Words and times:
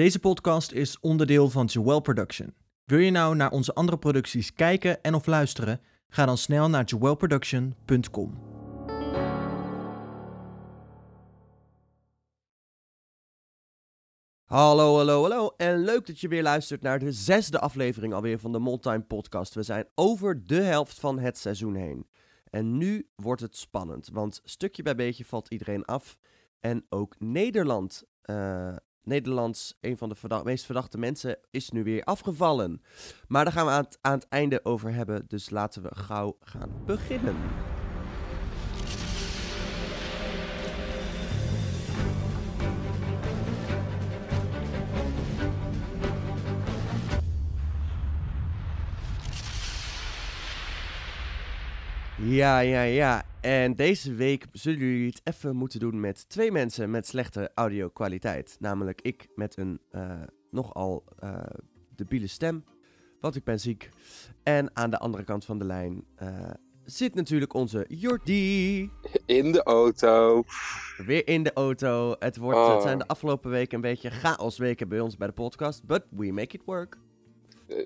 Deze 0.00 0.18
podcast 0.18 0.72
is 0.72 1.00
onderdeel 1.00 1.50
van 1.50 1.66
Jewel 1.66 2.00
Production. 2.00 2.54
Wil 2.84 2.98
je 2.98 3.10
nou 3.10 3.36
naar 3.36 3.50
onze 3.50 3.74
andere 3.74 3.98
producties 3.98 4.54
kijken 4.54 5.02
en 5.02 5.14
of 5.14 5.26
luisteren? 5.26 5.80
Ga 6.08 6.26
dan 6.26 6.38
snel 6.38 6.68
naar 6.68 6.84
jewelproduction.com. 6.84 8.38
Hallo, 14.44 14.96
hallo, 14.96 15.20
hallo. 15.20 15.54
En 15.56 15.84
leuk 15.84 16.06
dat 16.06 16.20
je 16.20 16.28
weer 16.28 16.42
luistert 16.42 16.82
naar 16.82 16.98
de 16.98 17.12
zesde 17.12 17.58
aflevering 17.58 18.14
alweer 18.14 18.38
van 18.38 18.52
de 18.52 18.58
Moltime 18.58 19.02
Podcast. 19.02 19.54
We 19.54 19.62
zijn 19.62 19.88
over 19.94 20.46
de 20.46 20.60
helft 20.60 21.00
van 21.00 21.18
het 21.18 21.38
seizoen 21.38 21.74
heen. 21.74 22.06
En 22.50 22.78
nu 22.78 23.08
wordt 23.14 23.40
het 23.40 23.56
spannend, 23.56 24.08
want 24.12 24.40
stukje 24.44 24.82
bij 24.82 24.94
beetje 24.94 25.24
valt 25.24 25.48
iedereen 25.48 25.84
af. 25.84 26.18
En 26.60 26.86
ook 26.88 27.14
Nederland, 27.18 28.04
uh, 28.24 28.76
Nederlands, 29.02 29.76
een 29.80 29.96
van 29.96 30.08
de 30.08 30.40
meest 30.44 30.64
verdachte 30.64 30.98
mensen, 30.98 31.38
is 31.50 31.70
nu 31.70 31.84
weer 31.84 32.02
afgevallen. 32.02 32.82
Maar 33.28 33.44
daar 33.44 33.52
gaan 33.52 33.66
we 33.66 33.72
aan 33.72 33.84
het, 33.84 33.98
aan 34.00 34.18
het 34.18 34.28
einde 34.28 34.64
over 34.64 34.92
hebben, 34.92 35.24
dus 35.28 35.50
laten 35.50 35.82
we 35.82 35.94
gauw 35.94 36.36
gaan 36.40 36.70
beginnen. 36.86 37.36
Ja, 52.22 52.58
ja, 52.58 52.82
ja. 52.82 53.22
En 53.40 53.74
deze 53.74 54.14
week 54.14 54.46
zullen 54.52 54.78
jullie 54.78 55.06
het 55.06 55.20
even 55.24 55.56
moeten 55.56 55.80
doen 55.80 56.00
met 56.00 56.28
twee 56.28 56.52
mensen 56.52 56.90
met 56.90 57.06
slechte 57.06 57.50
audio-kwaliteit. 57.54 58.56
Namelijk 58.58 59.00
ik 59.00 59.28
met 59.34 59.56
een 59.56 59.80
uh, 59.92 60.12
nogal 60.50 61.04
uh, 61.24 61.42
debiele 61.96 62.26
stem, 62.26 62.64
want 63.20 63.36
ik 63.36 63.44
ben 63.44 63.60
ziek. 63.60 63.90
En 64.42 64.76
aan 64.76 64.90
de 64.90 64.98
andere 64.98 65.24
kant 65.24 65.44
van 65.44 65.58
de 65.58 65.64
lijn 65.64 66.04
uh, 66.22 66.50
zit 66.84 67.14
natuurlijk 67.14 67.54
onze 67.54 67.84
Jordi. 67.88 68.90
In 69.26 69.52
de 69.52 69.62
auto. 69.62 70.44
Weer 70.96 71.26
in 71.26 71.42
de 71.42 71.52
auto. 71.52 72.16
Het, 72.18 72.36
wordt, 72.36 72.58
oh. 72.58 72.72
het 72.74 72.82
zijn 72.82 72.98
de 72.98 73.06
afgelopen 73.06 73.50
weken 73.50 73.74
een 73.74 73.80
beetje 73.80 74.10
chaosweken 74.10 74.88
bij 74.88 75.00
ons 75.00 75.16
bij 75.16 75.26
de 75.26 75.32
podcast, 75.32 75.86
but 75.86 76.02
we 76.10 76.32
make 76.32 76.56
it 76.56 76.62
work. 76.64 76.98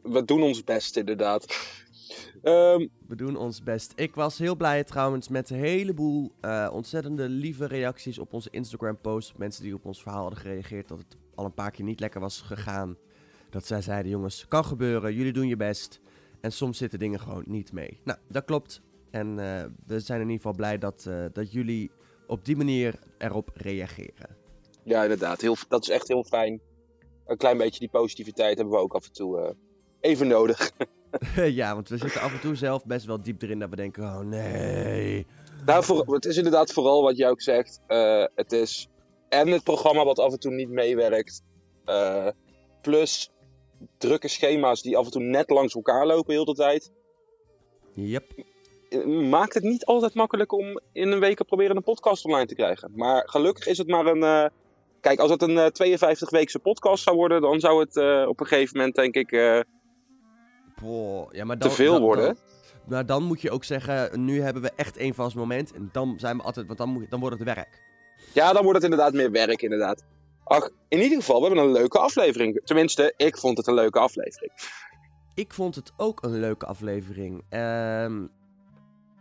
We 0.03 0.25
doen 0.25 0.42
ons 0.42 0.64
best 0.64 0.97
inderdaad. 0.97 1.47
Um, 2.43 2.91
we 3.09 3.17
doen 3.17 3.37
ons 3.37 3.62
best. 3.62 3.93
Ik 3.97 4.15
was 4.15 4.39
heel 4.39 4.57
blij 4.57 4.84
trouwens 4.84 5.29
met 5.29 5.51
een 5.51 5.57
heleboel 5.57 6.33
uh, 6.41 6.69
ontzettende 6.73 7.29
lieve 7.29 7.67
reacties 7.67 8.19
op 8.19 8.33
onze 8.33 8.48
Instagram-post. 8.51 9.39
Mensen 9.39 9.62
die 9.62 9.75
op 9.75 9.84
ons 9.84 10.03
verhaal 10.03 10.20
hadden 10.20 10.39
gereageerd 10.39 10.89
dat 10.89 10.98
het 10.98 11.17
al 11.35 11.45
een 11.45 11.55
paar 11.55 11.70
keer 11.70 11.85
niet 11.85 12.01
lekker 12.01 12.20
was 12.20 12.41
gegaan. 12.41 12.97
Dat 13.51 13.67
zij 13.67 13.83
zeiden: 13.83 14.11
jongens, 14.11 14.47
kan 14.48 14.65
gebeuren, 14.65 15.15
jullie 15.15 15.33
doen 15.33 15.48
je 15.48 15.57
best. 15.57 16.01
En 16.41 16.53
soms 16.53 16.79
zitten 16.79 16.98
dingen 16.98 17.20
gewoon 17.20 17.45
niet 17.47 17.73
mee. 17.73 18.01
Nou, 18.05 18.19
dat 18.29 18.45
klopt. 18.45 18.83
En 19.11 19.29
uh, 19.29 19.65
we 19.87 20.01
zijn 20.01 20.20
in 20.20 20.27
ieder 20.27 20.42
geval 20.42 20.55
blij 20.55 20.79
dat, 20.79 21.05
uh, 21.09 21.25
dat 21.33 21.53
jullie 21.53 21.91
op 22.27 22.45
die 22.45 22.57
manier 22.57 22.98
erop 23.19 23.51
reageren. 23.55 24.37
Ja, 24.83 25.03
inderdaad. 25.03 25.41
Heel, 25.41 25.57
dat 25.69 25.83
is 25.83 25.89
echt 25.89 26.09
heel 26.09 26.25
fijn. 26.25 26.61
Een 27.27 27.37
klein 27.37 27.59
beetje 27.59 27.79
die 27.79 27.89
positiviteit 27.89 28.57
hebben 28.57 28.75
we 28.75 28.81
ook 28.81 28.95
af 28.95 29.07
en 29.07 29.12
toe 29.12 29.57
even 30.01 30.27
nodig. 30.27 30.70
ja, 31.61 31.75
want 31.75 31.89
we 31.89 31.97
zitten 31.97 32.20
af 32.20 32.33
en 32.33 32.41
toe 32.41 32.55
zelf 32.55 32.84
best 32.84 33.07
wel 33.07 33.23
diep 33.23 33.43
erin 33.43 33.59
dat 33.59 33.70
we 33.70 33.77
denken, 33.77 34.03
oh 34.03 34.20
nee. 34.20 35.27
Nou, 35.67 35.84
voor, 35.84 36.15
het 36.15 36.25
is 36.25 36.37
inderdaad 36.37 36.73
vooral 36.73 37.03
wat 37.03 37.17
jij 37.17 37.31
ook 37.31 37.43
zegt. 37.43 37.81
Uh, 37.89 38.25
het 38.34 38.53
is 38.53 38.89
en 39.29 39.48
het 39.48 39.65
programma 39.65 40.05
wat 40.05 40.19
af 40.19 40.33
en 40.33 40.41
toe 40.41 40.53
niet 40.53 40.69
meewerkt. 40.69 41.42
Uh, 41.87 42.29
plus 42.81 43.31
drukke 43.98 44.29
schema's 44.29 44.83
die 44.83 44.97
af 44.97 45.05
en 45.05 45.11
toe 45.11 45.23
net 45.23 45.51
langs 45.51 45.75
elkaar 45.75 46.07
lopen 46.07 46.33
heel 46.33 46.45
de 46.45 46.55
tijd. 46.55 46.92
Yep. 47.92 48.25
Maakt 49.07 49.55
het 49.55 49.62
niet 49.62 49.85
altijd 49.85 50.14
makkelijk 50.14 50.53
om 50.53 50.80
in 50.92 51.13
een 51.13 51.20
week 51.20 51.45
proberen 51.47 51.77
een 51.77 51.83
podcast 51.83 52.24
online 52.24 52.47
te 52.47 52.55
krijgen. 52.55 52.92
Maar 52.95 53.29
gelukkig 53.29 53.67
is 53.67 53.79
het 53.79 53.89
maar 53.89 54.07
een... 54.07 54.23
Uh, 54.23 54.47
kijk, 55.01 55.19
als 55.19 55.30
het 55.30 55.42
een 55.42 55.73
52-weekse 55.73 56.58
podcast 56.58 57.03
zou 57.03 57.17
worden, 57.17 57.41
dan 57.41 57.61
zou 57.61 57.80
het 57.80 57.97
op 58.29 58.41
een 58.41 58.47
gegeven 58.47 58.77
moment 58.77 58.95
denk 58.95 59.14
ik 59.14 59.30
Boah, 60.83 61.33
ja, 61.33 61.45
maar 61.45 61.58
dan, 61.58 61.68
te 61.68 61.74
veel 61.74 62.01
worden. 62.01 62.24
Dan, 62.24 62.36
maar 62.85 63.07
dan 63.07 63.23
moet 63.23 63.40
je 63.40 63.51
ook 63.51 63.64
zeggen, 63.64 64.24
nu 64.24 64.40
hebben 64.40 64.62
we 64.62 64.73
echt 64.77 64.96
één 64.96 65.14
vast 65.14 65.36
moment. 65.36 65.73
En 65.73 65.89
dan 65.92 66.14
zijn 66.18 66.36
we 66.36 66.42
altijd, 66.42 66.67
want 66.67 66.79
dan, 66.79 66.89
moet, 66.89 67.11
dan 67.11 67.20
wordt 67.20 67.39
het 67.39 67.55
werk. 67.55 67.83
Ja, 68.33 68.52
dan 68.52 68.62
wordt 68.62 68.83
het 68.83 68.90
inderdaad 68.90 69.12
meer 69.12 69.30
werk, 69.30 69.62
inderdaad. 69.62 70.05
Ach, 70.45 70.70
in 70.89 71.01
ieder 71.01 71.18
geval, 71.18 71.40
we 71.40 71.46
hebben 71.46 71.64
een 71.64 71.73
leuke 71.73 71.98
aflevering. 71.98 72.61
Tenminste, 72.64 73.14
ik 73.17 73.39
vond 73.39 73.57
het 73.57 73.67
een 73.67 73.74
leuke 73.74 73.98
aflevering. 73.98 74.52
Ik 75.35 75.52
vond 75.52 75.74
het 75.74 75.92
ook 75.96 76.23
een 76.23 76.40
leuke 76.40 76.67
aflevering. 76.67 77.45
Um, 77.51 78.30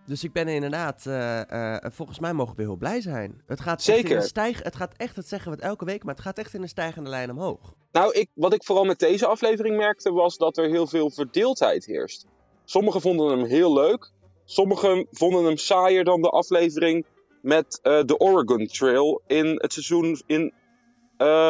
dus 0.05 0.23
ik 0.23 0.31
ben 0.31 0.47
inderdaad, 0.47 1.05
uh, 1.07 1.41
uh, 1.51 1.77
volgens 1.81 2.19
mij 2.19 2.33
mogen 2.33 2.55
we 2.55 2.61
heel 2.61 2.75
blij 2.75 3.01
zijn. 3.01 3.41
Het 3.45 3.61
gaat 3.61 3.81
Zeker. 3.81 4.03
Echt 4.03 4.11
in 4.11 4.17
een 4.17 4.23
stijg, 4.23 4.63
het 4.63 4.75
gaat 4.75 4.93
echt, 4.97 5.15
dat 5.15 5.27
zeggen 5.27 5.51
we 5.51 5.55
het 5.55 5.65
elke 5.65 5.85
week, 5.85 6.03
maar 6.03 6.13
het 6.13 6.23
gaat 6.23 6.37
echt 6.37 6.53
in 6.53 6.61
een 6.61 6.69
stijgende 6.69 7.09
lijn 7.09 7.31
omhoog. 7.31 7.73
Nou, 7.91 8.13
ik, 8.13 8.29
wat 8.33 8.53
ik 8.53 8.63
vooral 8.63 8.85
met 8.85 8.99
deze 8.99 9.25
aflevering 9.25 9.77
merkte, 9.77 10.11
was 10.11 10.37
dat 10.37 10.57
er 10.57 10.69
heel 10.69 10.87
veel 10.87 11.09
verdeeldheid 11.09 11.85
heerst. 11.85 12.25
Sommigen 12.65 13.01
vonden 13.01 13.37
hem 13.37 13.47
heel 13.47 13.73
leuk. 13.73 14.11
Sommigen 14.45 15.07
vonden 15.11 15.43
hem 15.43 15.57
saaier 15.57 16.03
dan 16.03 16.21
de 16.21 16.29
aflevering 16.29 17.05
met 17.41 17.79
uh, 17.83 18.03
de 18.03 18.17
Oregon 18.17 18.65
Trail 18.65 19.21
in 19.27 19.45
het 19.45 19.73
seizoen 19.73 20.21
in 20.25 20.53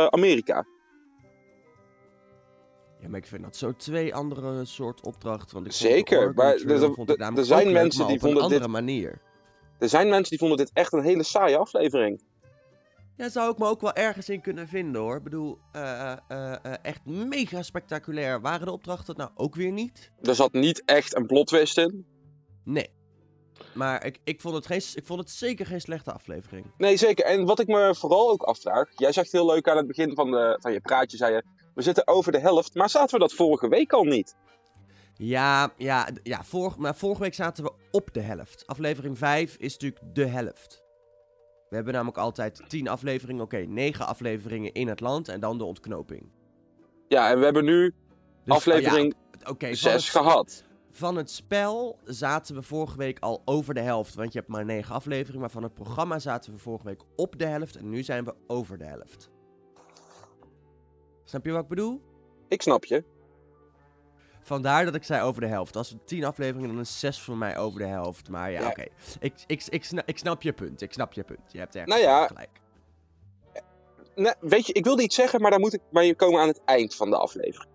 Amerika. 0.09 0.65
Ja, 3.03 3.09
maar 3.09 3.19
ik 3.19 3.25
vind 3.25 3.43
dat 3.43 3.55
zo 3.55 3.75
twee 3.75 4.15
andere 4.15 4.65
soort 4.65 5.01
opdrachten. 5.01 5.53
Want 5.53 5.65
ik 5.65 5.71
Zeker, 5.71 6.33
maar 6.33 6.55
er, 6.55 7.37
er 7.37 7.45
zijn 7.45 7.71
mensen 7.71 8.07
die 8.07 8.19
vonden 8.19 8.37
op 8.37 8.43
een 8.43 8.43
andere 8.43 8.59
dit... 8.59 8.71
manier. 8.71 9.21
Er 9.79 9.89
zijn 9.89 10.09
mensen 10.09 10.29
die 10.29 10.39
vonden 10.39 10.57
dit 10.57 10.71
echt 10.73 10.93
een 10.93 11.03
hele 11.03 11.23
saaie 11.23 11.57
aflevering. 11.57 12.21
Ja, 13.17 13.29
zou 13.29 13.51
ik 13.51 13.57
me 13.57 13.65
ook 13.65 13.81
wel 13.81 13.93
ergens 13.93 14.29
in 14.29 14.41
kunnen 14.41 14.67
vinden 14.67 15.01
hoor. 15.01 15.15
Ik 15.15 15.23
bedoel, 15.23 15.59
uh, 15.75 16.13
uh, 16.31 16.55
uh, 16.65 16.73
echt 16.81 17.05
mega 17.05 17.61
spectaculair. 17.61 18.41
Waren 18.41 18.65
de 18.65 18.71
opdrachten 18.71 19.15
nou 19.17 19.29
ook 19.35 19.55
weer 19.55 19.71
niet? 19.71 20.11
Er 20.21 20.35
zat 20.35 20.53
niet 20.53 20.81
echt 20.85 21.15
een 21.15 21.25
plot 21.25 21.47
twist 21.47 21.77
in. 21.77 22.05
Nee. 22.63 22.89
Maar 23.73 24.05
ik, 24.05 24.19
ik, 24.23 24.41
vond 24.41 24.55
het 24.55 24.65
geen, 24.65 24.81
ik 24.93 25.05
vond 25.05 25.19
het 25.19 25.29
zeker 25.29 25.65
geen 25.65 25.81
slechte 25.81 26.11
aflevering. 26.11 26.65
Nee, 26.77 26.97
zeker. 26.97 27.25
En 27.25 27.45
wat 27.45 27.59
ik 27.59 27.67
me 27.67 27.95
vooral 27.95 28.29
ook 28.29 28.43
afvraag. 28.43 28.89
Jij 28.95 29.11
zegt 29.11 29.31
heel 29.31 29.45
leuk 29.45 29.67
aan 29.67 29.77
het 29.77 29.87
begin 29.87 30.15
van, 30.15 30.31
de, 30.31 30.57
van 30.59 30.71
je 30.73 30.81
praatje, 30.81 31.17
zei 31.17 31.33
je. 31.33 31.43
We 31.75 31.81
zitten 31.81 32.07
over 32.07 32.31
de 32.31 32.39
helft. 32.39 32.75
Maar 32.75 32.89
zaten 32.89 33.13
we 33.13 33.19
dat 33.19 33.33
vorige 33.33 33.67
week 33.67 33.93
al 33.93 34.03
niet? 34.03 34.35
Ja, 35.15 35.73
ja, 35.77 36.07
ja 36.23 36.43
vorig, 36.43 36.77
maar 36.77 36.95
vorige 36.95 37.21
week 37.21 37.33
zaten 37.33 37.63
we 37.63 37.73
op 37.91 38.13
de 38.13 38.21
helft. 38.21 38.67
Aflevering 38.67 39.17
5 39.17 39.55
is 39.57 39.71
natuurlijk 39.77 40.15
de 40.15 40.25
helft. 40.25 40.83
We 41.69 41.75
hebben 41.75 41.93
namelijk 41.93 42.17
altijd 42.17 42.61
10 42.67 42.87
afleveringen, 42.87 43.43
oké, 43.43 43.55
okay, 43.55 43.67
9 43.67 44.07
afleveringen 44.07 44.73
in 44.73 44.87
het 44.87 44.99
land 44.99 45.27
en 45.27 45.39
dan 45.39 45.57
de 45.57 45.63
ontknoping. 45.63 46.31
Ja, 47.07 47.29
en 47.29 47.37
we 47.37 47.43
hebben 47.43 47.65
nu 47.65 47.93
dus, 48.43 48.55
aflevering 48.55 49.13
oh 49.13 49.19
ja, 49.39 49.49
okay, 49.49 49.75
6 49.75 50.09
gehad. 50.09 50.63
Van 50.91 51.15
het 51.15 51.31
spel 51.31 51.99
zaten 52.05 52.55
we 52.55 52.61
vorige 52.61 52.97
week 52.97 53.19
al 53.19 53.41
over 53.45 53.73
de 53.73 53.79
helft, 53.79 54.15
want 54.15 54.33
je 54.33 54.39
hebt 54.39 54.51
maar 54.51 54.65
9 54.65 54.95
afleveringen. 54.95 55.39
Maar 55.39 55.49
van 55.49 55.63
het 55.63 55.73
programma 55.73 56.19
zaten 56.19 56.53
we 56.53 56.59
vorige 56.59 56.85
week 56.85 57.01
op 57.15 57.39
de 57.39 57.45
helft 57.45 57.75
en 57.75 57.89
nu 57.89 58.03
zijn 58.03 58.23
we 58.23 58.35
over 58.47 58.77
de 58.77 58.85
helft. 58.85 59.32
Snap 61.33 61.45
je 61.45 61.51
wat 61.51 61.63
ik 61.63 61.69
bedoel? 61.69 62.01
Ik 62.47 62.61
snap 62.61 62.85
je. 62.85 63.03
Vandaar 64.41 64.85
dat 64.85 64.95
ik 64.95 65.03
zei 65.03 65.21
over 65.21 65.41
de 65.41 65.47
helft. 65.47 65.75
Als 65.75 65.89
het 65.89 66.07
tien 66.07 66.23
afleveringen, 66.23 66.69
dan 66.69 66.79
is 66.79 66.99
zes 66.99 67.21
voor 67.21 67.37
mij 67.37 67.57
over 67.57 67.79
de 67.79 67.85
helft. 67.85 68.29
Maar 68.29 68.51
ja, 68.51 68.59
ja. 68.59 68.67
oké. 68.67 68.81
Okay. 68.81 68.91
Ik, 69.19 69.33
ik, 69.47 69.63
ik, 69.69 69.83
snap, 69.83 70.07
ik 70.07 70.17
snap 70.17 70.41
je 70.41 70.53
punt. 70.53 70.81
Ik 70.81 70.93
snap 70.93 71.13
je 71.13 71.23
punt. 71.23 71.51
Je 71.51 71.57
hebt 71.59 71.75
echt 71.75 71.87
nou 71.87 72.01
ja, 72.01 72.27
gelijk. 72.27 72.61
Nou, 74.15 74.35
weet 74.39 74.67
je, 74.67 74.73
ik 74.73 74.83
wilde 74.83 75.03
iets 75.03 75.15
zeggen, 75.15 75.41
maar 75.41 75.51
dan 75.51 75.59
moet 75.59 75.73
ik 75.73 75.81
maar 75.91 76.03
je 76.03 76.15
komen 76.15 76.41
aan 76.41 76.47
het 76.47 76.61
eind 76.65 76.95
van 76.95 77.09
de 77.09 77.17
aflevering. 77.17 77.71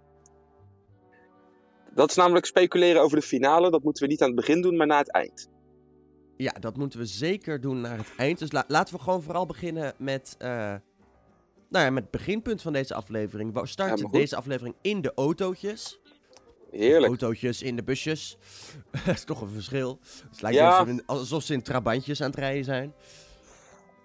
Dat 1.94 2.10
is 2.10 2.16
namelijk 2.16 2.46
speculeren 2.46 3.02
over 3.02 3.16
de 3.16 3.26
finale. 3.26 3.70
Dat 3.70 3.82
moeten 3.82 4.02
we 4.02 4.08
niet 4.08 4.22
aan 4.22 4.26
het 4.26 4.36
begin 4.36 4.62
doen, 4.62 4.76
maar 4.76 4.86
na 4.86 4.98
het 4.98 5.10
eind. 5.10 5.48
Ja, 6.36 6.52
dat 6.52 6.76
moeten 6.76 6.98
we 6.98 7.06
zeker 7.06 7.60
doen 7.60 7.80
naar 7.80 7.98
het 7.98 8.12
eind. 8.16 8.38
Dus 8.38 8.52
la 8.52 8.64
laten 8.68 8.94
we 8.94 9.00
gewoon 9.00 9.22
vooral 9.22 9.46
beginnen 9.46 9.94
met... 9.96 10.36
Uh, 10.38 10.74
nou 11.68 11.84
ja, 11.84 11.90
met 11.90 12.02
het 12.02 12.12
beginpunt 12.12 12.62
van 12.62 12.72
deze 12.72 12.94
aflevering. 12.94 13.52
We 13.52 13.66
starten 13.66 14.04
ja, 14.04 14.18
deze 14.18 14.36
aflevering 14.36 14.74
in 14.82 15.00
de 15.00 15.12
autootjes. 15.14 16.00
Heerlijk. 16.70 17.06
Autootjes 17.06 17.62
in 17.62 17.76
de 17.76 17.82
busjes. 17.82 18.36
dat 19.04 19.14
is 19.14 19.24
toch 19.24 19.40
een 19.40 19.48
verschil. 19.48 19.98
Het 20.30 20.42
lijkt 20.42 20.58
ja. 20.58 20.78
alsof, 20.78 21.00
alsof 21.06 21.42
ze 21.42 21.52
in 21.52 21.62
trabantjes 21.62 22.22
aan 22.22 22.30
het 22.30 22.38
rijden 22.38 22.64
zijn. 22.64 22.92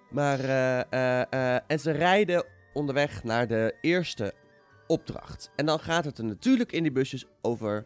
Maar, 0.10 0.40
uh, 0.40 0.82
uh, 0.92 1.24
uh, 1.34 1.56
en 1.68 1.80
ze 1.80 1.92
rijden 1.92 2.46
onderweg 2.74 3.24
naar 3.24 3.48
de 3.48 3.78
eerste 3.82 4.34
opdracht. 4.88 5.52
En 5.56 5.66
dan 5.66 5.80
gaat 5.80 6.06
het 6.06 6.18
er 6.18 6.26
natuurlijk 6.26 6.72
in 6.72 6.84
die 6.84 6.92
busjes 6.92 7.26
over... 7.42 7.86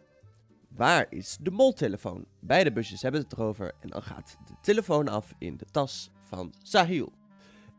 Waar 0.67 1.05
is 1.09 1.37
de 1.41 1.51
moltelefoon? 1.51 2.25
Beide 2.39 2.71
busjes 2.71 3.01
hebben 3.01 3.21
het 3.21 3.33
erover. 3.33 3.73
En 3.79 3.89
dan 3.89 4.03
gaat 4.03 4.37
de 4.45 4.53
telefoon 4.61 5.07
af 5.07 5.33
in 5.37 5.57
de 5.57 5.65
tas 5.71 6.11
van 6.23 6.53
Sahil. 6.61 7.13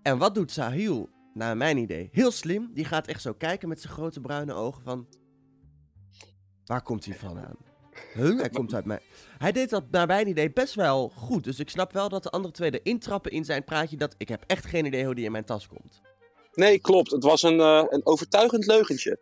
En 0.02 0.18
wat 0.18 0.34
doet 0.34 0.50
Sahil 0.50 1.08
naar 1.38 1.56
mijn 1.56 1.76
idee, 1.76 2.08
heel 2.12 2.30
slim. 2.30 2.70
Die 2.74 2.84
gaat 2.84 3.06
echt 3.06 3.22
zo 3.22 3.32
kijken 3.32 3.68
met 3.68 3.80
zijn 3.80 3.92
grote 3.92 4.20
bruine 4.20 4.52
ogen 4.52 4.82
van... 4.82 5.06
Waar 6.64 6.82
komt 6.82 7.04
hij 7.04 7.14
vandaan? 7.14 7.56
Huh? 8.14 8.40
Hij 8.40 8.48
komt 8.48 8.74
uit 8.74 8.84
mij. 8.84 9.00
Hij 9.38 9.52
deed 9.52 9.70
dat 9.70 9.90
naar 9.90 10.06
mijn 10.06 10.28
idee 10.28 10.52
best 10.52 10.74
wel 10.74 11.08
goed. 11.08 11.44
Dus 11.44 11.58
ik 11.58 11.70
snap 11.70 11.92
wel 11.92 12.08
dat 12.08 12.22
de 12.22 12.30
andere 12.30 12.54
twee 12.54 12.80
erin 12.80 12.98
trappen 12.98 13.30
in 13.30 13.44
zijn 13.44 13.64
praatje 13.64 13.96
dat 13.96 14.14
ik 14.18 14.28
heb 14.28 14.44
echt 14.46 14.66
geen 14.66 14.86
idee 14.86 15.04
hoe 15.04 15.14
die 15.14 15.24
in 15.24 15.32
mijn 15.32 15.44
tas 15.44 15.66
komt. 15.66 16.00
Nee, 16.52 16.78
klopt. 16.78 17.10
Het 17.10 17.22
was 17.22 17.42
een, 17.42 17.58
uh, 17.58 17.84
een 17.88 18.06
overtuigend 18.06 18.66
leugentje. 18.66 19.18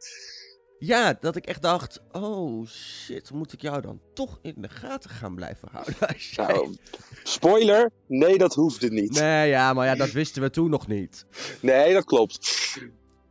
Ja, 0.79 1.17
dat 1.21 1.37
ik 1.37 1.47
echt 1.47 1.63
dacht, 1.63 2.01
oh 2.13 2.67
shit, 2.67 3.31
moet 3.31 3.53
ik 3.53 3.61
jou 3.61 3.81
dan 3.81 4.01
toch 4.15 4.39
in 4.43 4.55
de 4.57 4.69
gaten 4.69 5.11
gaan 5.11 5.35
blijven 5.35 5.69
houden? 5.73 5.95
Jij... 6.17 6.47
Nou, 6.47 6.77
spoiler, 7.23 7.91
nee, 8.07 8.39
dat 8.39 8.55
hoefde 8.55 8.91
niet. 8.91 9.13
Nee, 9.13 9.49
ja, 9.49 9.73
maar 9.73 9.87
ja, 9.87 9.95
dat 9.95 10.11
wisten 10.11 10.43
we 10.43 10.51
toen 10.51 10.71
nog 10.71 10.87
niet. 10.87 11.27
Nee, 11.61 11.93
dat 11.93 12.05
klopt. 12.05 12.39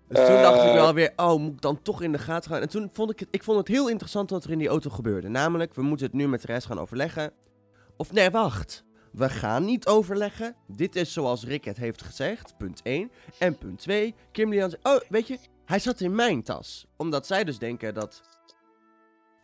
Dus 0.07 0.27
toen 0.27 0.41
dacht 0.41 0.67
ik 0.67 0.73
wel 0.73 0.93
weer, 0.93 1.13
oh, 1.15 1.39
moet 1.39 1.53
ik 1.53 1.61
dan 1.61 1.81
toch 1.81 2.01
in 2.01 2.11
de 2.11 2.17
gaten 2.17 2.51
gaan? 2.51 2.61
En 2.61 2.69
toen 2.69 2.89
vond 2.93 3.11
ik 3.11 3.19
het, 3.19 3.27
ik 3.31 3.43
vond 3.43 3.57
het 3.57 3.67
heel 3.67 3.89
interessant 3.89 4.29
wat 4.29 4.43
er 4.43 4.51
in 4.51 4.57
die 4.57 4.67
auto 4.67 4.89
gebeurde. 4.89 5.27
Namelijk, 5.27 5.75
we 5.75 5.81
moeten 5.81 6.05
het 6.05 6.15
nu 6.15 6.27
met 6.27 6.41
de 6.41 6.47
rest 6.47 6.65
gaan 6.65 6.79
overleggen. 6.79 7.31
Of 7.97 8.11
nee, 8.11 8.29
wacht. 8.29 8.83
We 9.11 9.29
gaan 9.29 9.65
niet 9.65 9.87
overleggen. 9.87 10.55
Dit 10.67 10.95
is 10.95 11.13
zoals 11.13 11.43
Rick 11.43 11.65
het 11.65 11.77
heeft 11.77 12.01
gezegd, 12.01 12.57
punt 12.57 12.81
1. 12.83 13.11
En 13.39 13.57
punt 13.57 13.79
2, 13.79 14.15
Kim 14.31 14.49
Lian 14.49 14.69
zegt, 14.69 14.85
oh, 14.87 15.09
weet 15.09 15.27
je, 15.27 15.37
hij 15.65 15.79
zat 15.79 15.99
in 15.99 16.15
mijn 16.15 16.43
tas. 16.43 16.85
Omdat 16.97 17.27
zij 17.27 17.43
dus 17.43 17.57
denken 17.57 17.93
dat 17.93 18.21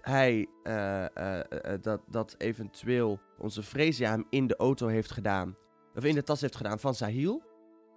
hij, 0.01 0.47
uh, 0.63 1.05
uh, 1.17 1.37
uh, 1.37 1.73
dat, 1.81 2.01
dat 2.07 2.35
eventueel 2.37 3.19
onze 3.37 3.63
Freesia 3.63 4.09
hem 4.09 4.25
in 4.29 4.47
de 4.47 4.55
auto 4.55 4.87
heeft 4.87 5.11
gedaan. 5.11 5.55
Of 5.95 6.03
in 6.03 6.15
de 6.15 6.23
tas 6.23 6.41
heeft 6.41 6.55
gedaan 6.55 6.79
van 6.79 6.95
Sahil. 6.95 7.41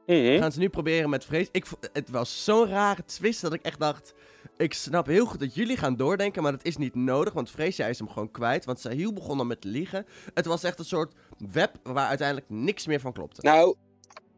Mm 0.07 0.25
-hmm. 0.25 0.39
Gaan 0.39 0.53
ze 0.53 0.59
nu 0.59 0.69
proberen 0.69 1.11
met 1.11 1.25
Frees. 1.25 1.49
Ik, 1.53 1.67
het 1.93 2.11
was 2.11 2.45
zo'n 2.45 2.69
rare 2.69 3.05
twist 3.05 3.41
dat 3.41 3.53
ik 3.53 3.63
echt 3.63 3.79
dacht. 3.79 4.15
Ik 4.57 4.75
snap 4.75 5.07
heel 5.07 5.27
goed 5.27 5.41
dat 5.41 5.55
jullie 5.55 5.77
gaan 5.77 5.97
doordenken, 5.97 6.43
maar 6.43 6.53
dat 6.53 6.65
is 6.65 6.77
niet 6.77 6.95
nodig. 6.95 7.33
Want 7.33 7.51
Freesia 7.51 7.87
is 7.87 7.99
hem 7.99 8.09
gewoon 8.09 8.31
kwijt. 8.31 8.65
Want 8.65 8.81
Sahil 8.81 9.13
begon 9.13 9.37
dan 9.37 9.47
met 9.47 9.65
liegen. 9.65 10.07
Het 10.35 10.47
was 10.47 10.63
echt 10.63 10.79
een 10.79 10.85
soort 10.85 11.15
web 11.53 11.77
waar 11.83 12.09
uiteindelijk 12.09 12.51
niks 12.51 12.87
meer 12.87 13.01
van 13.01 13.13
klopte. 13.13 13.41
Nou, 13.43 13.77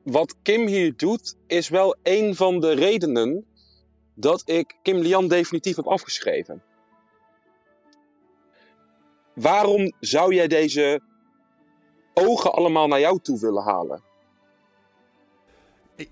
wat 0.03 0.37
Kim 0.43 0.67
hier 0.67 0.97
doet, 0.97 1.37
is 1.47 1.69
wel 1.69 1.97
een 2.03 2.35
van 2.35 2.61
de 2.61 2.73
redenen 2.73 3.47
dat 4.17 4.43
ik 4.45 4.77
Kim 4.83 4.97
Lian 4.97 5.29
definitief 5.29 5.77
heb 5.77 5.87
afgeschreven. 5.87 6.63
Waarom 9.35 9.93
zou 10.01 10.35
jij 10.35 10.47
deze 10.47 11.01
ogen 12.15 12.53
allemaal 12.53 12.87
naar 12.87 13.01
jou 13.01 13.21
toe 13.23 13.41
willen 13.41 13.63
halen? 13.63 14.03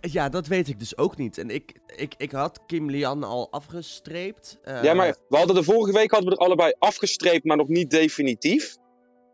Ja, 0.00 0.28
dat 0.28 0.46
weet 0.46 0.68
ik 0.68 0.78
dus 0.78 0.96
ook 0.96 1.16
niet. 1.16 1.38
En 1.38 1.50
ik, 1.50 1.72
ik, 1.96 2.14
ik 2.16 2.30
had 2.30 2.60
Kim 2.66 2.90
Lian 2.90 3.24
al 3.24 3.50
afgestreept. 3.50 4.58
Uh... 4.64 4.82
Ja, 4.82 4.94
maar 4.94 5.16
we 5.28 5.36
hadden 5.36 5.54
de 5.54 5.62
vorige 5.62 5.92
week 5.92 6.10
hadden 6.10 6.28
we 6.30 6.36
er 6.36 6.44
allebei 6.44 6.74
afgestreept, 6.78 7.44
maar 7.44 7.56
nog 7.56 7.68
niet 7.68 7.90
definitief. 7.90 8.76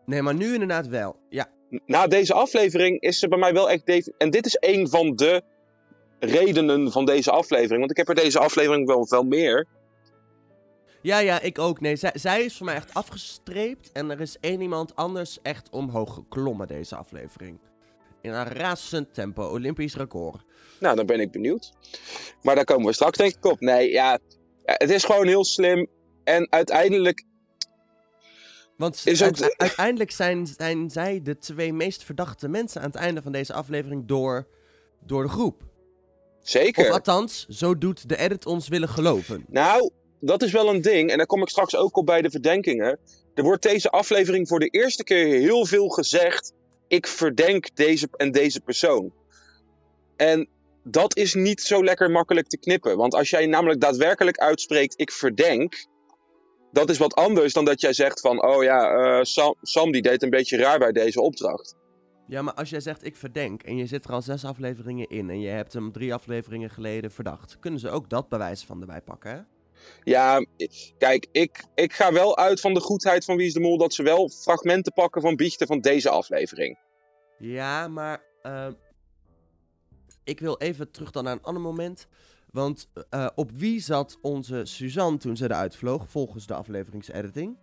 Nee, 0.06 0.22
maar 0.22 0.34
nu 0.34 0.52
inderdaad 0.52 0.87
wel. 0.87 1.17
Ja. 1.28 1.49
Na 1.87 2.06
deze 2.06 2.34
aflevering 2.34 3.00
is 3.00 3.19
ze 3.19 3.28
bij 3.28 3.38
mij 3.38 3.52
wel 3.52 3.70
echt 3.70 3.87
definitief. 3.87 4.14
En 4.19 4.31
dit 4.31 4.46
is 4.46 4.56
een 4.61 4.88
van 4.88 5.17
de 5.17 5.43
redenen 6.20 6.93
van 6.93 7.05
deze 7.05 7.31
aflevering. 7.31 7.78
Want 7.78 7.90
ik 7.90 7.96
heb 7.96 8.08
er 8.08 8.14
deze 8.14 8.38
aflevering 8.38 8.87
wel, 8.87 9.06
wel 9.08 9.22
meer. 9.22 9.67
Ja, 11.02 11.19
ja, 11.19 11.40
ik 11.40 11.58
ook. 11.58 11.81
Nee, 11.81 11.96
zij, 11.96 12.12
zij 12.14 12.44
is 12.44 12.56
voor 12.56 12.67
mij 12.67 12.75
echt 12.75 12.94
afgestreept. 12.94 13.93
En 13.93 14.11
er 14.11 14.20
is 14.20 14.37
één 14.40 14.61
iemand 14.61 14.96
anders 14.96 15.38
echt 15.43 15.70
omhoog 15.70 16.14
geklommen 16.14 16.69
deze 16.69 16.96
aflevering. 16.96 17.61
In 18.22 18.32
een 18.32 18.44
razend 18.44 19.14
tempo, 19.14 19.44
Olympisch 19.44 19.96
record. 19.96 20.44
Nou, 20.81 20.96
dan 20.96 21.06
ben 21.06 21.20
ik 21.20 21.31
benieuwd. 21.31 21.72
Maar 22.43 22.55
daar 22.55 22.64
komen 22.64 22.87
we 22.87 22.93
straks 22.93 23.19
denk 23.19 23.34
ik 23.34 23.44
op. 23.44 23.61
Nee, 23.61 23.90
ja, 23.90 24.19
het 24.64 24.90
is 24.90 25.05
gewoon 25.05 25.26
heel 25.26 25.44
slim. 25.44 25.87
En 26.25 26.46
uiteindelijk... 26.50 27.25
Want 28.76 29.02
uiteindelijk 29.56 30.11
zijn, 30.11 30.46
zijn 30.46 30.90
zij 30.90 31.22
de 31.22 31.38
twee 31.38 31.72
meest 31.72 32.05
verdachte 32.05 32.49
mensen 32.49 32.81
aan 32.81 32.87
het 32.87 32.96
einde 32.96 33.22
van 33.22 33.32
deze 33.32 33.52
aflevering 33.52 34.06
door, 34.06 34.46
door 35.00 35.22
de 35.22 35.28
groep. 35.28 35.69
Zeker. 36.43 36.87
Of 36.87 36.93
althans, 36.93 37.47
zo 37.49 37.79
doet 37.79 38.09
de 38.09 38.17
edit 38.17 38.47
ons 38.47 38.69
willen 38.69 38.89
geloven. 38.89 39.45
Nou, 39.49 39.91
dat 40.21 40.43
is 40.43 40.53
wel 40.53 40.69
een 40.69 40.83
ding. 40.83 41.11
En 41.11 41.17
daar 41.17 41.27
kom 41.27 41.43
ik 41.43 41.49
straks 41.49 41.77
ook 41.77 41.97
op 41.97 42.07
bij 42.07 42.23
de 42.23 42.31
verdenkingen. 42.31 42.99
Er 43.35 43.43
wordt 43.43 43.63
deze 43.63 43.91
aflevering 43.91 44.49
voor 44.49 44.59
de 44.59 44.69
eerste 44.69 45.05
keer 45.05 45.27
heel 45.27 45.67
veel 45.67 45.89
gezegd. 45.89 46.53
Ik 46.89 47.07
verdenk 47.07 47.77
deze 47.77 48.09
en 48.17 48.33
deze 48.33 48.61
persoon. 48.61 49.13
En 50.17 50.49
dat 50.85 51.17
is 51.17 51.35
niet 51.35 51.61
zo 51.61 51.85
lekker 51.85 52.11
makkelijk 52.11 52.49
te 52.49 52.59
knippen. 52.59 52.97
Want 52.97 53.15
als 53.15 53.31
jij 53.31 53.47
namelijk 53.47 53.81
daadwerkelijk 53.81 54.39
uitspreekt: 54.39 55.01
ik 55.01 55.11
verdenk. 55.11 55.89
Dat 56.73 56.91
is 56.91 56.99
wat 56.99 57.15
anders 57.15 57.53
dan 57.53 57.65
dat 57.65 57.81
jij 57.81 57.93
zegt 57.93 58.21
van, 58.21 58.45
oh 58.45 58.63
ja, 58.63 58.93
uh, 58.93 59.25
Sam, 59.25 59.55
Sam 59.63 59.93
die 59.93 60.03
deed 60.03 60.23
een 60.23 60.31
beetje 60.31 60.57
raar 60.57 60.79
bij 60.79 60.93
deze 60.93 61.21
opdracht. 61.21 61.75
Ja, 62.31 62.43
maar 62.43 62.55
als 62.55 62.71
jij 62.71 62.81
zegt 62.81 63.05
ik 63.05 63.17
verdenk 63.17 63.62
en 63.62 63.77
je 63.77 63.87
zit 63.87 64.05
er 64.05 64.12
al 64.12 64.23
zes 64.23 64.44
afleveringen 64.44 65.09
in 65.09 65.31
en 65.31 65.41
je 65.41 65.49
hebt 65.49 65.73
hem 65.73 65.93
drie 65.93 66.15
afleveringen 66.15 66.71
geleden 66.71 67.11
verdacht, 67.11 67.59
kunnen 67.59 67.81
ze 67.81 67.91
ook 67.91 68.11
dat 68.11 68.29
bewijs 68.29 68.65
van 68.65 68.81
erbij 68.81 69.00
pakken, 69.00 69.31
hè? 69.31 69.41
Ja, 70.03 70.47
kijk, 70.99 71.27
ik, 71.32 71.65
ik 71.75 71.93
ga 71.93 72.12
wel 72.12 72.37
uit 72.37 72.61
van 72.61 72.75
de 72.75 72.81
goedheid 72.81 73.25
van 73.25 73.37
Wie 73.37 73.47
is 73.47 73.53
de 73.53 73.61
Mol 73.61 73.79
dat 73.79 73.94
ze 73.94 74.03
wel 74.03 74.29
fragmenten 74.29 74.93
pakken 74.93 75.23
van 75.23 75.37
biechten 75.37 75.67
van 75.67 75.81
deze 75.81 76.11
aflevering. 76.11 76.79
Ja, 77.38 77.88
maar 77.88 78.23
uh, 78.43 78.67
ik 80.25 80.41
wil 80.41 80.59
even 80.59 80.91
terug 80.91 81.11
dan 81.11 81.25
naar 81.25 81.32
een 81.32 81.43
ander 81.43 81.62
moment. 81.62 82.06
Want 82.50 82.88
uh, 83.15 83.29
op 83.35 83.50
wie 83.50 83.81
zat 83.81 84.19
onze 84.21 84.65
Suzanne 84.65 85.19
toen 85.19 85.37
ze 85.37 85.44
eruit 85.44 85.77
vloog, 85.77 86.11
volgens 86.11 86.47
de 86.47 86.55
afleveringsediting? 86.55 87.56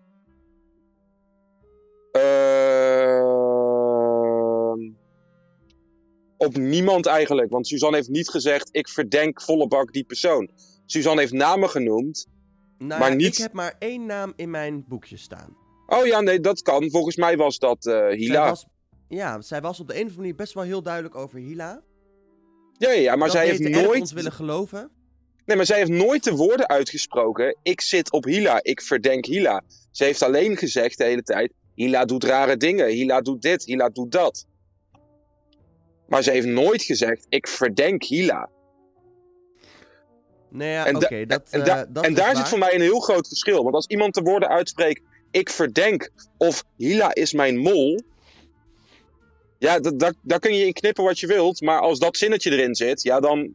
Op 6.38 6.58
niemand 6.58 7.06
eigenlijk. 7.06 7.52
Want 7.52 7.68
Suzanne 7.68 7.96
heeft 7.96 8.10
niet 8.10 8.30
gezegd: 8.30 8.70
ik 8.72 8.90
verdenk 8.90 9.42
volle 9.42 9.68
bak 9.68 9.94
die 9.94 10.04
persoon. 10.04 10.50
Suzanne 10.86 11.20
heeft 11.20 11.34
namen 11.34 11.70
genoemd. 11.70 12.28
Nou, 12.78 13.00
maar 13.00 13.16
niet... 13.16 13.34
ik 13.34 13.38
heb 13.38 13.54
maar 13.54 13.76
één 13.80 14.06
naam 14.06 14.34
in 14.36 14.50
mijn 14.50 14.86
boekje 14.88 15.18
staan. 15.18 15.58
Oh 15.88 16.06
ja, 16.06 16.22
nee, 16.22 16.40
dat 16.40 16.62
kan. 16.62 16.90
Volgens 16.90 17.16
mij 17.16 17.38
was 17.38 17.60
dat 17.60 17.86
uh, 17.86 18.08
Hila. 18.08 18.34
Zij 18.34 18.50
was, 18.50 18.66
ja, 19.08 19.42
zij 19.42 19.62
was 19.62 19.80
op 19.80 19.88
de 19.88 19.94
een 19.94 20.00
of 20.00 20.04
andere 20.04 20.22
manier 20.22 20.36
best 20.36 20.54
wel 20.54 20.64
heel 20.64 20.82
duidelijk 20.82 21.16
over 21.16 21.40
Hila. 21.40 21.82
Ja, 22.78 22.92
ja, 22.92 23.16
maar 23.16 23.28
dat 23.28 23.38
zij 23.38 23.46
heeft 23.46 23.70
nooit... 23.70 24.00
ons 24.00 24.12
willen 24.12 24.32
geloven. 24.32 24.92
Nee, 25.46 25.58
maar 25.58 25.66
zij 25.66 25.78
heeft 25.78 25.90
nooit 25.90 26.24
de 26.24 26.32
woorden 26.32 26.68
uitgesproken. 26.68 27.58
Ik 27.64 27.82
zit 27.82 28.12
op 28.12 28.24
Hila, 28.24 28.60
ik 28.64 28.82
verdenk 28.82 29.26
Hila. 29.26 29.64
Ze 29.92 30.04
heeft 30.04 30.22
alleen 30.22 30.58
gezegd 30.58 30.98
de 30.98 31.04
hele 31.04 31.24
tijd... 31.24 31.54
Hila 31.76 32.06
doet 32.06 32.24
rare 32.24 32.58
dingen, 32.58 32.88
Hila 32.88 33.22
doet 33.22 33.42
dit, 33.42 33.66
Hila 33.66 33.90
doet 33.90 34.12
dat. 34.12 34.46
Maar 36.08 36.24
ze 36.24 36.32
heeft 36.32 36.48
nooit 36.48 36.84
gezegd, 36.84 37.26
ik 37.30 37.48
verdenk 37.48 38.04
Hila. 38.04 38.50
Nee, 40.50 40.72
ja, 40.72 40.92
oké. 40.92 41.26
dat, 41.26 41.50
en, 41.50 41.60
uh, 41.60 42.06
en 42.06 42.14
daar 42.14 42.36
zit 42.36 42.48
voor 42.48 42.58
mij 42.58 42.76
een 42.76 42.82
heel 42.82 43.00
groot 43.00 43.28
verschil. 43.28 43.64
Want 43.64 43.76
als 43.76 43.86
iemand 43.86 44.14
de 44.14 44.22
woorden 44.22 44.50
uitspreekt, 44.50 45.02
ik 45.32 45.50
verdenk 45.50 46.10
of 46.38 46.64
Hila 46.78 47.14
is 47.14 47.34
mijn 47.34 47.58
mol. 47.58 48.02
Ja, 49.60 49.80
daar 50.22 50.40
kun 50.40 50.54
je 50.54 50.66
in 50.66 50.74
knippen 50.74 51.04
wat 51.04 51.20
je 51.20 51.28
wilt. 51.28 51.62
Maar 51.62 51.80
als 51.80 52.00
dat 52.00 52.18
zinnetje 52.18 52.52
erin 52.52 52.76
zit, 52.76 53.02
ja, 53.02 53.20
dan. 53.20 53.54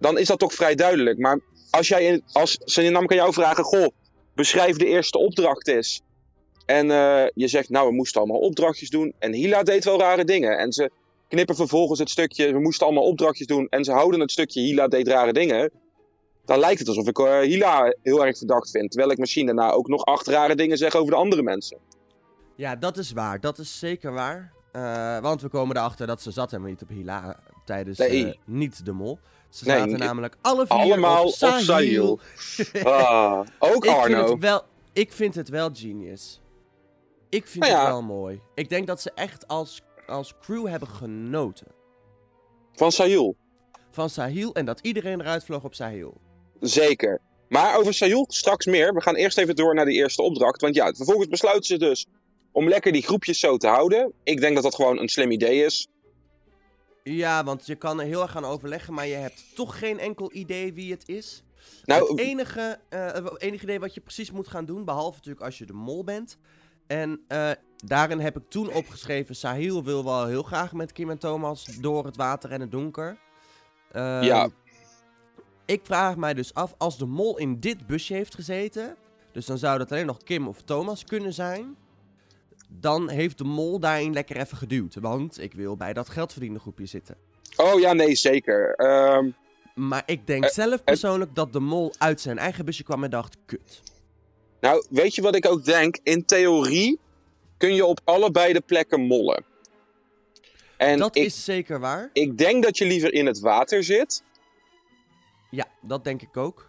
Dan 0.00 0.18
is 0.18 0.26
dat 0.26 0.38
toch 0.38 0.54
vrij 0.54 0.74
duidelijk. 0.74 1.18
Maar 1.18 1.40
als 1.70 1.88
jij. 1.88 2.22
Als 2.32 2.58
ze 2.64 2.82
namelijk 2.82 3.10
aan 3.10 3.16
jou 3.16 3.32
vragen: 3.32 3.64
Goh, 3.64 3.88
beschrijf 4.34 4.76
de 4.76 4.86
eerste 4.86 5.18
opdracht 5.18 5.68
eens. 5.68 6.02
En 6.68 6.86
uh, 6.86 7.22
je 7.34 7.48
zegt, 7.48 7.68
nou, 7.68 7.88
we 7.88 7.94
moesten 7.94 8.20
allemaal 8.20 8.40
opdrachtjes 8.40 8.90
doen. 8.90 9.12
En 9.18 9.32
Hila 9.32 9.62
deed 9.62 9.84
wel 9.84 9.98
rare 9.98 10.24
dingen. 10.24 10.58
En 10.58 10.72
ze 10.72 10.90
knippen 11.28 11.54
vervolgens 11.54 11.98
het 11.98 12.10
stukje, 12.10 12.52
we 12.52 12.60
moesten 12.60 12.86
allemaal 12.86 13.04
opdrachtjes 13.04 13.46
doen. 13.46 13.66
En 13.70 13.84
ze 13.84 13.92
houden 13.92 14.20
het 14.20 14.30
stukje, 14.30 14.60
Hila 14.60 14.88
deed 14.88 15.08
rare 15.08 15.32
dingen. 15.32 15.70
Dan 16.44 16.58
lijkt 16.58 16.78
het 16.78 16.88
alsof 16.88 17.08
ik 17.08 17.18
uh, 17.18 17.38
Hila 17.38 17.94
heel 18.02 18.26
erg 18.26 18.38
verdacht 18.38 18.70
vind. 18.70 18.90
Terwijl 18.90 19.12
ik 19.12 19.18
misschien 19.18 19.46
daarna 19.46 19.70
ook 19.70 19.88
nog 19.88 20.04
acht 20.04 20.26
rare 20.26 20.54
dingen 20.54 20.76
zeg 20.76 20.94
over 20.94 21.10
de 21.10 21.16
andere 21.16 21.42
mensen. 21.42 21.78
Ja, 22.54 22.76
dat 22.76 22.96
is 22.96 23.12
waar. 23.12 23.40
Dat 23.40 23.58
is 23.58 23.78
zeker 23.78 24.12
waar. 24.12 24.52
Uh, 24.72 25.18
want 25.18 25.42
we 25.42 25.48
komen 25.48 25.76
erachter 25.76 26.06
dat 26.06 26.22
ze 26.22 26.30
zat 26.30 26.50
helemaal 26.50 26.70
niet 26.70 26.82
op 26.82 26.88
Hila 26.88 27.40
tijdens 27.64 27.98
nee. 27.98 28.38
niet 28.44 28.84
de 28.84 28.92
mol. 28.92 29.18
Ze 29.48 29.64
nee, 29.64 29.78
zaten 29.78 29.98
namelijk 29.98 30.36
alle 30.40 30.66
vier 30.66 30.78
allemaal 30.78 31.24
op 31.24 31.32
Sahil. 31.32 32.12
Op 32.12 32.22
ah, 32.84 33.40
ook 33.58 33.84
ik 33.84 33.90
Arno. 33.90 34.16
Vind 34.16 34.28
het 34.28 34.42
wel, 34.42 34.62
ik 34.92 35.12
vind 35.12 35.34
het 35.34 35.48
wel 35.48 35.70
genius. 35.72 36.40
Ik 37.28 37.46
vind 37.46 37.64
nou 37.64 37.76
ja. 37.76 37.80
het 37.80 37.88
wel 37.88 38.02
mooi. 38.02 38.40
Ik 38.54 38.68
denk 38.68 38.86
dat 38.86 39.00
ze 39.00 39.10
echt 39.14 39.48
als, 39.48 39.82
als 40.06 40.34
crew 40.40 40.66
hebben 40.66 40.88
genoten. 40.88 41.66
Van 42.72 42.92
Sahil? 42.92 43.36
Van 43.90 44.10
Sahil 44.10 44.54
en 44.54 44.64
dat 44.64 44.80
iedereen 44.80 45.20
eruit 45.20 45.44
vloog 45.44 45.64
op 45.64 45.74
Sahil. 45.74 46.20
Zeker. 46.60 47.20
Maar 47.48 47.76
over 47.76 47.94
Sahil 47.94 48.24
straks 48.28 48.66
meer. 48.66 48.94
We 48.94 49.00
gaan 49.00 49.14
eerst 49.14 49.38
even 49.38 49.56
door 49.56 49.74
naar 49.74 49.84
de 49.84 49.92
eerste 49.92 50.22
opdracht. 50.22 50.60
Want 50.60 50.74
ja, 50.74 50.92
vervolgens 50.92 51.28
besluiten 51.28 51.64
ze 51.64 51.78
dus 51.78 52.06
om 52.52 52.68
lekker 52.68 52.92
die 52.92 53.02
groepjes 53.02 53.40
zo 53.40 53.56
te 53.56 53.66
houden. 53.66 54.12
Ik 54.22 54.40
denk 54.40 54.54
dat 54.54 54.62
dat 54.62 54.74
gewoon 54.74 54.98
een 54.98 55.08
slim 55.08 55.30
idee 55.30 55.64
is. 55.64 55.88
Ja, 57.02 57.44
want 57.44 57.66
je 57.66 57.74
kan 57.74 58.00
er 58.00 58.06
heel 58.06 58.22
erg 58.22 58.30
gaan 58.30 58.44
overleggen, 58.44 58.94
maar 58.94 59.06
je 59.06 59.14
hebt 59.14 59.44
toch 59.54 59.78
geen 59.78 59.98
enkel 59.98 60.32
idee 60.32 60.72
wie 60.72 60.92
het 60.92 61.08
is. 61.08 61.42
Nou, 61.84 62.08
het 62.08 62.18
enige, 62.18 62.80
het 62.88 63.40
enige 63.40 63.64
idee 63.64 63.80
wat 63.80 63.94
je 63.94 64.00
precies 64.00 64.30
moet 64.30 64.48
gaan 64.48 64.64
doen, 64.64 64.84
behalve 64.84 65.16
natuurlijk 65.16 65.44
als 65.44 65.58
je 65.58 65.66
de 65.66 65.72
mol 65.72 66.04
bent. 66.04 66.38
En 66.88 67.20
eh, 67.28 67.50
daarin 67.84 68.18
heb 68.20 68.36
ik 68.36 68.42
toen 68.48 68.72
opgeschreven, 68.72 69.36
Sahil 69.36 69.84
wil 69.84 70.04
wel 70.04 70.26
heel 70.26 70.42
graag 70.42 70.72
met 70.72 70.92
Kim 70.92 71.10
en 71.10 71.18
Thomas 71.18 71.64
door 71.64 72.04
het 72.04 72.16
water 72.16 72.50
en 72.52 72.60
het 72.60 72.70
donker. 72.70 73.16
Ehm, 73.92 74.22
Ja. 74.22 74.48
Ik 75.64 75.80
vraag 75.84 76.16
mij 76.16 76.34
dus 76.34 76.54
af, 76.54 76.74
als 76.78 76.98
de 76.98 77.06
mol 77.06 77.38
in 77.38 77.60
dit 77.60 77.86
busje 77.86 78.14
heeft 78.14 78.34
gezeten, 78.34 78.96
dus 79.32 79.46
dan 79.46 79.58
zou 79.58 79.78
dat 79.78 79.92
alleen 79.92 80.06
nog 80.06 80.22
Kim 80.22 80.48
of 80.48 80.62
Thomas 80.62 81.04
kunnen 81.04 81.32
zijn. 81.32 81.76
Dan 82.68 83.08
heeft 83.10 83.38
de 83.38 83.44
mol 83.44 83.78
daarin 83.78 84.12
lekker 84.12 84.36
even 84.36 84.56
geduwd, 84.56 84.94
want 84.94 85.40
ik 85.40 85.54
wil 85.54 85.76
bij 85.76 85.92
dat 85.92 86.08
geldverdiende 86.08 86.58
groepje 86.58 86.86
zitten. 86.86 87.16
oh 87.56 87.80
ja, 87.80 87.92
nee, 87.92 88.14
zeker. 88.14 88.74
Ehm, 88.74 89.30
Maar 89.74 90.02
ik 90.06 90.26
denk 90.26 90.44
Eh, 90.44 90.50
zelf 90.50 90.84
persoonlijk 90.84 91.34
dat 91.34 91.52
de 91.52 91.60
mol 91.60 91.92
uit 91.98 92.20
zijn 92.20 92.38
eigen 92.38 92.64
busje 92.64 92.82
kwam 92.82 93.04
en 93.04 93.10
dacht, 93.10 93.36
kut. 93.46 93.82
Nou, 94.60 94.84
weet 94.90 95.14
je 95.14 95.22
wat 95.22 95.34
ik 95.34 95.46
ook 95.46 95.64
denk? 95.64 95.98
In 96.02 96.24
theorie 96.24 96.98
kun 97.56 97.74
je 97.74 97.84
op 97.84 98.00
allebei 98.04 98.52
de 98.52 98.60
plekken 98.60 99.00
mollen. 99.00 99.44
En 100.76 100.98
dat 100.98 101.16
ik, 101.16 101.24
is 101.24 101.44
zeker 101.44 101.80
waar. 101.80 102.10
ik 102.12 102.38
denk 102.38 102.62
dat 102.62 102.78
je 102.78 102.86
liever 102.86 103.12
in 103.12 103.26
het 103.26 103.40
water 103.40 103.84
zit. 103.84 104.22
Ja, 105.50 105.66
dat 105.80 106.04
denk 106.04 106.22
ik 106.22 106.36
ook. 106.36 106.68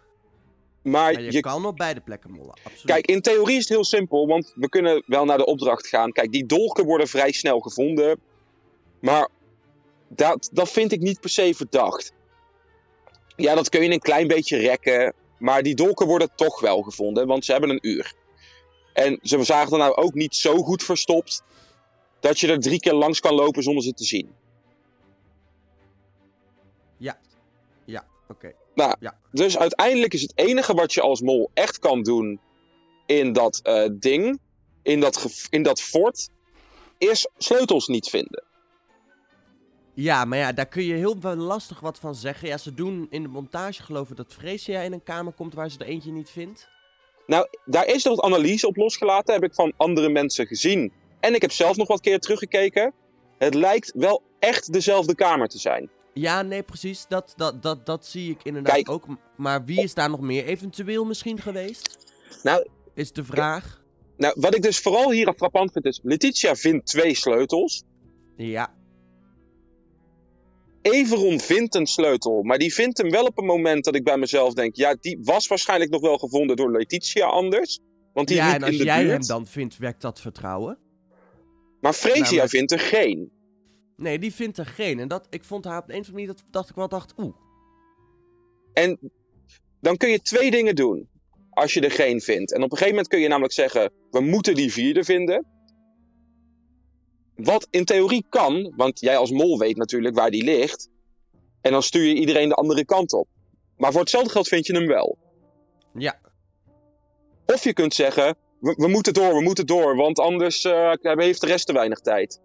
Maar, 0.82 1.12
Maar 1.12 1.22
je, 1.22 1.32
je, 1.32 1.40
kan 1.40 1.66
op 1.66 1.76
beide 1.76 2.00
plekken 2.00 2.30
mollen, 2.30 2.54
absoluut. 2.54 2.84
kijk, 2.84 3.06
in 3.06 3.20
theorie 3.20 3.56
is 3.56 3.62
het 3.62 3.68
heel 3.68 3.84
simpel, 3.84 4.26
want 4.26 4.52
we 4.54 4.68
kunnen 4.68 5.02
wel 5.06 5.24
naar 5.24 5.38
de 5.38 5.46
opdracht 5.46 5.86
gaan. 5.86 6.12
Kijk, 6.12 6.32
die 6.32 6.46
dolken 6.46 6.84
worden 6.84 7.08
vrij 7.08 7.32
snel 7.32 7.60
gevonden. 7.60 8.20
Maar 9.00 9.28
dat, 10.08 10.50
dat 10.52 10.70
vind 10.70 10.92
ik 10.92 11.00
niet 11.00 11.20
per 11.20 11.30
se 11.30 11.54
verdacht. 11.54 12.12
Ja, 13.36 13.54
dat 13.54 13.68
kun 13.68 13.82
je 13.82 13.90
een 13.90 14.00
klein 14.00 14.28
beetje 14.28 14.56
rekken. 14.56 15.14
Maar 15.40 15.62
die 15.62 15.74
dolken 15.74 16.06
worden 16.06 16.30
toch 16.34 16.60
wel 16.60 16.82
gevonden, 16.82 17.26
want 17.26 17.44
ze 17.44 17.52
hebben 17.52 17.70
een 17.70 17.88
uur. 17.88 18.14
En 18.92 19.18
ze 19.22 19.44
zagen 19.44 19.72
er 19.72 19.78
nou 19.78 19.94
ook 19.94 20.14
niet 20.14 20.34
zo 20.34 20.56
goed 20.56 20.82
verstopt. 20.82 21.42
dat 22.20 22.40
je 22.40 22.48
er 22.48 22.60
drie 22.60 22.80
keer 22.80 22.92
langs 22.92 23.20
kan 23.20 23.34
lopen 23.34 23.62
zonder 23.62 23.82
ze 23.82 23.92
te 23.92 24.04
zien. 24.04 24.34
Ja, 27.84 28.06
oké. 28.28 28.52
Nou, 28.74 28.96
Ja. 29.00 29.18
dus 29.32 29.58
uiteindelijk 29.58 30.14
is 30.14 30.22
het 30.22 30.32
enige 30.34 30.74
wat 30.74 30.92
je 30.92 31.00
als 31.00 31.20
mol 31.20 31.50
echt 31.54 31.78
kan 31.78 32.02
doen 32.02 32.40
in 33.06 33.32
dat 33.32 33.60
eh, 33.62 33.88
ding, 33.92 34.40
in 34.82 35.00
dat, 35.00 35.46
in 35.50 35.62
dat 35.62 35.80
fort, 35.80 36.28
is 36.98 37.28
sleutels 37.38 37.86
niet 37.86 38.08
vinden. 38.08 38.44
Ja, 39.94 40.24
maar 40.24 40.38
ja, 40.38 40.52
daar 40.52 40.66
kun 40.66 40.82
je 40.84 40.94
heel 40.94 41.20
wel 41.20 41.36
lastig 41.36 41.80
wat 41.80 41.98
van 41.98 42.14
zeggen. 42.14 42.48
Ja, 42.48 42.58
ze 42.58 42.74
doen 42.74 43.06
in 43.10 43.22
de 43.22 43.28
montage 43.28 43.82
geloven 43.82 44.16
dat 44.16 44.32
Freesia 44.32 44.80
in 44.80 44.92
een 44.92 45.02
kamer 45.02 45.32
komt 45.32 45.54
waar 45.54 45.70
ze 45.70 45.78
er 45.78 45.86
eentje 45.86 46.12
niet 46.12 46.30
vindt. 46.30 46.68
Nou, 47.26 47.46
daar 47.64 47.86
is 47.86 48.04
er 48.04 48.10
wat 48.10 48.24
analyse 48.24 48.66
op 48.66 48.76
losgelaten, 48.76 49.34
heb 49.34 49.42
ik 49.44 49.54
van 49.54 49.72
andere 49.76 50.08
mensen 50.08 50.46
gezien. 50.46 50.92
En 51.20 51.34
ik 51.34 51.40
heb 51.40 51.52
zelf 51.52 51.76
nog 51.76 51.88
wat 51.88 52.00
keer 52.00 52.18
teruggekeken. 52.20 52.92
Het 53.38 53.54
lijkt 53.54 53.92
wel 53.94 54.22
echt 54.38 54.72
dezelfde 54.72 55.14
kamer 55.14 55.48
te 55.48 55.58
zijn. 55.58 55.90
Ja, 56.14 56.42
nee, 56.42 56.62
precies. 56.62 57.06
Dat, 57.08 57.32
dat, 57.36 57.62
dat, 57.62 57.86
dat 57.86 58.06
zie 58.06 58.30
ik 58.30 58.42
inderdaad 58.42 58.74
Kijk. 58.74 58.90
ook. 58.90 59.06
Maar 59.36 59.64
wie 59.64 59.82
is 59.82 59.94
daar 59.94 60.10
nog 60.10 60.20
meer 60.20 60.44
eventueel 60.44 61.04
misschien 61.04 61.40
geweest? 61.40 62.14
Nou, 62.42 62.66
Is 62.94 63.12
de 63.12 63.24
vraag. 63.24 63.82
nou, 64.16 64.34
wat 64.38 64.54
ik 64.54 64.62
dus 64.62 64.78
vooral 64.78 65.10
hier 65.10 65.32
frappant 65.36 65.72
vind 65.72 65.84
is, 65.84 66.00
Letitia 66.02 66.54
vindt 66.54 66.86
twee 66.86 67.14
sleutels. 67.14 67.82
Ja, 68.36 68.74
Everon 70.82 71.40
vindt 71.40 71.74
een 71.74 71.86
sleutel, 71.86 72.42
maar 72.42 72.58
die 72.58 72.74
vindt 72.74 72.98
hem 72.98 73.10
wel 73.10 73.24
op 73.24 73.38
een 73.38 73.44
moment 73.44 73.84
dat 73.84 73.94
ik 73.94 74.04
bij 74.04 74.16
mezelf 74.16 74.54
denk... 74.54 74.76
Ja, 74.76 74.96
die 75.00 75.18
was 75.22 75.46
waarschijnlijk 75.46 75.90
nog 75.90 76.00
wel 76.00 76.18
gevonden 76.18 76.56
door 76.56 76.70
Letitia 76.70 77.26
anders. 77.26 77.80
Want 78.12 78.28
die 78.28 78.36
ja 78.36 78.54
en 78.54 78.62
als 78.62 78.70
in 78.70 78.78
de 78.78 78.84
jij 78.84 79.00
buurt. 79.02 79.12
hem 79.12 79.26
dan 79.26 79.46
vindt, 79.46 79.78
werkt 79.78 80.00
dat 80.02 80.20
vertrouwen? 80.20 80.78
Maar 81.80 81.92
Freesia 81.92 82.22
Nou, 82.22 82.36
maar- 82.36 82.48
vindt 82.48 82.72
er 82.72 82.78
geen. 82.80 83.30
Nee, 83.96 84.18
die 84.18 84.32
vindt 84.34 84.58
er 84.58 84.66
geen. 84.66 84.98
En 84.98 85.08
dat, 85.08 85.26
ik 85.30 85.44
vond 85.44 85.64
haar 85.64 85.82
op 85.82 85.88
een 85.88 86.00
of 86.00 86.06
andere 86.06 86.12
manier, 86.12 86.26
dat 86.26 86.42
dacht 86.50 86.68
ik 86.70 86.74
wel, 86.74 86.88
dacht, 86.88 87.14
oeh. 87.18 87.34
En 88.72 88.98
dan 89.80 89.96
kun 89.96 90.10
je 90.10 90.20
twee 90.22 90.50
dingen 90.50 90.76
doen 90.76 91.08
als 91.50 91.72
je 91.74 91.80
er 91.80 91.90
geen 91.90 92.20
vindt. 92.20 92.52
En 92.52 92.56
op 92.62 92.62
een 92.70 92.76
gegeven 92.76 92.90
moment 92.90 93.08
kun 93.08 93.20
je 93.20 93.28
namelijk 93.28 93.52
zeggen: 93.52 93.92
we 94.10 94.20
moeten 94.20 94.54
die 94.54 94.72
vierde 94.72 95.04
vinden. 95.04 95.46
Wat 97.44 97.66
in 97.70 97.84
theorie 97.84 98.26
kan, 98.28 98.72
want 98.76 99.00
jij 99.00 99.16
als 99.16 99.30
mol 99.30 99.58
weet 99.58 99.76
natuurlijk 99.76 100.14
waar 100.14 100.30
die 100.30 100.44
ligt. 100.44 100.88
En 101.60 101.72
dan 101.72 101.82
stuur 101.82 102.04
je 102.04 102.14
iedereen 102.14 102.48
de 102.48 102.54
andere 102.54 102.84
kant 102.84 103.12
op. 103.12 103.28
Maar 103.76 103.90
voor 103.92 104.00
hetzelfde 104.00 104.30
geld 104.30 104.48
vind 104.48 104.66
je 104.66 104.72
hem 104.72 104.86
wel. 104.86 105.18
Ja, 105.94 106.18
Of 107.46 107.64
je 107.64 107.72
kunt 107.72 107.94
zeggen: 107.94 108.36
we, 108.60 108.74
we 108.76 108.88
moeten 108.88 109.14
door, 109.14 109.34
we 109.34 109.42
moeten 109.42 109.66
door, 109.66 109.96
want 109.96 110.18
anders 110.18 110.64
eh, 110.64 110.92
heeft 111.02 111.40
de 111.40 111.46
rest 111.46 111.66
te 111.66 111.72
weinig 111.72 111.98
tijd. 111.98 112.40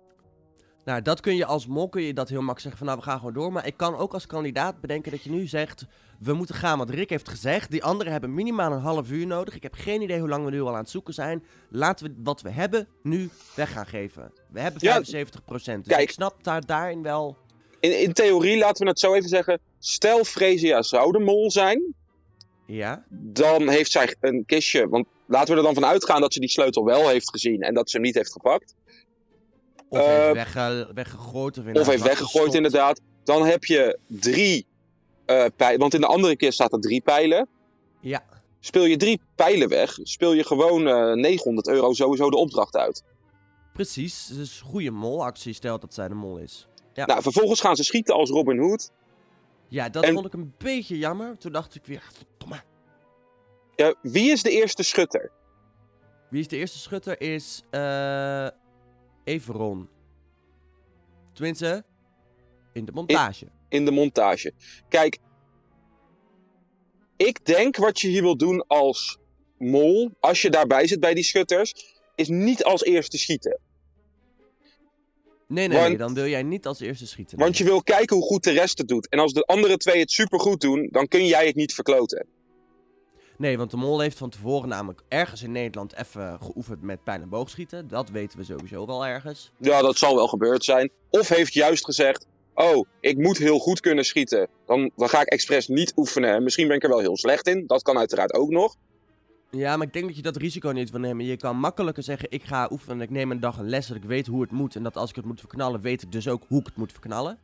nou, 0.86 1.02
dat 1.02 1.20
kun 1.20 1.36
je 1.36 1.46
als 1.46 1.68
mol 1.68 1.90
kun 1.90 2.02
je 2.02 2.14
dat 2.14 2.30
heel 2.30 2.42
makkelijk 2.42 2.62
zeggen 2.62 2.78
van, 2.78 2.88
nou, 2.88 3.00
we 3.00 3.06
gaan 3.06 3.18
gewoon 3.18 3.34
door. 3.34 3.52
Maar 3.52 3.68
ik 3.68 3.78
kan 3.78 3.96
ook 3.96 4.14
als 4.14 4.25
kandidaat 4.25 4.82
bedenken 4.82 5.12
dat 5.12 5.24
je 5.24 5.30
nu 5.30 5.48
zegt, 5.48 5.86
we 6.20 6.34
moeten 6.34 6.56
gaan. 6.56 6.78
Want 6.78 6.90
Rick 6.90 7.10
heeft 7.10 7.30
gezegd, 7.30 7.72
die 7.72 7.84
anderen 7.84 8.12
hebben 8.12 8.34
minimaal 8.34 8.72
een 8.72 8.80
half 8.80 9.12
uur 9.12 9.28
nodig. 9.28 9.56
Ik 9.56 9.64
heb 9.64 9.74
geen 9.74 10.02
idee 10.02 10.20
hoe 10.20 10.30
lang 10.30 10.46
we 10.46 10.52
nu 10.52 10.62
al 10.62 10.70
aan 10.74 10.76
het 10.80 10.90
zoeken 10.90 11.14
zijn. 11.14 11.44
Laten 11.70 12.06
we 12.08 12.14
wat 12.24 12.42
we 12.42 12.50
hebben 12.50 12.88
nu 13.04 13.30
weg 13.56 13.72
gaan 13.72 13.86
geven. 13.88 14.32
We 14.50 14.60
hebben 14.60 14.80
Ja, 14.84 15.00
75%. 15.04 15.04
Dus 15.46 15.64
kijk. 15.88 16.02
ik 16.02 16.10
snap 16.12 16.44
daar, 16.44 16.66
daarin 16.66 17.02
wel... 17.02 17.38
In, 17.80 18.02
in 18.02 18.14
theorie, 18.14 18.58
laten 18.58 18.84
we 18.84 18.90
het 18.90 19.00
zo 19.00 19.14
even 19.14 19.30
zeggen: 19.30 19.60
stel 19.80 20.24
Freesia 20.24 20.82
zou 20.82 21.12
de 21.12 21.20
mol 21.20 21.52
zijn. 21.52 21.94
Ja, 22.68 23.06
dan 23.10 23.70
heeft 23.70 23.92
zij 23.92 24.16
een 24.20 24.44
kistje. 24.46 24.88
Want 24.90 25.08
laten 25.28 25.52
we 25.54 25.58
er 25.60 25.66
dan 25.66 25.74
van 25.74 25.86
uitgaan 25.86 26.22
dat 26.22 26.34
ze 26.34 26.40
die 26.40 26.50
sleutel 26.50 26.86
wel 26.86 27.10
heeft 27.10 27.30
gezien 27.30 27.62
en 27.62 27.74
dat 27.74 27.90
ze 27.90 27.96
hem 27.98 28.06
niet 28.06 28.16
heeft 28.16 28.32
gepakt. 28.32 28.76
of 29.90 30.00
Eh, 30.00 30.08
heeft 30.08 30.34
wegge- 30.34 30.92
weggegooid. 30.94 31.58
Of, 31.58 31.88
heeft 31.88 32.04
weggegooid, 32.04 32.54
inderdaad. 32.54 33.02
Dan 33.24 33.46
heb 33.46 33.64
je 33.66 34.00
drie 34.08 34.66
eh 35.25 35.46
pijlen. 35.55 35.79
Want 35.79 35.94
in 35.94 36.01
de 36.01 36.08
andere 36.08 36.36
kist 36.36 36.53
staat 36.53 36.74
er 36.74 36.79
drie 36.82 37.01
pijlen. 37.01 37.48
Ja, 38.00 38.24
Speel 38.60 38.86
je 38.86 38.98
drie 38.98 39.22
pijlen 39.36 39.70
weg, 39.70 39.98
speel 40.03 40.34
je 40.34 40.44
gewoon 40.44 40.88
eh 40.88 41.13
900 41.13 41.67
euro 41.67 41.94
sowieso 41.94 42.29
de 42.29 42.38
opdracht 42.38 42.75
uit. 42.75 43.03
precies. 43.74 44.27
Dus 44.27 44.62
goede 44.62 44.91
molactie, 44.91 45.53
stelt 45.53 45.82
dat 45.82 45.94
zij 45.94 46.08
de 46.08 46.13
mol 46.13 46.38
is. 46.38 46.67
Ja. 46.94 47.05
Nou, 47.05 47.22
vervolgens 47.22 47.62
gaan 47.62 47.75
ze 47.75 47.84
schieten 47.84 48.15
als 48.15 48.29
Robin 48.29 48.58
Hood. 48.60 48.91
Ja, 49.67 49.89
dat 49.89 50.03
En- 50.03 50.13
vond 50.13 50.25
ik 50.25 50.34
een 50.34 50.53
beetje 50.58 50.98
jammer. 50.98 51.38
Toen 51.38 51.51
dacht 51.51 51.75
ik 51.75 51.86
weer, 51.86 52.03
verdomme. 52.13 52.62
Ja, 53.75 53.94
wie 54.01 54.32
is 54.32 54.44
de 54.44 54.50
eerste 54.51 54.84
schutter? 54.84 55.32
Wie 56.29 56.39
is 56.39 56.48
de 56.48 56.58
eerste 56.58 56.77
schutter? 56.77 57.22
Is 57.22 57.63
eh 57.70 58.48
Everon. 59.24 59.89
Tenminste, 61.34 61.84
in 62.74 62.86
de 62.86 62.91
montage. 62.91 63.48
In 63.70 63.86
de 63.86 63.92
montage. 63.92 64.52
Kijk, 64.90 65.18
ik 67.18 67.46
denk 67.46 67.76
wat 67.78 68.00
je 68.00 68.08
hier 68.08 68.22
wil 68.22 68.38
doen 68.38 68.68
als 68.68 69.18
mol, 69.58 70.12
als 70.20 70.42
je 70.42 70.50
daarbij 70.50 70.88
zit 70.88 71.00
bij 71.00 71.14
die 71.14 71.24
schutters, 71.24 71.74
is 72.16 72.28
niet 72.28 72.64
als 72.64 72.84
eerste 72.84 73.18
schieten. 73.18 73.60
Nee, 75.48 75.68
nee, 75.68 75.78
want- 75.78 75.90
nee. 75.90 75.98
Dan 75.98 76.14
wil 76.14 76.28
jij 76.28 76.44
niet 76.44 76.66
als 76.66 76.80
eerste 76.80 77.08
schieten. 77.08 77.38
Want 77.38 77.58
je 77.58 77.64
wil 77.64 77.84
kijken 77.84 78.16
hoe 78.16 78.26
goed 78.26 78.44
de 78.44 78.52
rest 78.52 78.78
het 78.78 78.88
doet. 78.88 79.10
En 79.10 79.20
als 79.20 79.34
de 79.34 79.44
andere 79.46 79.78
twee 79.78 80.00
het 80.00 80.12
supergoed 80.12 80.62
doen, 80.62 80.88
dan 80.92 81.08
kun 81.08 81.26
jij 81.26 81.46
het 81.48 81.56
niet 81.56 81.74
verkloten. 81.74 82.26
Nee, 83.38 83.58
want 83.58 83.72
de 83.72 83.78
mol 83.78 84.00
heeft 84.00 84.18
van 84.18 84.30
tevoren 84.30 84.70
namelijk 84.70 85.02
ergens 85.08 85.42
in 85.44 85.52
Nederland 85.52 85.94
even 85.96 86.40
geoefend 86.42 86.82
met 86.82 87.04
pijl- 87.04 87.22
en 87.22 87.30
boogschieten. 87.30 87.88
Dat 87.88 88.10
weten 88.10 88.38
we 88.40 88.44
sowieso 88.46 88.86
wel 88.86 89.06
ergens. 89.06 89.52
Ja, 89.60 89.82
dat 89.82 89.98
zal 89.98 90.16
wel 90.16 90.28
gebeurd 90.28 90.64
zijn. 90.64 90.92
Of 91.10 91.28
heeft 91.30 91.54
juist 91.54 91.86
gezegd: 91.86 92.26
Oh, 92.56 92.86
ik 93.00 93.18
moet 93.18 93.38
heel 93.38 93.60
goed 93.60 93.80
kunnen 93.80 94.06
schieten. 94.06 94.48
Dan, 94.66 94.92
dan 94.96 95.10
ga 95.10 95.22
ik 95.22 95.28
expres 95.28 95.68
niet 95.68 95.94
oefenen. 95.96 96.44
Misschien 96.44 96.68
ben 96.68 96.76
ik 96.76 96.84
er 96.84 96.90
wel 96.90 97.00
heel 97.00 97.18
slecht 97.18 97.48
in. 97.48 97.64
Dat 97.68 97.82
kan 97.82 97.98
uiteraard 97.98 98.34
ook 98.34 98.50
nog. 98.50 98.76
Ja, 99.52 99.78
maar 99.78 99.88
ik 99.88 99.94
denk 99.94 100.06
dat 100.06 100.16
je 100.16 100.22
dat 100.22 100.36
risico 100.36 100.70
niet 100.70 100.92
wil 100.92 101.00
nemen. 101.00 101.26
Je 101.26 101.38
kan 101.38 101.58
makkelijker 101.58 102.04
zeggen, 102.04 102.32
ik 102.32 102.44
ga 102.44 102.68
oefenen 102.72 102.98
en 102.98 103.04
ik 103.04 103.10
neem 103.10 103.32
een 103.32 103.40
dag 103.40 103.58
een 103.58 103.70
les 103.70 103.88
dat 103.88 103.98
ik 103.98 104.04
weet 104.04 104.28
hoe 104.28 104.42
het 104.42 104.52
moet. 104.52 104.76
En 104.76 104.84
dat 104.84 104.96
als 104.98 105.10
ik 105.10 105.16
het 105.16 105.26
moet 105.26 105.40
verknallen, 105.40 105.82
weet 105.82 106.02
ik 106.02 106.12
dus 106.12 106.28
ook 106.28 106.44
hoe 106.48 106.60
ik 106.60 106.66
het 106.66 106.76
moet 106.76 106.92
verknallen. 106.92 107.40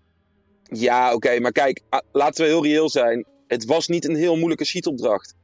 Ja, 0.64 1.14
oké, 1.14 1.40
maar 1.40 1.52
kijk, 1.52 1.82
laten 2.12 2.44
we 2.44 2.50
heel 2.50 2.64
reëel 2.64 2.90
zijn. 2.90 3.26
Het 3.48 3.66
was 3.66 3.88
niet 3.88 4.06
een 4.08 4.16
heel 4.16 4.36
moeilijke 4.36 4.66
schietopdracht. 4.66 5.36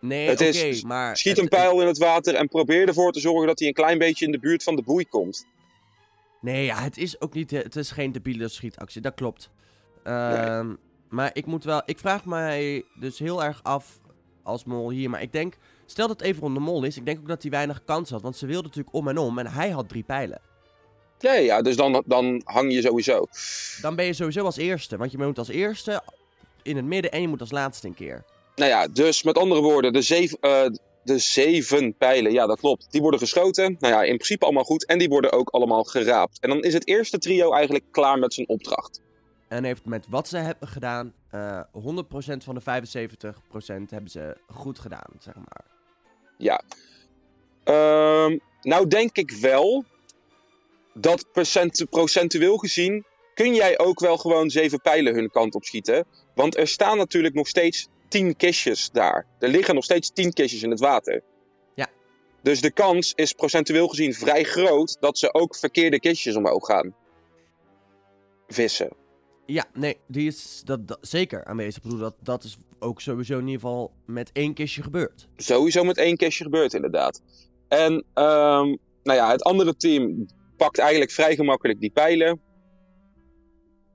Nee, 0.00 0.30
oké, 0.30 0.86
maar... 0.86 1.16
Schiet 1.16 1.32
het- 1.32 1.40
een 1.40 1.48
pijl 1.48 1.80
in 1.80 1.86
het 1.86 1.98
water 1.98 2.34
en 2.34 2.48
probeer 2.48 2.88
ervoor 2.88 3.12
te 3.12 3.20
zorgen 3.20 3.46
dat 3.46 3.58
hij 3.58 3.68
een 3.68 3.74
klein 3.74 3.98
beetje 3.98 4.24
in 4.24 4.32
de 4.32 4.38
buurt 4.38 4.62
van 4.62 4.76
de 4.76 4.82
boei 4.82 5.08
komt. 5.08 5.46
Nee, 6.46 6.64
ja, 6.64 6.82
het 6.82 6.98
is 6.98 7.20
ook 7.20 7.32
niet... 7.34 7.50
Het 7.50 7.76
is 7.76 7.90
geen 7.90 8.12
debiele 8.12 8.48
schietactie, 8.48 9.00
dat 9.00 9.14
klopt. 9.14 9.50
Ehm, 10.02 10.74
Maar 11.08 11.30
ik 11.32 11.46
moet 11.46 11.64
wel... 11.64 11.82
Ik 11.84 11.98
vraag 11.98 12.24
mij 12.24 12.84
dus 12.94 13.18
heel 13.18 13.44
erg 13.44 13.60
af 13.62 13.98
als 14.42 14.64
mol 14.64 14.90
hier. 14.90 15.10
Maar 15.10 15.22
ik 15.22 15.32
denk... 15.32 15.56
Stel 15.86 16.08
dat 16.08 16.20
Everon 16.20 16.54
de 16.54 16.60
mol 16.60 16.84
is, 16.84 16.96
ik 16.96 17.04
denk 17.04 17.18
ook 17.18 17.28
dat 17.28 17.42
hij 17.42 17.50
weinig 17.50 17.84
kans 17.84 18.10
had. 18.10 18.22
Want 18.22 18.36
ze 18.36 18.46
wilde 18.46 18.62
natuurlijk 18.62 18.94
om 18.94 19.08
en 19.08 19.18
om 19.18 19.38
en 19.38 19.46
hij 19.46 19.70
had 19.70 19.88
drie 19.88 20.02
pijlen. 20.02 20.40
Ja, 21.18 21.32
ja, 21.32 21.62
dus 21.62 21.76
dan, 21.76 22.02
dan 22.06 22.42
hang 22.44 22.72
je 22.72 22.80
sowieso. 22.80 23.26
Dan 23.80 23.96
ben 23.96 24.04
je 24.04 24.12
sowieso 24.12 24.44
als 24.44 24.56
eerste. 24.56 24.96
Want 24.96 25.10
je 25.10 25.18
moet 25.18 25.38
als 25.38 25.48
eerste 25.48 26.02
in 26.62 26.76
het 26.76 26.84
midden 26.84 27.10
en 27.12 27.20
je 27.20 27.28
moet 27.28 27.40
als 27.40 27.50
laatste 27.50 27.86
een 27.86 27.94
keer. 27.94 28.24
Nou 28.56 28.70
ja, 28.70 28.88
dus 28.88 29.22
met 29.22 29.38
andere 29.38 29.60
woorden, 29.60 29.92
de 29.92 30.02
zeven, 30.02 30.38
eh, 30.40 30.66
de 31.06 31.18
zeven 31.18 31.94
pijlen, 31.94 32.32
ja 32.32 32.46
dat 32.46 32.60
klopt, 32.60 32.86
die 32.90 33.00
worden 33.00 33.20
geschoten. 33.20 33.76
Nou 33.78 33.94
ja, 33.94 34.02
in 34.02 34.14
principe 34.14 34.44
allemaal 34.44 34.64
goed. 34.64 34.86
En 34.86 34.98
die 34.98 35.08
worden 35.08 35.32
ook 35.32 35.48
allemaal 35.48 35.84
geraapt. 35.84 36.40
En 36.40 36.48
dan 36.48 36.62
is 36.62 36.72
het 36.72 36.86
eerste 36.86 37.18
trio 37.18 37.52
eigenlijk 37.52 37.84
klaar 37.90 38.18
met 38.18 38.34
zijn 38.34 38.48
opdracht. 38.48 39.00
En 39.48 39.64
heeft 39.64 39.84
met 39.84 40.06
wat 40.08 40.28
ze 40.28 40.36
hebben 40.36 40.68
gedaan, 40.68 41.12
eh 41.30 41.60
100% 41.72 42.44
van 42.44 42.54
de 42.54 42.60
75% 42.60 43.90
hebben 43.90 44.10
ze 44.10 44.36
goed 44.46 44.78
gedaan, 44.78 45.10
zeg 45.18 45.34
maar. 45.34 45.64
Ja. 46.38 46.62
Ehm, 47.64 48.38
nou 48.62 48.86
denk 48.86 49.16
ik 49.16 49.30
wel 49.30 49.84
dat 50.94 51.26
percent, 51.32 51.86
procentueel 51.90 52.56
gezien 52.56 53.04
kun 53.34 53.54
jij 53.54 53.78
ook 53.78 54.00
wel 54.00 54.16
gewoon 54.16 54.50
zeven 54.50 54.80
pijlen 54.80 55.14
hun 55.14 55.30
kant 55.30 55.54
op 55.54 55.64
schieten. 55.64 56.04
Want 56.34 56.56
er 56.56 56.68
staan 56.68 56.96
natuurlijk 56.96 57.34
nog 57.34 57.48
steeds 57.48 57.88
tien 58.08 58.36
kistjes 58.36 58.90
daar. 58.90 59.26
Er 59.38 59.48
liggen 59.48 59.74
nog 59.74 59.84
steeds 59.84 60.10
tien 60.10 60.32
kistjes 60.32 60.62
in 60.62 60.70
het 60.70 60.80
water. 60.80 61.22
Ja. 61.74 61.88
Dus 62.42 62.60
de 62.60 62.70
kans 62.70 63.12
is 63.14 63.32
procentueel 63.32 63.88
gezien 63.88 64.14
vrij 64.14 64.44
groot 64.44 64.96
dat 65.00 65.18
ze 65.18 65.34
ook 65.34 65.56
verkeerde 65.56 66.00
kistjes 66.00 66.36
omhoog 66.36 66.66
gaan 66.66 66.94
vissen. 68.48 68.90
Ja, 69.46 69.64
nee, 69.74 69.98
die 70.06 70.26
is 70.26 70.62
dat, 70.64 70.88
dat- 70.88 70.98
zeker 71.00 71.44
aanwezig. 71.44 71.76
Ik 71.76 71.82
bedoel, 71.82 71.98
dat, 71.98 72.14
dat 72.22 72.44
is 72.44 72.56
ook 72.78 73.00
sowieso 73.00 73.38
in 73.38 73.46
ieder 73.46 73.60
geval 73.60 73.92
met 74.06 74.30
één 74.32 74.54
kistje 74.54 74.82
gebeurd. 74.82 75.28
Sowieso 75.36 75.84
met 75.84 75.96
één 75.98 76.16
kistje 76.16 76.44
gebeurt 76.44 76.74
inderdaad. 76.74 77.22
En 77.68 78.04
ehm, 78.14 78.76
nou 79.02 79.18
ja, 79.18 79.30
het 79.30 79.42
andere 79.42 79.76
team 79.76 80.26
pakt 80.56 80.78
eigenlijk 80.78 81.10
vrij 81.10 81.34
gemakkelijk 81.34 81.80
die 81.80 81.90
pijlen. 81.90 82.40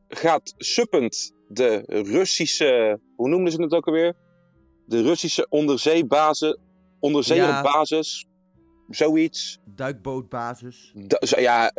Gaat 0.07 0.53
suppend 0.57 1.33
de 1.53 1.83
Russische, 1.87 2.99
hoe 3.15 3.29
noemden 3.29 3.51
ze 3.53 3.61
het 3.61 3.73
ook 3.73 3.87
alweer? 3.87 4.15
De 4.85 5.01
Russische 5.01 5.47
onderzeebasis, 5.49 6.57
onderzeeërbasis, 6.99 8.25
zoiets. 8.89 9.59
Duikbootbasis. 9.65 10.93
Ja, 11.19 11.71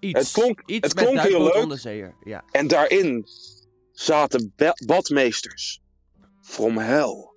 Iets. 0.00 0.18
Het 0.20 0.30
klonk- 0.32 0.62
Iets 0.66 0.88
het 0.88 0.94
met 1.14 1.20
heel 1.22 1.42
leuk. 1.42 1.54
onderzeeër. 1.54 2.14
Ja. 2.24 2.44
en 2.50 2.66
daarin 2.68 3.24
zaten 3.92 4.52
ba- 4.56 4.74
badmeesters. 4.86 5.80
From 6.40 6.78
hell. 6.78 7.28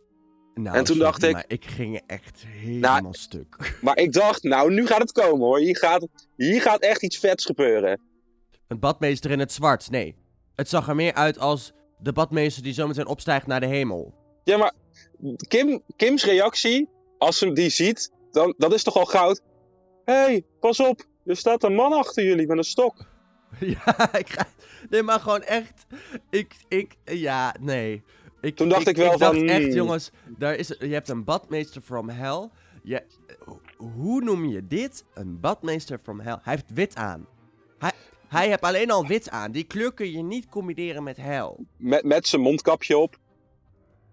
Nou, 0.54 0.78
En 0.78 0.84
toen 0.84 0.98
dacht 0.98 1.24
ik- 1.24 1.32
Maar 1.34 1.46
ik 1.48 1.66
ging 1.66 2.02
echt 2.06 2.44
helemaal 2.48 3.02
Nou, 3.02 3.14
stuk. 3.14 3.58
Maar 3.82 3.98
ik 3.98 4.14
dacht, 4.14 4.44
nou, 4.44 4.74
nu 4.74 4.86
gaat 4.88 5.02
het 5.02 5.12
komen 5.12 5.46
hoor. 5.46 5.60
Hier 5.60 5.78
gaat, 5.78 6.08
hier 6.36 6.62
gaat 6.62 6.82
echt 6.82 7.04
iets 7.04 7.18
vets 7.18 7.46
gebeuren. 7.46 8.02
Een 8.68 8.80
badmeester 8.80 9.32
in 9.32 9.40
het 9.40 9.52
zwart. 9.52 9.90
Nee. 9.90 10.16
Het 10.56 10.70
zag 10.70 10.88
er 10.88 10.96
meer 10.96 11.14
uit 11.14 11.40
als 11.40 11.74
de 11.98 12.12
badmeester 12.12 12.64
die 12.64 12.74
zometeen 12.74 13.08
opstijgt 13.08 13.48
naar 13.48 13.60
de 13.60 13.66
hemel. 13.66 14.14
Ja, 14.44 14.58
maar 14.58 14.74
Kim, 15.48 15.82
Kim's 15.96 16.26
reactie, 16.26 16.90
als 17.18 17.38
ze 17.38 17.54
die 17.54 17.70
ziet, 17.70 18.12
dan, 18.32 18.54
dat 18.58 18.74
is 18.74 18.84
toch 18.84 18.98
al 18.98 19.06
goud. 19.06 19.42
Hé, 20.06 20.14
hey, 20.14 20.46
pas 20.60 20.80
op, 20.80 21.06
er 21.26 21.38
staat 21.38 21.64
een 21.64 21.76
man 21.76 21.94
achter 21.94 22.24
jullie 22.24 22.48
met 22.48 22.58
een 22.58 22.64
stok. 22.64 23.06
ja, 23.60 24.16
ik 24.18 24.30
ga... 24.30 24.48
Nee, 24.90 25.04
maar 25.04 25.20
gewoon 25.20 25.42
echt... 25.42 25.86
Ik, 26.30 26.56
ik... 26.68 26.96
Ja, 27.06 27.56
nee. 27.60 28.04
Ik, 28.42 28.56
Toen 28.56 28.70
dacht 28.70 28.88
ik 28.88 28.96
wel 28.96 29.14
ik 29.14 29.20
dacht 29.20 29.38
van, 29.38 29.48
echt, 29.48 29.64
hmm. 29.64 29.74
jongens, 29.74 30.12
daar 30.38 30.56
is, 30.56 30.68
je 30.68 30.94
hebt 30.94 31.10
een 31.10 31.24
badmeester 31.24 31.82
from 31.82 32.10
hell. 32.10 32.50
Je, 32.84 33.04
hoe 33.78 34.22
noem 34.22 34.46
je 34.46 34.68
dit? 34.68 35.06
Een 35.14 35.40
badmeester 35.40 36.00
from 36.04 36.20
hell. 36.20 36.38
Hij 36.42 36.54
heeft 36.54 36.74
wit 36.74 36.96
aan. 36.96 37.28
Hij, 37.78 37.92
hij 38.34 38.48
heeft 38.48 38.62
alleen 38.62 38.92
al 38.92 39.08
wit 39.08 39.30
aan. 39.30 39.52
Die 39.52 39.64
kleur 39.64 39.94
kun 39.94 40.12
je 40.12 40.24
niet 40.24 40.50
combineren 40.50 41.04
met 41.04 41.18
hell. 41.18 41.56
Met, 41.78 42.04
met 42.04 42.28
zijn 42.28 42.42
mondkapje 42.42 42.98
op. 42.98 43.18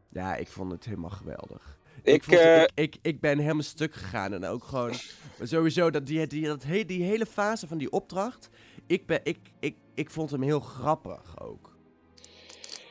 Ja, 0.09 0.37
ik 0.37 0.49
vond 0.49 0.71
het 0.73 0.85
helemaal 0.85 1.11
geweldig. 1.11 1.79
Ik, 2.03 2.25
vond, 2.25 2.39
eh, 2.39 2.63
ik, 2.63 2.71
ik, 2.75 2.97
ik 3.03 3.21
ben 3.21 3.39
helemaal 3.39 3.63
stuk 3.63 3.95
gegaan. 3.95 4.33
En 4.33 4.45
ook 4.45 4.65
gewoon 4.65 4.93
sowieso 5.43 5.91
dat 5.91 6.07
die, 6.07 6.27
die, 6.27 6.47
dat 6.47 6.63
he, 6.63 6.85
die 6.85 7.03
hele 7.03 7.27
fase 7.27 7.67
van 7.67 7.79
die 7.79 7.91
opdracht. 7.91 8.49
Ik, 8.87 9.07
ben, 9.07 9.21
ik, 9.23 9.39
ik, 9.61 9.77
ik 9.95 10.11
vond 10.11 10.31
hem 10.31 10.43
heel 10.43 10.61
grappig 10.61 11.41
ook. 11.41 11.79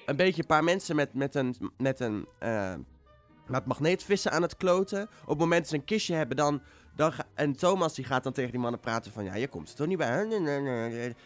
Een 0.06 0.16
beetje 0.16 0.42
een 0.42 0.48
paar 0.48 0.64
mensen 0.64 0.96
met, 0.96 1.14
met 1.14 1.36
een, 1.36 1.56
met 1.78 2.00
een 2.00 2.28
eh, 2.40 2.74
met 3.50 3.66
magneetvissen 3.66 4.32
aan 4.32 4.42
het 4.42 4.58
kloten. 4.58 5.02
Op 5.22 5.30
het 5.30 5.38
moment 5.38 5.62
dat 5.62 5.70
ze 5.70 5.76
een 5.76 5.84
kistje 5.84 6.16
hebben, 6.16 6.38
dan, 6.38 6.62
dan 7.00 7.14
ga- 7.14 7.28
en 7.34 7.56
Thomas 7.56 7.94
die 7.94 8.06
gaat 8.06 8.24
dan 8.24 8.34
tegen 8.34 8.52
die 8.52 8.60
mannen 8.60 8.80
praten 8.80 9.12
van... 9.12 9.24
Ja, 9.24 9.36
je 9.36 9.48
komt 9.48 9.70
er 9.70 9.76
toch 9.76 9.88
niet 9.88 9.98
bij. 9.98 10.28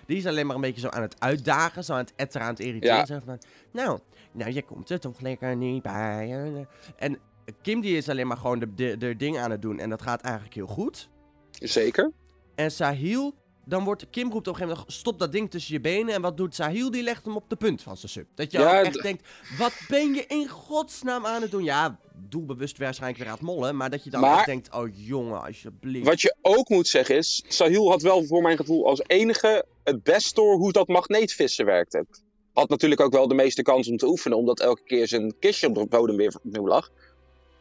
Die 0.05 0.17
is 0.17 0.25
alleen 0.25 0.45
maar 0.45 0.55
een 0.55 0.61
beetje 0.61 0.81
zo 0.81 0.87
aan 0.87 1.01
het 1.01 1.15
uitdagen. 1.19 1.83
Zo 1.83 1.93
aan 1.93 1.99
het 1.99 2.13
etteren, 2.15 2.47
aan 2.47 2.53
het 2.53 2.63
irriteren. 2.63 2.95
Ja. 2.95 3.05
Zo 3.05 3.19
van, 3.25 3.39
nou, 3.71 3.99
nou, 4.31 4.51
je 4.51 4.63
komt 4.63 4.89
er 4.89 4.99
toch 4.99 5.19
lekker 5.19 5.55
niet 5.55 5.81
bij. 5.83 6.67
En 6.95 7.19
Kim 7.61 7.81
die 7.81 7.97
is 7.97 8.09
alleen 8.09 8.27
maar 8.27 8.37
gewoon 8.37 8.59
de, 8.59 8.73
de, 8.73 8.97
de 8.97 9.15
ding 9.15 9.37
aan 9.37 9.51
het 9.51 9.61
doen. 9.61 9.79
En 9.79 9.89
dat 9.89 10.01
gaat 10.01 10.21
eigenlijk 10.21 10.55
heel 10.55 10.67
goed. 10.67 11.09
Zeker. 11.51 12.11
En 12.55 12.71
Sahil, 12.71 13.33
dan 13.65 13.83
wordt 13.83 14.09
Kim 14.09 14.31
roept 14.31 14.47
op 14.47 14.53
een 14.53 14.53
gegeven 14.53 14.75
moment: 14.77 14.93
stop 14.93 15.19
dat 15.19 15.31
ding 15.31 15.51
tussen 15.51 15.73
je 15.73 15.79
benen. 15.81 16.13
En 16.13 16.21
wat 16.21 16.37
doet 16.37 16.55
Sahil? 16.55 16.91
Die 16.91 17.03
legt 17.03 17.25
hem 17.25 17.35
op 17.35 17.49
de 17.49 17.55
punt 17.55 17.81
van 17.81 17.97
zijn 17.97 18.11
sub. 18.11 18.27
Dat 18.35 18.51
je 18.51 18.57
Ja, 18.59 18.81
echt 18.83 19.01
denkt: 19.01 19.27
wat 19.57 19.73
ben 19.87 20.13
je 20.13 20.25
in 20.27 20.47
godsnaam 20.47 21.25
aan 21.25 21.41
het 21.41 21.51
doen? 21.51 21.63
Ja, 21.63 21.99
doelbewust 22.29 22.77
waarschijnlijk 22.77 23.19
weer 23.21 23.29
aan 23.31 23.37
het 23.37 23.45
mollen. 23.45 23.75
Maar 23.75 23.89
dat 23.89 24.03
je 24.03 24.09
dan 24.09 24.21
Maar- 24.21 24.37
echt 24.37 24.45
denkt: 24.45 24.73
oh 24.73 24.87
jongen, 24.93 25.43
alsjeblieft. 25.43 26.05
Wat 26.07 26.21
je 26.21 26.35
ook 26.41 26.69
moet 26.69 26.87
zeggen 26.87 27.15
is, 27.17 27.43
Sahil 27.47 27.89
had 27.89 28.01
wel 28.01 28.25
voor 28.25 28.41
mijn 28.41 28.57
gevoel 28.57 28.85
als 28.87 29.01
enige 29.07 29.65
het 29.83 30.03
best 30.03 30.35
door 30.35 30.55
hoe 30.57 30.71
dat 30.71 30.87
magneetvissen 30.87 31.65
werkte. 31.65 32.05
Had 32.53 32.69
natuurlijk 32.69 33.01
ook 33.01 33.13
wel 33.13 33.27
de 33.27 33.33
meeste 33.35 33.61
kans 33.61 33.87
om 33.89 33.97
te 33.97 34.07
oefenen, 34.07 34.37
omdat 34.37 34.59
elke 34.59 34.83
keer 34.83 35.07
zijn 35.07 35.35
kistje 35.39 35.67
op 35.67 35.75
de 35.75 35.85
bodem 35.85 36.15
weer 36.17 36.35
opnieuw 36.43 36.67
lag. 36.67 36.89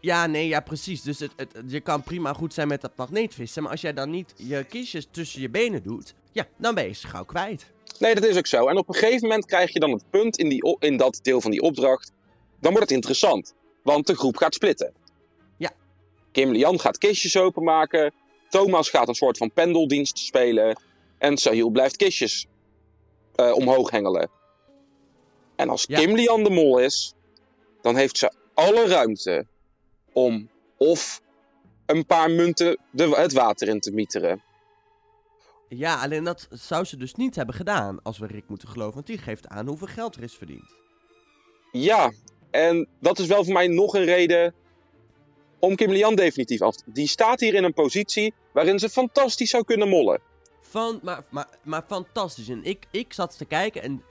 Ja, 0.03 0.27
nee, 0.27 0.49
ja, 0.49 0.61
precies. 0.61 1.03
Dus 1.03 1.19
het, 1.19 1.31
het, 1.37 1.53
je 1.67 1.81
kan 1.81 2.03
prima 2.03 2.33
goed 2.33 2.55
zijn 2.55 2.69
met 2.69 2.81
dat 2.81 2.97
magneetvissen. 2.97 3.63
Maar 3.63 3.71
als 3.71 3.81
jij 3.81 3.93
dan 3.93 4.11
niet 4.11 4.35
je 4.37 4.65
kistjes 4.65 5.07
tussen 5.11 5.41
je 5.41 5.49
benen 5.51 5.83
doet, 5.83 6.15
ja, 6.33 6.47
dan 6.57 6.75
ben 6.75 6.85
je 6.85 6.93
ze 6.93 7.07
gauw 7.07 7.25
kwijt. 7.25 7.67
Nee, 7.99 8.15
dat 8.15 8.25
is 8.25 8.37
ook 8.37 8.47
zo. 8.47 8.67
En 8.69 8.77
op 8.77 8.89
een 8.89 8.95
gegeven 8.95 9.29
moment 9.29 9.47
krijg 9.47 9.73
je 9.73 9.81
dan 9.81 9.91
het 9.91 10.11
punt 10.11 10.39
in, 10.39 10.49
die, 10.49 10.77
in 10.79 10.97
dat 10.97 11.19
deel 11.23 11.41
van 11.41 11.51
die 11.51 11.61
opdracht. 11.61 12.13
Dan 12.61 12.71
wordt 12.71 12.87
het 12.89 12.97
interessant. 12.97 13.55
Want 13.83 14.07
de 14.07 14.17
groep 14.17 14.37
gaat 14.37 14.55
splitten. 14.55 14.93
Ja. 15.57 15.71
Kim 16.33 16.51
Lian 16.51 16.81
gaat 16.81 16.99
kistjes 16.99 17.37
openmaken. 17.37 18.13
Thomas 18.49 18.91
gaat 18.91 19.09
een 19.09 19.15
soort 19.15 19.37
van 19.37 19.51
pendeldienst 19.53 20.19
spelen. 20.19 20.81
En 21.19 21.37
Sahil 21.37 21.71
blijft 21.71 21.97
kistjes 21.97 22.47
eh, 23.35 23.53
omhoog 23.55 23.91
hengelen. 23.91 24.31
En 25.57 25.69
als 25.69 25.85
Ja. 25.89 25.99
Kim 25.99 26.15
Lian 26.15 26.45
de 26.45 26.51
mol 26.51 26.79
is, 26.79 27.15
dan 27.83 27.97
heeft 27.97 28.19
ze 28.19 28.33
alle 28.55 28.87
ruimte 28.87 29.47
om 30.13 30.49
of 30.77 31.21
een 31.87 32.07
paar 32.07 32.31
munten 32.31 32.79
de, 32.91 33.09
het 33.09 33.33
water 33.33 33.69
in 33.69 33.81
te 33.81 33.93
mieteren. 33.93 34.43
Ja, 35.69 36.03
alleen 36.03 36.25
dat 36.25 36.49
zou 36.51 36.85
ze 36.85 36.97
dus 36.97 37.15
niet 37.15 37.35
hebben 37.35 37.55
gedaan, 37.55 38.03
als 38.03 38.19
we 38.19 38.27
Rick 38.27 38.49
moeten 38.49 38.69
geloven. 38.69 38.95
Want 38.95 39.07
die 39.07 39.19
geeft 39.19 39.49
aan 39.49 39.67
hoeveel 39.67 39.87
geld 39.87 40.17
er 40.17 40.23
is 40.23 40.35
verdiend. 40.35 40.75
Ja, 41.73 42.13
en 42.51 42.89
dat 43.01 43.19
is 43.19 43.27
wel 43.27 43.45
voor 43.45 43.53
mij 43.53 43.67
nog 43.67 43.95
een 43.95 44.05
reden 44.05 44.55
om 45.59 45.75
Kim 45.75 45.91
Lian 45.91 46.15
definitief 46.15 46.61
af 46.61 46.77
te... 46.77 46.85
Die 46.87 47.09
staat 47.09 47.41
hier 47.41 47.55
in 47.55 47.65
een 47.65 47.73
positie 47.73 48.35
waarin 48.53 48.79
ze 48.79 48.89
fantastisch 48.89 49.51
zou 49.51 49.65
kunnen 49.65 49.89
mollen. 49.89 50.21
Van, 50.61 51.01
maar, 51.03 51.25
maar, 51.31 51.49
maar 51.63 51.85
fantastisch. 51.87 52.49
En 52.49 52.65
ik, 52.65 52.87
ik 52.91 53.13
zat 53.13 53.39
te 53.39 53.45
kijken 53.45 53.83
en 53.83 54.03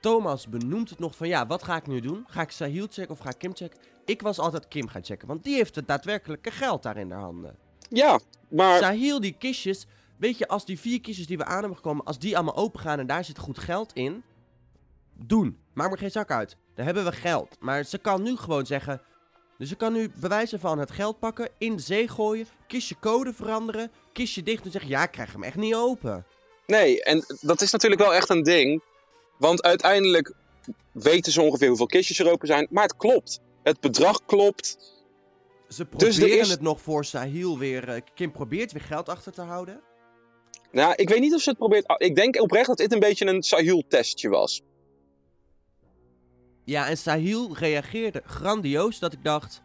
Thomas 0.00 0.48
benoemt 0.48 0.90
het 0.90 0.98
nog 0.98 1.16
van... 1.16 1.28
Ja, 1.28 1.46
wat 1.46 1.62
ga 1.62 1.76
ik 1.76 1.86
nu 1.86 2.00
doen? 2.00 2.24
Ga 2.26 2.40
ik 2.40 2.50
Sahil 2.50 2.86
checken 2.90 3.10
of 3.10 3.18
ga 3.18 3.28
ik 3.28 3.38
Kim 3.38 3.56
checken? 3.56 3.78
Ik 4.04 4.22
was 4.22 4.38
altijd 4.38 4.68
Kim 4.68 4.88
gaan 4.88 5.04
checken, 5.04 5.28
want 5.28 5.44
die 5.44 5.54
heeft 5.54 5.74
het 5.74 5.88
daadwerkelijke 5.88 6.50
geld 6.50 6.82
daar 6.82 6.96
in 6.96 7.10
haar 7.10 7.20
handen. 7.20 7.56
Ja, 7.88 8.20
maar 8.48 8.78
Sahil, 8.78 9.20
die 9.20 9.36
kistjes... 9.38 9.86
Weet 10.16 10.38
je, 10.38 10.48
als 10.48 10.64
die 10.64 10.80
vier 10.80 11.00
kistjes 11.00 11.26
die 11.26 11.36
we 11.36 11.44
aan 11.44 11.58
hebben 11.58 11.76
gekomen... 11.76 12.04
Als 12.04 12.18
die 12.18 12.36
allemaal 12.36 12.56
open 12.56 12.80
gaan 12.80 12.98
en 12.98 13.06
daar 13.06 13.24
zit 13.24 13.38
goed 13.38 13.58
geld 13.58 13.92
in... 13.92 14.22
Doen. 15.14 15.58
Maak 15.72 15.88
maar 15.88 15.98
geen 15.98 16.10
zak 16.10 16.30
uit. 16.30 16.56
Dan 16.74 16.84
hebben 16.84 17.04
we 17.04 17.12
geld. 17.12 17.56
Maar 17.60 17.84
ze 17.84 17.98
kan 17.98 18.22
nu 18.22 18.36
gewoon 18.36 18.66
zeggen... 18.66 19.02
Dus 19.58 19.68
ze 19.68 19.76
kan 19.76 19.92
nu 19.92 20.10
bewijzen 20.20 20.60
van 20.60 20.78
het 20.78 20.90
geld 20.90 21.18
pakken, 21.18 21.48
in 21.58 21.76
de 21.76 21.82
zee 21.82 22.08
gooien, 22.08 22.46
kistje 22.66 22.96
code 23.00 23.32
veranderen, 23.32 23.90
kistje 24.12 24.42
dicht 24.42 24.64
en 24.64 24.70
zeggen, 24.70 24.90
ja, 24.90 25.02
ik 25.02 25.10
krijg 25.10 25.32
hem 25.32 25.42
echt 25.42 25.56
niet 25.56 25.74
open. 25.74 26.26
nee, 26.66 27.02
en 27.04 27.24
dat 27.40 27.60
is 27.60 27.72
natuurlijk 27.72 28.00
wel 28.00 28.14
echt 28.14 28.28
een 28.28 28.42
ding. 28.42 28.82
Want 29.40 29.62
uiteindelijk 29.62 30.34
weten 30.92 31.32
ze 31.32 31.42
ongeveer 31.42 31.68
hoeveel 31.68 31.86
kistjes 31.86 32.18
er 32.18 32.30
open 32.30 32.46
zijn. 32.46 32.66
Maar 32.70 32.82
het 32.82 32.96
klopt. 32.96 33.40
Het 33.62 33.80
bedrag 33.80 34.24
klopt. 34.26 34.66
Ze 34.66 34.76
Dus 35.68 35.78
er 35.78 35.86
proberen 35.86 36.38
is- 36.38 36.50
het 36.50 36.60
nog 36.60 36.80
voor 36.80 37.04
Sahil 37.04 37.58
weer, 37.58 37.88
eh, 37.88 38.00
Kim 38.14 38.32
probeert 38.32 38.72
weer 38.72 38.82
geld 38.82 39.08
achter 39.08 39.32
te 39.32 39.40
houden. 39.42 39.80
Nou, 40.72 40.92
ik 40.96 41.08
weet 41.08 41.20
niet 41.20 41.34
of 41.34 41.40
ze 41.40 41.48
het 41.48 41.58
probeert... 41.58 41.86
ah, 41.86 41.96
Ik 41.98 42.14
denk 42.14 42.40
oprecht 42.40 42.66
dat 42.66 42.76
dit 42.76 42.92
een 42.92 42.98
beetje 43.00 43.26
een 43.26 43.42
Sahil-testje 43.42 44.28
was. 44.28 44.62
Ja, 46.64 46.88
en 46.88 46.96
Sahil 46.98 47.56
reageerde 47.56 48.22
grandioos 48.24 48.98
dat 48.98 49.12
ik 49.12 49.24
dacht, 49.24 49.62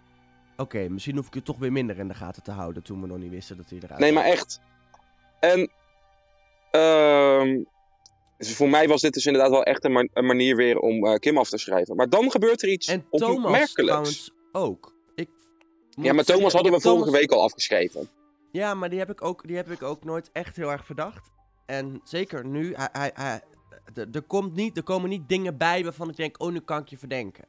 oké, 0.58 0.88
misschien 0.90 1.16
hoef 1.16 1.28
ik 1.28 1.34
het 1.34 1.46
toch 1.46 1.58
weer 1.58 1.72
minder 1.72 1.98
in 2.00 2.08
de 2.08 2.14
gaten 2.14 2.44
te 2.44 2.52
houden 2.52 2.84
toen 2.84 3.02
we 3.02 3.08
nog 3.08 3.18
niet 3.18 3.32
wisten 3.32 3.58
dat 3.58 3.70
hij 3.70 3.80
eruit 3.82 4.00
Nee, 4.00 4.14
was. 4.14 4.24
maar 4.24 4.32
echt. 4.32 4.60
En 5.40 5.72
Ehm, 6.72 7.64
dus 8.38 8.56
voor 8.56 8.70
mij 8.70 8.88
was 8.88 9.02
dit 9.02 9.14
dus 9.14 9.26
inderdaad 9.26 9.52
wel 9.52 9.64
echt 9.64 9.84
een, 9.86 9.92
ma- 9.92 10.08
een 10.14 10.26
manier 10.26 10.56
weer 10.56 10.80
om 10.80 11.06
eh, 11.06 11.16
Kim 11.16 11.38
af 11.38 11.50
te 11.50 11.58
schrijven. 11.58 11.96
Maar 11.96 12.10
dan 12.10 12.32
gebeurt 12.32 12.62
er 12.62 12.70
iets 12.70 12.88
En 12.88 13.06
Thomas 13.12 13.74
trouwens 13.74 14.32
ook. 14.52 14.94
Ik 15.16 15.30
Ja, 15.90 16.14
maar 16.14 16.24
Thomas 16.24 16.54
hadden 16.54 16.72
we 16.72 16.82
vorige 16.82 17.12
week 17.12 17.32
al 17.32 17.42
afgeschreven. 17.44 18.10
Ja, 18.52 18.74
maar 18.74 18.90
die 18.90 19.00
heb, 19.00 19.10
ik 19.10 19.24
ook, 19.24 19.48
die 19.48 19.56
heb 19.56 19.72
ik 19.72 19.84
ook 19.84 20.04
nooit 20.04 20.30
echt 20.32 20.56
heel 20.56 20.72
erg 20.72 20.86
verdacht. 20.86 21.32
En 21.66 22.02
zeker 22.04 22.46
nu, 22.46 22.74
hij, 22.76 22.90
hij, 22.92 23.12
hij- 23.14 23.42
er, 24.12 24.22
komt 24.22 24.56
niet, 24.56 24.78
er 24.78 24.84
komen 24.84 25.10
niet 25.10 25.30
dingen 25.30 25.58
bij 25.58 25.84
waarvan 25.84 26.10
ik 26.10 26.16
denk, 26.16 26.42
oh, 26.42 26.52
nu 26.52 26.60
kan 26.60 26.82
ik 26.82 26.88
je 26.88 26.98
verdenken. 26.98 27.46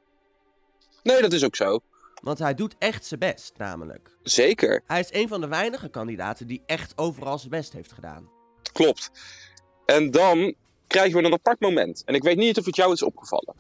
Nee, 1.03 1.21
dat 1.21 1.33
is 1.33 1.45
ook 1.45 1.57
zo. 1.57 1.79
Want 2.23 2.39
hij 2.39 2.55
doet 2.55 2.75
echt 2.79 3.05
zijn 3.05 3.21
best, 3.21 3.53
namelijk. 3.57 4.17
Zeker, 4.23 4.83
Hij 4.87 5.01
is 5.01 5.13
een 5.13 5.29
van 5.29 5.41
de 5.41 5.49
weinige 5.49 5.89
kandidaten 5.89 6.47
die 6.47 6.63
echt 6.67 6.99
overal 6.99 7.39
zijn 7.39 7.51
best 7.51 7.73
heeft 7.73 7.93
gedaan. 7.93 8.29
klopt. 8.73 9.11
En 9.87 10.11
dan 10.11 10.55
krijgen 10.87 11.21
we 11.21 11.27
een 11.27 11.33
apart 11.33 11.61
moment. 11.61 12.03
En 12.05 12.15
ik 12.15 12.23
weet 12.23 12.37
niet 12.37 12.59
of 12.59 12.65
het 12.65 12.77
jou 12.77 12.93
is 12.93 13.03
opgevallen. 13.03 13.55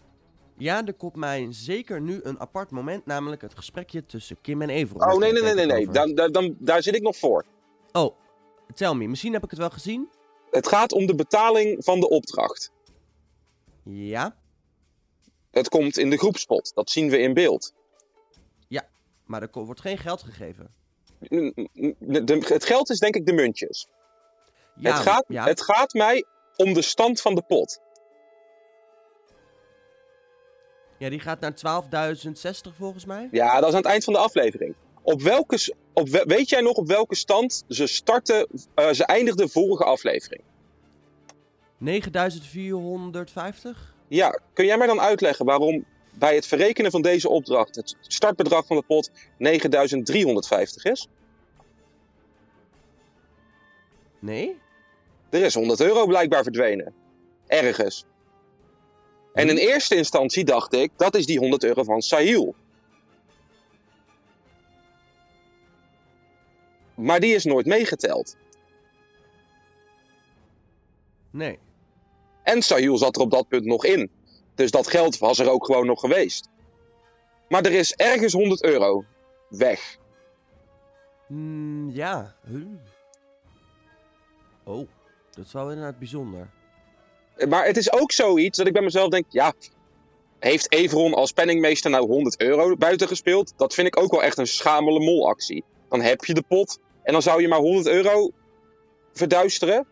Ja, 0.59 0.85
er 0.85 0.95
komt 0.95 1.17
mij 1.17 1.47
zeker 1.51 2.01
nu 2.01 2.21
een 2.23 2.41
apart 2.41 2.71
moment, 2.71 3.07
namelijk 3.07 3.43
het 3.43 3.55
gesprekje 3.55 4.07
tussen 4.07 4.41
Kim 4.41 4.63
en 4.63 4.71
Everon. 4.71 5.13
Oh, 5.13 5.19
nee, 5.19 5.33
nee, 5.33 5.43
nee, 5.43 5.55
nee. 5.55 5.67
nee. 5.67 5.89
Dan, 5.89 6.15
dan, 6.15 6.33
dan, 6.33 6.57
daar 6.59 6.83
zit 6.83 6.95
ik 6.95 7.03
nog 7.03 7.17
voor. 7.17 7.45
Oh, 7.93 8.17
tell 8.75 8.95
me, 8.95 9.07
misschien 9.07 9.33
heb 9.33 9.45
ik 9.45 9.51
het 9.51 9.59
wel 9.59 9.71
gezien. 9.71 10.09
Het 10.51 10.69
gaat 10.69 10.93
om 10.93 11.07
de 11.07 11.15
betaling 11.15 11.85
van 11.85 12.01
de 12.01 12.09
opdracht. 12.09 12.71
Ja, 13.83 14.37
Het 15.51 15.69
komt 15.69 15.99
in 15.99 16.11
de 16.11 16.19
groepspot. 16.19 16.73
Dat 16.75 16.91
zien 16.91 17.11
we 17.11 17.19
in 17.19 17.35
beeld. 17.35 17.73
maar 19.25 19.43
er 19.43 19.49
wordt 19.53 19.81
geen 19.81 19.99
geld 19.99 20.23
gegeven. 20.23 20.75
De- 21.19 22.45
het 22.49 22.65
geld 22.65 22.91
is 22.91 22.99
denk 22.99 23.15
ik 23.15 23.27
de 23.27 23.33
muntjes. 23.33 23.89
Ja, 24.77 24.93
het, 24.93 25.03
gaat, 25.03 25.25
ja. 25.29 25.45
het 25.45 25.63
gaat 25.63 25.93
mij 25.93 26.25
om 26.57 26.73
de 26.73 26.83
stand 26.83 27.21
van 27.21 27.35
de 27.35 27.43
pot. 27.43 27.81
ja, 30.99 31.09
die 31.09 31.21
gaat 31.21 31.41
naar 31.41 31.55
12.060 31.55 32.77
volgens 32.77 33.05
mij. 33.05 33.29
Ja, 33.31 33.55
dat 33.61 33.69
is 33.69 33.75
aan 33.75 33.81
het 33.83 33.91
eind 33.91 34.05
van 34.05 34.13
de 34.13 34.19
aflevering. 34.19 34.75
Op 35.03 35.23
welke, 35.23 35.75
op, 35.93 36.09
we- 36.09 36.25
weet 36.27 36.49
jij 36.49 36.61
nog 36.61 36.77
op 36.77 36.87
welke 36.87 37.15
stand 37.15 37.65
ze 37.69 37.87
starten, 37.87 38.47
eh, 38.75 38.91
ze 38.91 39.05
eindigden 39.05 39.51
vorige 39.51 39.85
aflevering? 39.85 40.43
9.450? 41.79 43.95
Ja, 44.09 44.41
kun 44.53 44.65
jij 44.67 44.79
mij 44.79 44.87
dan 44.87 45.01
uitleggen 45.01 45.45
waarom 45.47 45.85
bij 46.15 46.35
het 46.35 46.47
verrekenen 46.47 46.91
van 46.91 47.03
deze 47.03 47.29
opdracht 47.29 47.77
het 47.77 47.97
startbedrag 48.01 48.67
van 48.67 48.77
de 48.77 48.83
pot 48.83 49.11
9350 49.39 50.85
is? 50.85 51.09
Nee? 54.19 54.59
Er 55.37 55.45
is 55.45 55.55
100 55.55 55.81
euro 55.81 56.07
blijkbaar 56.07 56.43
verdwenen. 56.43 56.95
Ergens. 57.47 58.05
En 59.33 59.49
in 59.49 59.57
eerste 59.57 59.97
instantie 59.97 60.45
dacht 60.45 60.73
ik, 60.73 60.91
dat 60.97 61.15
is 61.15 61.27
die 61.27 61.39
100 61.39 61.65
euro 61.65 61.83
van 61.83 62.03
Sahil. 62.03 62.55
Maar 66.95 67.21
die 67.21 67.35
is 67.35 67.45
nooit 67.45 67.67
meegeteld. 67.67 68.37
Nee. 71.31 71.59
En 72.43 72.63
Sahil 72.63 72.99
zat 72.99 73.17
er 73.17 73.23
op 73.23 73.31
dat 73.31 73.49
punt 73.49 73.65
nog 73.65 73.85
in. 73.85 74.11
Dus 74.55 74.71
dat 74.71 74.87
geld 74.87 75.19
was 75.19 75.39
er 75.39 75.51
ook 75.51 75.65
gewoon 75.65 75.87
nog 75.87 76.01
geweest. 76.01 76.49
Maar 77.49 77.65
er 77.65 77.73
is 77.73 77.95
ergens 77.95 78.33
100 78.33 78.63
euro 78.63 79.05
weg. 79.49 79.99
Hmm, 81.27 81.91
ja. 81.91 82.37
Huh. 82.47 82.67
Oh, 84.65 84.89
dat 85.37 85.45
is 85.47 85.53
wel 85.53 85.71
inderdaad 85.71 85.99
bijzonder. 85.99 86.49
Maar 87.49 87.67
het 87.67 87.77
is 87.77 87.93
ook 87.93 88.13
zoiets 88.13 88.59
dat 88.59 88.67
ik 88.67 88.73
bij 88.73 88.83
mezelf 88.83 89.09
denk: 89.09 89.25
ja, 89.29 89.53
heeft 90.39 90.73
Everon 90.73 91.15
als 91.15 91.33
penningmeester 91.33 91.91
nou 91.91 92.07
100 92.07 92.41
euro 92.41 92.77
buiten 92.77 93.09
gespeeld? 93.09 93.53
Dat 93.57 93.75
vind 93.75 93.87
ik 93.87 93.99
ook 93.99 94.11
wel 94.11 94.23
echt 94.23 94.39
een 94.39 94.47
schamele 94.47 95.01
molactie. 95.01 95.65
Dan 95.89 96.01
heb 96.01 96.25
je 96.25 96.35
de 96.35 96.43
pot 96.49 96.79
en 97.03 97.13
dan 97.13 97.23
zou 97.23 97.41
je 97.41 97.49
maar 97.49 97.59
100 97.59 97.87
euro 97.87 98.31
verduisteren. 99.13 99.87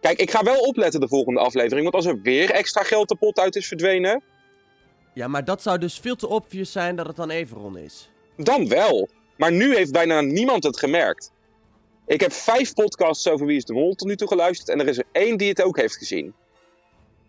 Kijk, 0.00 0.18
ik 0.18 0.30
ga 0.30 0.42
wel 0.42 0.60
opletten 0.60 1.00
de 1.00 1.08
volgende 1.08 1.40
aflevering, 1.40 1.82
want 1.82 1.94
als 1.94 2.06
er 2.14 2.22
weer 2.22 2.50
extra 2.50 2.82
geld 2.82 3.08
de 3.08 3.16
pot 3.16 3.38
uit 3.38 3.56
is 3.56 3.68
verdwenen, 3.68 4.22
Ja, 5.14 5.28
maar 5.28 5.44
dat 5.44 5.62
zou 5.62 5.78
dus 5.78 5.98
veel 5.98 6.16
te 6.16 6.28
obvious 6.28 6.72
zijn 6.72 6.96
dat 6.96 7.06
het 7.06 7.16
dan 7.16 7.30
Everon 7.30 7.76
is. 7.76 8.10
dan 8.36 8.68
wel. 8.68 9.08
Maar 9.36 9.52
nu 9.52 9.74
heeft 9.74 9.92
bijna 9.92 10.20
niemand 10.20 10.64
het 10.64 10.78
gemerkt. 10.78 11.32
Ik 12.08 12.20
heb 12.20 12.32
vijf 12.32 12.74
podcasts 12.74 13.28
over 13.28 13.46
Wie 13.46 13.56
is 13.56 13.64
de 13.64 13.72
Mol 13.72 13.94
tot 13.94 14.08
nu 14.08 14.16
toe 14.16 14.28
geluisterd 14.28 14.68
en 14.68 14.80
er 14.80 14.88
is 14.88 14.98
er 14.98 15.04
één 15.12 15.38
die 15.38 15.48
het 15.48 15.62
ook 15.62 15.76
heeft 15.76 15.96
gezien. 15.96 16.34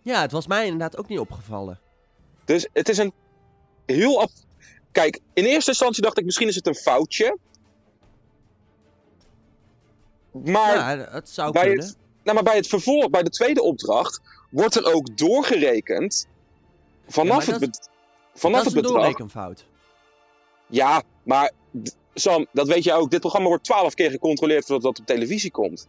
Ja, 0.02 0.22
het 0.22 0.32
was 0.32 0.48
mij 0.48 0.64
inderdaad 0.64 0.98
ook 0.98 1.08
niet 1.08 1.20
opgevallen. 1.20 1.80
Dus 2.46 2.68
het 2.74 2.90
is 2.90 2.98
een 2.98 3.14
heel. 3.86 4.30
Kijk, 4.92 5.20
in 5.34 5.46
eerste 5.46 5.70
instantie 5.72 6.02
dacht 6.04 6.18
ik 6.18 6.26
misschien 6.26 6.48
is 6.48 6.56
het 6.56 6.68
een 6.68 6.76
foutje. 6.76 7.38
Maar, 10.32 10.98
ja, 10.98 11.08
het 11.12 11.30
zou 11.30 11.52
bij 11.52 11.66
kunnen. 11.68 11.86
het, 11.86 11.98
nou, 12.24 12.36
maar 12.36 12.44
bij 12.44 12.56
het 12.56 12.68
vervolg, 12.68 13.10
bij 13.10 13.24
de 13.24 13.30
tweede 13.30 13.62
opdracht, 13.62 14.22
wordt 14.50 14.76
er 14.76 14.94
ook 14.94 15.18
doorgerekend. 15.18 16.28
Vanaf 17.08 17.46
Ja, 17.46 17.52
het, 17.52 17.60
maar 17.60 17.70
bet- 17.70 17.90
vanaf 18.34 18.58
dat 18.58 18.66
is 18.68 18.74
het 18.74 18.76
een 18.76 18.82
bedrag. 18.82 19.02
doorrekenfout. 19.02 19.66
Ja, 20.68 21.04
maar 21.24 21.52
Sam, 22.20 22.48
dat 22.52 22.68
weet 22.68 22.84
jij 22.84 22.96
ook. 22.96 23.12
Dit 23.12 23.20
programma 23.20 23.48
wordt 23.48 23.64
twaalf 23.64 23.94
keer 23.94 24.12
gecontroleerd 24.12 24.66
voordat 24.66 24.84
dat 24.84 25.00
op 25.00 25.06
televisie 25.06 25.52
komt. 25.52 25.88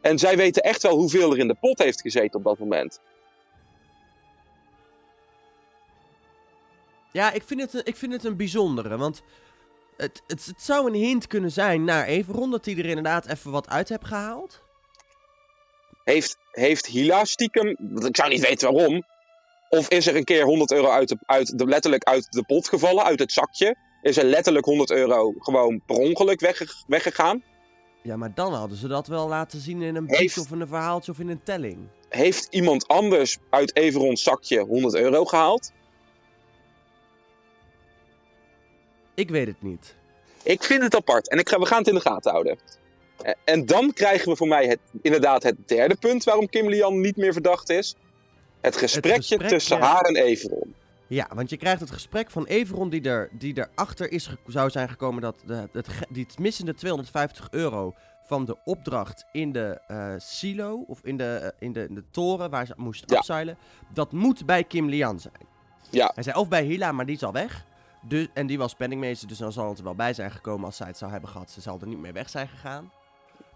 En 0.00 0.18
zij 0.18 0.36
weten 0.36 0.62
echt 0.62 0.82
wel 0.82 0.96
hoeveel 0.96 1.32
er 1.32 1.38
in 1.38 1.48
de 1.48 1.56
pot 1.60 1.78
heeft 1.78 2.00
gezeten 2.00 2.38
op 2.38 2.44
dat 2.44 2.58
moment. 2.58 3.00
Ja, 7.12 7.32
ik 7.32 7.42
vind 7.46 7.60
het, 7.60 7.74
een- 7.74 7.84
ik 7.84 7.96
vind 7.96 8.12
het 8.12 8.24
een 8.24 8.36
bijzondere, 8.36 8.96
want 8.96 9.22
het, 9.96 10.22
het, 10.26 10.46
het 10.46 10.62
zou 10.62 10.86
een 10.88 10.94
hint 10.94 11.26
kunnen 11.26 11.52
zijn 11.52 11.84
naar 11.84 12.04
Everon 12.06 12.50
dat 12.50 12.64
hij 12.64 12.76
er 12.76 12.84
inderdaad 12.86 13.26
even 13.26 13.50
wat 13.50 13.68
uit 13.68 13.88
heeft 13.88 14.04
gehaald. 14.04 14.62
Heeft, 16.04 16.36
heeft 16.50 16.86
Hila 16.86 17.24
stiekem, 17.24 17.68
ik 18.06 18.16
zou 18.16 18.28
niet 18.28 18.46
weten 18.48 18.72
waarom, 18.72 19.04
of 19.68 19.88
is 19.88 20.06
er 20.06 20.16
een 20.16 20.24
keer 20.24 20.44
100 20.44 20.72
euro 20.72 20.88
uit 20.90 21.08
de, 21.08 21.16
uit 21.26 21.58
de, 21.58 21.66
letterlijk 21.66 22.04
uit 22.04 22.32
de 22.32 22.44
pot 22.44 22.68
gevallen, 22.68 23.04
uit 23.04 23.18
het 23.18 23.32
zakje? 23.32 23.76
Is 24.04 24.16
er 24.16 24.24
letterlijk 24.24 24.64
100 24.64 24.90
euro 24.90 25.34
gewoon 25.38 25.80
per 25.86 25.96
ongeluk 25.96 26.40
wegge- 26.40 26.82
weggegaan? 26.86 27.42
Ja, 28.02 28.16
maar 28.16 28.34
dan 28.34 28.52
hadden 28.52 28.78
ze 28.78 28.88
dat 28.88 29.06
wel 29.06 29.28
laten 29.28 29.60
zien 29.60 29.82
in 29.82 29.94
een 29.96 30.06
brief 30.06 30.38
of 30.38 30.50
in 30.50 30.60
een 30.60 30.68
verhaaltje 30.68 31.12
of 31.12 31.18
in 31.18 31.28
een 31.28 31.42
telling. 31.42 31.78
Heeft 32.08 32.46
iemand 32.50 32.88
anders 32.88 33.38
uit 33.50 33.76
Everons 33.76 34.22
zakje 34.22 34.60
100 34.60 34.94
euro 34.94 35.24
gehaald? 35.24 35.72
Ik 39.14 39.30
weet 39.30 39.46
het 39.46 39.62
niet. 39.62 39.94
Ik 40.42 40.62
vind 40.62 40.82
het 40.82 40.94
apart 40.94 41.28
en 41.28 41.38
ik 41.38 41.48
ga, 41.48 41.58
we 41.58 41.66
gaan 41.66 41.78
het 41.78 41.88
in 41.88 41.94
de 41.94 42.00
gaten 42.00 42.30
houden. 42.30 42.58
Eh, 43.22 43.32
En 43.44 43.66
dan 43.66 43.92
krijgen 43.92 44.28
we 44.28 44.36
voor 44.36 44.48
mij 44.48 44.66
het, 44.66 44.78
inderdaad 45.02 45.42
het 45.42 45.68
derde 45.68 45.94
punt 45.96 46.24
waarom 46.24 46.48
Kim 46.48 46.68
Lian 46.68 47.00
niet 47.00 47.16
meer 47.16 47.32
verdacht 47.32 47.70
is. 47.70 47.94
Het 48.60 48.76
gesprekje 48.76 49.16
gesprek, 49.22 49.48
tussen 49.48 49.76
ja. 49.76 49.82
haar 49.84 50.00
en 50.00 50.16
Everon. 50.16 50.74
Ja, 51.08 51.28
want 51.34 51.50
je 51.50 51.56
krijgt 51.56 51.80
het 51.80 51.90
gesprek 51.90 52.30
van 52.30 52.44
Everon 52.44 52.88
die, 52.90 53.02
er, 53.02 53.28
die 53.32 53.58
erachter 53.58 54.12
is 54.12 54.34
zou 54.46 54.70
zijn 54.70 54.88
gekomen 54.88 55.22
dat 55.22 55.42
de, 55.46 55.68
het, 55.72 55.88
die 56.10 56.24
het 56.28 56.38
missende 56.38 56.74
250 56.74 57.48
euro 57.50 57.94
van 58.26 58.44
de 58.44 58.56
opdracht 58.64 59.24
in 59.32 59.52
de 59.52 59.80
eh, 59.86 60.14
silo 60.18 60.84
of 60.86 61.00
in 61.02 61.16
de, 61.16 61.24
eh, 61.36 61.66
in, 61.66 61.72
de, 61.72 61.86
in 61.88 61.94
de 61.94 62.04
toren 62.10 62.50
waar 62.50 62.66
ze 62.66 62.72
moest 62.76 63.10
Ja. 63.10 63.16
upseilen, 63.16 63.56
dat 63.92 64.12
moet 64.12 64.46
bij 64.46 64.64
Kim 64.64 64.88
Lian 64.88 65.20
zijn. 65.20 65.34
Ja. 65.90 66.10
Hij 66.14 66.22
zei 66.22 66.36
of 66.36 66.48
bij 66.48 66.64
Hila, 66.64 66.92
maar 66.92 67.06
die 67.06 67.14
is 67.16 67.22
al 67.22 67.32
weg. 67.32 67.64
Dus, 68.02 68.28
en 68.34 68.46
die 68.46 68.58
was 68.58 68.74
penningmeester, 68.74 69.28
dus 69.28 69.38
dan 69.38 69.52
zal 69.52 69.68
het 69.68 69.78
er 69.78 69.84
wel 69.84 69.94
bij 69.94 70.14
zijn 70.14 70.30
gekomen 70.30 70.64
als 70.64 70.76
zij 70.76 70.86
het 70.86 70.98
zou 70.98 71.10
hebben 71.10 71.30
gehad. 71.30 71.50
Ze 71.50 71.60
zal 71.60 71.78
er 71.80 71.86
niet 71.86 71.98
meer 71.98 72.12
weg 72.12 72.28
zijn 72.28 72.48
gegaan. 72.48 72.90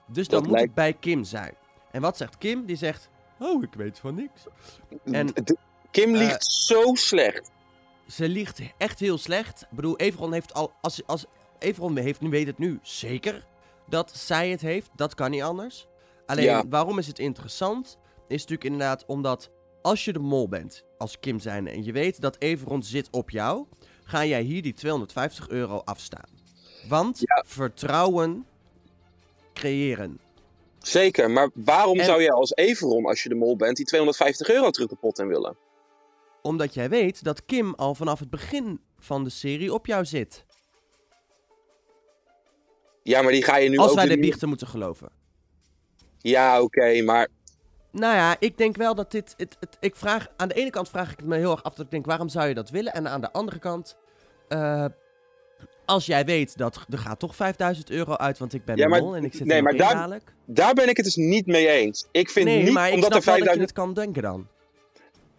Dus 0.07 0.29
dan 0.29 0.39
Dat 0.39 0.49
moet 0.49 0.51
lijkt- 0.59 0.67
het 0.67 0.75
bij 0.75 0.93
Kim 0.93 1.25
zijn. 1.25 1.55
En 1.91 2.01
wat 2.01 2.17
zegt 2.17 2.39
Kim? 2.39 2.65
Die 2.67 2.77
zegt, 2.77 3.11
oh, 3.39 3.63
ik 3.63 3.75
weet 3.75 3.99
van 3.99 4.15
niks. 4.15 4.47
En- 5.05 5.33
Kim 5.91 6.15
Eh, 6.15 6.21
liegt 6.21 6.45
zo 6.45 6.95
slecht. 6.95 7.51
Ze 8.09 8.29
liegt 8.29 8.61
echt 8.79 9.01
heel 9.01 9.19
slecht. 9.19 9.63
Ik 9.63 9.77
bedoel, 9.77 9.97
Everon 9.97 10.33
heeft 10.33 10.55
al. 10.55 10.73
Als, 10.81 11.01
als 11.07 11.25
Everon 11.59 11.97
heeft, 11.97 12.21
nu 12.21 12.29
weet 12.29 12.47
het 12.47 12.59
nu 12.59 12.79
zeker 12.83 13.47
dat 13.89 14.17
zij 14.17 14.51
het 14.51 14.61
heeft. 14.61 14.91
Dat 14.97 15.15
kan 15.15 15.31
niet 15.31 15.43
anders. 15.43 15.87
Alleen, 16.27 16.45
Ja. 16.45 16.65
waarom 16.69 16.99
is 16.99 17.07
het 17.07 17.19
interessant? 17.19 17.99
Is 18.29 18.41
natuurlijk 18.41 18.65
inderdaad 18.65 19.05
omdat 19.07 19.51
als 19.83 20.05
je 20.05 20.13
de 20.13 20.19
mol 20.19 20.49
bent, 20.49 20.85
als 20.99 21.21
Kim 21.21 21.39
zijnde, 21.41 21.71
en 21.71 21.85
je 21.85 21.93
weet 21.93 22.21
dat 22.21 22.37
Everon 22.39 22.83
zit 22.83 23.09
op 23.11 23.31
jou, 23.31 23.67
ga 24.05 24.25
jij 24.25 24.43
hier 24.43 24.63
die 24.63 24.73
250 24.75 25.49
euro 25.49 25.83
afstaan. 25.85 26.29
Want 26.89 27.19
Ja. 27.19 27.45
vertrouwen 27.47 28.47
creëren. 29.55 30.19
Zeker, 30.79 31.31
maar 31.31 31.51
waarom 31.55 31.99
En- 31.99 32.05
zou 32.05 32.21
jij 32.23 32.33
als 32.33 32.55
Everon, 32.55 33.07
als 33.07 33.23
je 33.23 33.29
de 33.29 33.35
mol 33.35 33.57
bent, 33.57 33.77
die 33.77 33.87
250 33.87 34.49
euro 34.49 34.71
terug 34.71 34.89
de 34.89 34.97
pot 34.97 35.19
in 35.19 35.29
willen? 35.29 35.57
Omdat 36.49 36.75
jij 36.75 36.89
weet 36.89 37.25
dat 37.25 37.45
Kim 37.45 37.75
al 37.75 37.95
vanaf 37.95 38.19
het 38.19 38.31
begin 38.31 38.81
van 38.99 39.25
de 39.25 39.31
serie 39.31 39.73
op 39.75 39.87
jou 39.87 40.05
zit. 40.05 40.45
Ja, 43.03 43.23
maar 43.23 43.33
die 43.33 43.45
ga 43.45 43.57
je 43.57 43.69
nu 43.69 43.77
Als 43.77 43.91
ook 43.91 43.97
wij 43.97 44.07
de 44.07 44.19
biechten 44.19 44.49
moeten 44.49 44.67
geloven. 44.67 45.09
Ja, 46.19 46.63
oké, 46.63 47.03
maar 47.03 47.29
Nou 47.93 48.15
ja, 48.15 48.37
ik 48.39 48.59
denk 48.59 48.77
wel 48.77 48.95
dat 48.95 49.11
dit. 49.11 49.35
Het, 49.37 49.57
het, 49.61 49.77
ik 49.81 49.97
vraag, 49.97 50.29
aan 50.37 50.49
de 50.49 50.55
ene 50.55 50.71
kant 50.71 50.89
vraag 50.89 51.11
ik 51.13 51.17
het 51.19 51.27
me 51.27 51.37
heel 51.37 51.51
erg 51.51 51.63
af 51.63 51.75
dat 51.75 51.85
ik 51.85 51.91
denk, 51.91 52.07
waarom 52.07 52.29
zou 52.29 52.49
je 52.49 52.55
dat 52.55 52.71
willen? 52.71 52.93
En 52.93 53.09
aan 53.09 53.21
de 53.21 53.33
andere 53.33 53.59
kant, 53.59 53.97
eh, 54.49 54.85
als 55.85 56.07
jij 56.07 56.25
weet 56.25 56.57
dat 56.57 56.87
er 56.89 56.99
gaat 56.99 57.19
toch 57.19 57.37
5000 57.37 57.91
euro 57.91 58.15
uit, 58.15 58.39
want 58.39 58.53
ik 58.55 58.65
ben 58.65 58.77
Ja, 58.77 58.89
maar- 58.89 59.03
en 59.15 59.25
ik 59.25 59.35
zit 59.35 59.47
nee, 59.47 59.63
maar 59.63 59.73
in 59.73 59.79
daar- 59.79 59.95
dadelijk. 59.95 60.33
daar 60.47 60.75
ben 60.75 60.89
ik 60.89 60.97
het 60.97 61.05
dus 61.05 61.17
niet 61.17 61.47
mee 61.47 61.69
eens. 61.69 62.09
Ik 62.11 62.31
vind 62.31 62.47
Nee, 62.47 62.63
niet 62.63 62.73
maar 62.73 62.89
ik 62.89 62.95
omdat 62.95 63.11
snap 63.11 63.21
er 63.21 63.27
wel 63.27 63.35
dat 63.35 63.45
je 63.45 63.51
5000 63.51 63.69
het 63.69 63.73
kan 63.73 63.95
denken 64.05 64.23
dan. 64.23 64.49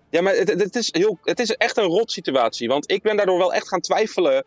Ja, 0.09 0.21
maar 0.21 0.35
het, 0.35 0.75
is 0.75 0.89
heel, 0.93 1.19
het 1.23 1.39
is 1.39 1.51
echt 1.51 1.77
een 1.77 1.83
rot 1.83 2.11
situatie. 2.11 2.67
Want 2.67 2.91
ik 2.91 3.01
ben 3.01 3.15
daardoor 3.17 3.37
wel 3.37 3.53
echt 3.53 3.67
gaan 3.67 3.81
twijfelen. 3.81 4.45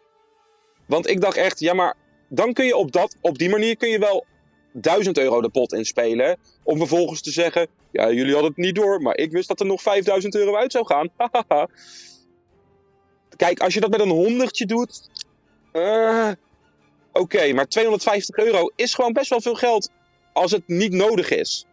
Want 0.87 1.09
ik 1.09 1.21
dacht 1.21 1.37
echt, 1.37 1.61
ja, 1.61 1.75
maar 1.75 1.95
dan 2.29 2.53
kun 2.53 2.65
je 2.65 2.77
op, 2.77 2.93
dat, 2.93 3.17
op 3.21 3.39
die 3.39 3.49
manier 3.51 3.77
kun 3.77 3.89
je 3.89 3.99
wel 3.99 4.25
1000 4.73 5.19
euro 5.19 5.41
de 5.41 5.49
pot 5.49 5.73
inspelen. 5.73 6.37
Om 6.63 6.79
vervolgens 6.79 7.23
te 7.23 7.31
zeggen, 7.31 7.67
ja, 7.91 8.11
jullie 8.11 8.33
hadden 8.33 8.51
het 8.51 8.61
niet 8.65 8.75
door, 8.75 9.01
maar 9.03 9.17
ik 9.17 9.31
wist 9.33 9.49
dat 9.49 9.61
er 9.61 9.67
nog 9.67 9.83
5000 9.83 10.35
euro 10.35 10.57
uit 10.57 10.73
zou 10.73 10.87
gaan. 10.87 11.11
Kijk, 13.37 13.61
als 13.61 13.75
je 13.75 13.81
dat 13.81 13.91
met 13.91 14.01
een 14.01 14.09
honderdje 14.11 14.67
doet. 14.67 15.09
eh, 15.73 16.31
Oké, 17.13 17.53
maar 17.53 17.69
250 17.69 18.37
euro 18.37 18.71
is 18.77 18.95
gewoon 18.95 19.13
best 19.13 19.31
wel 19.31 19.41
veel 19.41 19.55
geld 19.55 19.91
als 20.33 20.51
het 20.51 20.63
niet 20.67 20.93
nodig 20.93 21.31
is. 21.31 21.67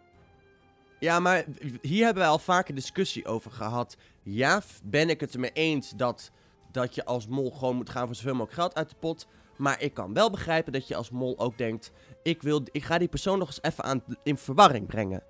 Ja, 1.00 1.20
maar 1.20 1.46
hier 1.82 2.06
hebben 2.06 2.24
wij 2.24 2.32
al 2.32 2.40
vaker 2.40 2.76
discussie 2.76 3.26
over 3.26 3.52
gehad. 3.52 3.98
Ja, 4.24 4.62
ben 4.84 5.10
ik 5.10 5.20
het 5.20 5.34
ermee 5.34 5.52
eens 5.54 5.94
dat, 5.96 6.32
dat 6.72 6.96
je 6.96 7.06
als 7.06 7.28
mol 7.28 7.52
gewoon 7.52 7.76
moet 7.76 7.90
gaan 7.90 8.06
voor 8.06 8.16
zoveel 8.16 8.32
mogelijk 8.34 8.54
geld 8.54 8.76
uit 8.76 8.90
de 8.90 8.96
pot. 9.00 9.28
Maar 9.58 9.82
ik 9.82 9.94
kan 9.94 10.14
wel 10.14 10.30
begrijpen 10.30 10.74
dat 10.74 10.88
je 10.88 10.96
als 10.96 11.10
mol 11.10 11.40
ook 11.40 11.58
denkt: 11.58 11.92
ik, 12.24 12.42
wil, 12.42 12.62
ik 12.72 12.84
ga 12.84 12.98
die 12.98 13.08
persoon 13.08 13.40
nog 13.40 13.48
eens 13.48 13.62
even 13.62 13.84
aan, 13.84 14.04
in 14.24 14.38
verwarring 14.38 14.88
brengen. 14.88 15.24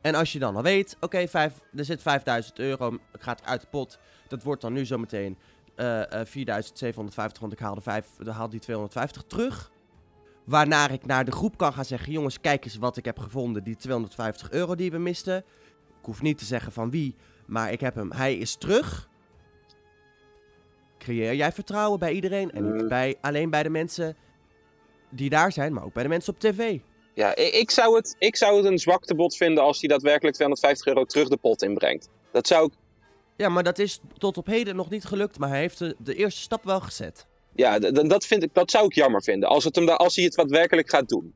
En 0.00 0.14
als 0.14 0.32
je 0.32 0.38
dan 0.38 0.56
al 0.56 0.62
weet: 0.62 0.96
oké, 1.00 1.18
er 1.18 1.52
zit 1.72 2.02
5000 2.02 2.58
euro, 2.58 2.98
gaat 3.12 3.44
uit 3.44 3.60
de 3.60 3.66
pot. 3.66 3.98
Dat 4.28 4.42
wordt 4.42 4.62
dan 4.62 4.72
nu 4.72 4.86
zometeen 4.86 5.38
eh 5.74 6.00
eh 6.00 6.26
4750, 6.26 7.40
want 7.40 7.52
ik 7.52 7.58
haalde, 7.58 7.80
vijf, 7.80 8.06
haal 8.24 8.48
die 8.48 8.60
250 8.60 9.22
terug. 9.26 9.71
Waarna 10.44 10.88
ik 10.88 11.06
naar 11.06 11.24
de 11.24 11.32
groep 11.32 11.56
kan 11.56 11.72
gaan 11.72 11.84
zeggen: 11.84 12.12
jongens, 12.12 12.40
kijk 12.40 12.64
eens 12.64 12.76
wat 12.76 12.96
ik 12.96 13.04
heb 13.04 13.18
gevonden. 13.18 13.64
Die 13.64 13.76
250 13.76 14.50
euro 14.50 14.74
die 14.74 14.90
we 14.90 14.98
misten. 14.98 15.36
Ik 16.00 16.08
hoef 16.08 16.22
niet 16.22 16.38
te 16.38 16.44
zeggen 16.44 16.72
van 16.72 16.90
wie, 16.90 17.14
maar 17.46 17.72
ik 17.72 17.80
heb 17.80 17.94
hem. 17.94 18.12
Hij 18.12 18.34
is 18.36 18.54
terug. 18.56 19.08
Creëer 20.98 21.34
jij 21.34 21.52
vertrouwen 21.52 21.98
bij 21.98 22.12
iedereen 22.12 22.50
en 22.52 22.72
niet 22.72 22.82
Mm. 22.82 22.88
bij, 22.88 23.16
alleen 23.20 23.50
bij 23.50 23.62
de 23.62 23.70
mensen 23.70 24.16
die 25.10 25.30
daar 25.30 25.52
zijn, 25.52 25.72
maar 25.72 25.84
ook 25.84 25.92
bij 25.92 26.02
de 26.02 26.08
mensen 26.08 26.32
op 26.32 26.40
tv. 26.40 26.78
Ja, 27.14 27.36
ik, 27.36 27.54
ik, 27.54 27.70
zou 27.70 27.96
het, 27.96 28.16
ik 28.18 28.36
zou 28.36 28.56
het 28.56 28.64
een 28.64 28.78
zwaktebod 28.78 29.36
vinden 29.36 29.62
als 29.64 29.80
hij 29.80 29.88
daadwerkelijk 29.88 30.34
250 30.34 30.86
euro 30.86 31.04
terug 31.04 31.28
de 31.28 31.36
pot 31.36 31.62
inbrengt. 31.62 32.08
Dat 32.32 32.46
zou 32.46 32.66
ik. 32.66 32.72
Ja, 33.36 33.48
maar 33.48 33.62
dat 33.62 33.78
is 33.78 34.00
tot 34.18 34.36
op 34.36 34.46
heden 34.46 34.76
nog 34.76 34.90
niet 34.90 35.04
gelukt, 35.04 35.38
maar 35.38 35.48
hij 35.48 35.58
heeft 35.58 35.78
de, 35.78 35.96
de 35.98 36.14
eerste 36.14 36.40
stap 36.40 36.64
wel 36.64 36.80
gezet. 36.80 37.26
Ja, 37.54 37.78
dat, 37.78 38.26
vind 38.26 38.42
ik, 38.42 38.54
dat 38.54 38.70
zou 38.70 38.84
ik 38.86 38.92
jammer 38.94 39.22
vinden. 39.22 39.48
Als, 39.48 39.64
het 39.64 39.76
hem, 39.76 39.88
als 39.88 40.16
hij 40.16 40.24
het 40.24 40.34
daadwerkelijk 40.34 40.90
gaat 40.90 41.08
doen. 41.08 41.34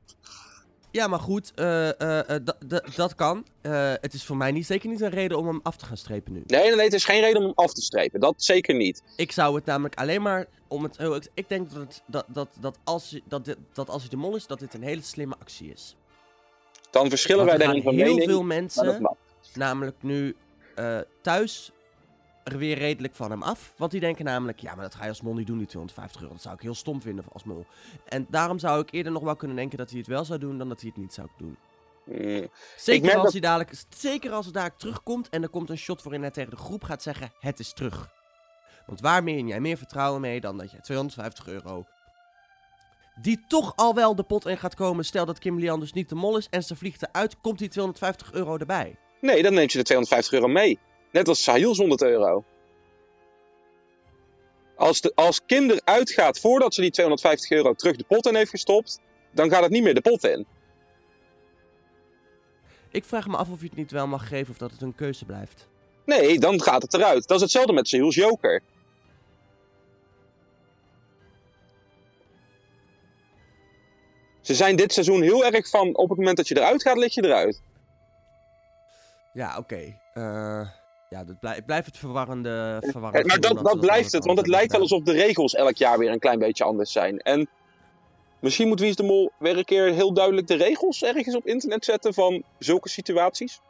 Ja, 0.91 1.07
maar 1.07 1.21
goed, 1.21 1.53
eh, 1.55 1.89
eh, 2.01 2.19
eh, 2.19 2.41
da- 2.45 2.57
da- 2.67 2.85
dat 2.97 3.15
kan. 3.15 3.47
Het 4.01 4.15
is 4.15 4.25
voor 4.25 4.37
mij 4.37 4.51
niet, 4.53 4.67
zeker 4.67 4.89
niet 4.89 5.01
een 5.01 5.11
reden 5.11 5.39
om 5.39 5.47
hem 5.47 5.61
af 5.63 5.77
te 5.77 5.85
gaan 5.87 5.97
strepen 5.97 6.33
nu. 6.33 6.43
Nee, 6.47 6.75
nee, 6.75 6.85
het 6.85 6.93
is 6.95 7.05
geen 7.05 7.21
reden 7.21 7.37
om 7.41 7.43
hem 7.47 7.53
af 7.55 7.73
te 7.73 7.83
strepen. 7.83 8.21
Dat 8.21 8.35
zeker 8.37 8.75
niet. 8.75 9.03
Ik 9.17 9.33
zou 9.33 9.55
het 9.55 9.65
namelijk 9.65 9.95
alleen 9.95 10.23
maar 10.23 10.47
om 10.69 10.83
het. 10.83 10.99
oh, 10.99 11.17
ik- 11.17 11.29
Ik 11.35 11.49
denk 11.49 11.71
dat, 11.71 11.81
het, 11.81 12.03
dat, 12.07 12.25
dat, 12.29 12.49
dat, 12.61 12.79
als, 12.85 13.21
dat, 13.29 13.57
dat 13.73 13.89
als 13.89 14.01
hij 14.01 14.11
de 14.11 14.17
mol 14.17 14.37
is, 14.37 14.47
dat 14.47 14.59
dit 14.59 14.75
een 14.75 14.83
hele 14.83 15.03
slimme 15.03 15.35
actie 15.41 15.73
is. 15.73 15.97
Dan 16.91 17.09
verschillen 17.09 17.47
Want 17.47 17.57
wij 17.59 17.67
daarin 17.67 17.83
gaan 17.83 17.93
van 17.93 18.03
heel 18.03 18.13
mening. 18.13 18.31
veel 18.31 18.43
maar 18.43 18.61
dat 18.61 18.61
mensen, 19.01 19.17
namelijk 19.55 19.97
nu 20.03 20.37
thuis, 21.21 21.71
er 22.47 22.59
weer 22.59 22.79
redelijk 22.79 23.15
van 23.15 23.31
hem 23.31 23.43
af. 23.43 23.73
Want 23.77 23.91
die 23.91 24.01
denken 24.01 24.25
namelijk, 24.25 24.59
ja, 24.61 24.75
maar 24.75 24.85
dat 24.85 24.95
ga 24.95 25.03
je 25.03 25.09
als 25.09 25.21
mol 25.23 25.35
niet 25.35 25.47
doen, 25.47 25.59
die 25.59 25.67
250 25.67 26.21
euro. 26.21 26.33
Dat 26.33 26.43
zou 26.43 26.55
ik 26.55 26.61
heel 26.61 26.75
stom 26.75 27.01
vinden 27.03 27.25
als 27.33 27.45
mol. 27.45 27.67
En 28.09 28.27
daarom 28.31 28.59
zou 28.59 28.81
ik 28.81 28.93
eerder 28.93 29.13
nog 29.13 29.23
wel 29.23 29.37
kunnen 29.37 29.57
denken 29.57 29.79
dat 29.79 29.91
hij 29.91 29.99
het 29.99 30.09
wel 30.09 30.25
zou 30.25 30.39
doen, 30.39 30.59
dan 30.59 30.69
dat 30.69 30.81
hij 30.81 30.91
het 30.95 31.03
niet 31.03 31.15
zou 31.15 31.29
doen. 31.39 31.57
Mm, 32.05 32.49
Zeker 32.77 33.15
als, 33.15 33.23
dat- 33.23 33.33
hij 33.33 33.41
dadelijk, 33.41 33.73
zeker 33.97 34.33
als 34.33 34.45
het 34.45 34.55
dadelijk 34.55 34.79
terugkomt 34.81 35.29
en 35.29 35.43
er 35.43 35.49
komt 35.49 35.71
een 35.71 35.79
shot 35.79 36.03
waarin 36.03 36.21
hij 36.23 36.31
tegen 36.31 36.51
de 36.51 36.57
groep 36.57 36.85
gaat 36.85 37.03
zeggen, 37.03 37.33
het 37.41 37.59
is 37.59 37.73
terug. 37.73 38.09
Want 38.87 39.01
waar 39.01 39.23
meen 39.25 39.47
jij 39.47 39.61
meer 39.61 39.77
vertrouwen 39.77 40.21
mee 40.21 40.41
dan 40.41 40.59
dat 40.59 40.71
je 40.71 40.81
250 40.81 41.47
euro... 41.47 41.85
Die 43.23 43.45
toch 43.49 43.73
al 43.77 43.95
wel 43.95 44.15
de 44.15 44.23
pot 44.23 44.47
in 44.47 44.57
gaat 44.59 44.75
komen. 44.75 45.05
Stel 45.05 45.25
dat 45.25 45.39
Kim 45.39 45.59
Lian 45.59 45.81
dus 45.81 45.93
niet 45.93 46.09
de 46.09 46.15
mol 46.15 46.37
is 46.37 46.49
en 46.51 46.63
ze 46.63 46.77
vliegt 46.77 47.03
eruit, 47.09 47.41
komt 47.41 47.59
die 47.59 47.69
250 47.69 48.33
euro 48.33 48.57
erbij. 48.57 48.97
Nee, 49.21 49.43
dan 49.43 49.55
neemt 49.55 49.73
je 49.73 49.79
de 49.79 49.85
250 49.85 50.33
euro 50.33 50.49
mee. 50.49 50.79
Net 51.17 51.29
als 51.29 51.43
Sahil's 51.43 51.79
100 51.79 52.03
euro. 52.03 52.45
Als, 54.75 55.01
de, 55.01 55.13
als 55.15 55.41
Kim 55.47 55.71
eruit 55.71 56.11
gaat 56.11 56.39
voordat 56.39 56.75
ze 56.75 56.81
die 56.81 56.91
250 56.91 57.51
euro 57.51 57.75
terug 57.75 57.97
de 57.97 58.05
pot 58.05 58.27
in 58.27 58.35
heeft 58.35 58.51
gestopt, 58.51 59.01
dan 59.31 59.51
gaat 59.51 59.63
het 59.63 59.71
niet 59.71 59.83
meer 59.83 59.95
de 59.95 60.01
pot 60.01 60.25
in. 60.25 60.47
Ik 62.91 63.05
vraag 63.05 63.27
me 63.27 63.37
af 63.37 63.51
of 63.51 63.61
je 63.61 63.67
het 63.67 63.77
niet 63.77 63.91
wel 63.91 64.07
mag 64.07 64.29
geven 64.29 64.51
of 64.51 64.59
dat 64.59 64.71
het 64.71 64.81
een 64.83 64.95
keuze 64.95 65.25
blijft. 65.25 65.69
Nee, 66.05 66.39
dan 66.39 66.63
gaat 66.63 66.83
het 66.83 66.95
eruit. 66.95 67.27
Dat 67.27 67.37
is 67.37 67.43
hetzelfde 67.43 67.73
met 67.73 67.89
Sahil's 67.89 68.15
Joker. 68.15 68.63
Ze 74.41 74.55
zijn 74.55 74.77
dit 74.77 74.93
seizoen 74.93 75.23
heel 75.23 75.45
erg 75.45 75.69
van 75.69 75.97
op 75.97 76.09
het 76.09 76.19
moment 76.19 76.37
dat 76.37 76.49
je 76.49 76.57
eruit 76.57 76.83
gaat, 76.83 76.97
lig 76.97 77.15
je 77.15 77.25
eruit. 77.25 77.63
Ja, 79.33 79.59
oké. 79.59 79.99
Eh, 80.15 80.69
ja, 81.17 81.25
dat 81.25 81.39
blij- 81.41 81.57
ik 81.57 81.67
blijf 81.67 81.85
het 81.85 81.97
verwarrende... 81.99 82.79
Eh, 82.83 82.91
verwarrend 82.91 83.27
Maar 83.27 83.33
vinden 83.41 83.55
dat, 83.55 83.65
dat 83.73 83.81
blijft 83.81 84.13
het, 84.13 84.25
want 84.25 84.39
het 84.39 84.47
lijkt 84.47 84.73
wel 84.73 84.81
alsof 84.81 85.03
de 85.03 85.13
regels 85.13 85.55
elk 85.55 85.77
jaar 85.77 85.99
weer 85.99 86.11
een 86.11 86.19
klein 86.19 86.39
beetje 86.39 86.65
anders 86.65 86.93
zijn. 86.93 87.19
En 87.19 87.49
misschien 88.41 88.69
moet 88.69 88.81
Wie 88.81 88.89
is 88.89 88.97
de 88.97 89.03
Mol 89.03 89.31
weer 89.39 89.57
een 89.59 89.65
keer 89.65 89.93
heel 89.93 90.13
duidelijk 90.13 90.47
de 90.47 90.55
regels 90.57 91.03
ergens 91.03 91.37
op 91.37 91.47
internet 91.47 91.85
zetten 91.85 92.15
van 92.15 92.43
zulke 92.59 92.89
situaties. 92.89 93.61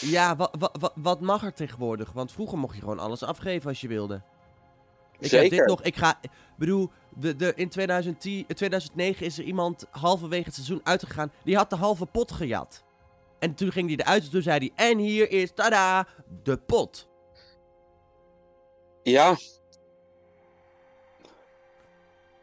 Ja, 0.00 0.36
wa, 0.36 0.50
wa- 0.58 0.72
wa- 0.80 0.92
wat 0.94 1.20
mag 1.20 1.42
er 1.44 1.52
tegenwoordig? 1.54 2.12
Want 2.12 2.32
vroeger 2.32 2.58
mocht 2.58 2.74
je 2.74 2.80
gewoon 2.80 2.98
alles 2.98 3.22
afgeven 3.22 3.68
als 3.68 3.80
je 3.80 3.88
wilde. 3.88 4.20
Ik 5.18 5.28
Zeker. 5.28 5.40
heb 5.40 5.50
dit 5.50 5.66
nog, 5.66 5.82
ik 5.82 5.96
ga, 5.96 6.18
ik 6.20 6.30
bedoel, 6.56 6.90
de, 7.14 7.36
de, 7.36 7.52
in 7.56 7.68
2010, 7.68 8.44
in 8.48 8.54
2009 8.54 9.26
is 9.26 9.38
er 9.38 9.44
iemand 9.44 9.86
halverwege 9.90 10.44
het 10.44 10.54
seizoen 10.54 10.80
uitgegaan, 10.82 11.32
die 11.44 11.56
had 11.56 11.70
de 11.70 11.76
halve 11.76 12.06
pot 12.06 12.32
gejat. 12.32 12.84
En 13.38 13.54
toen 13.54 13.72
ging 13.72 13.88
hij 13.88 13.96
eruit 13.96 14.24
en 14.24 14.30
toen 14.30 14.42
zei 14.42 14.58
hij, 14.58 14.88
en 14.90 14.98
hier 14.98 15.30
is, 15.30 15.52
tada, 15.54 16.06
de 16.42 16.56
pot. 16.56 17.08
Ja, 19.02 19.36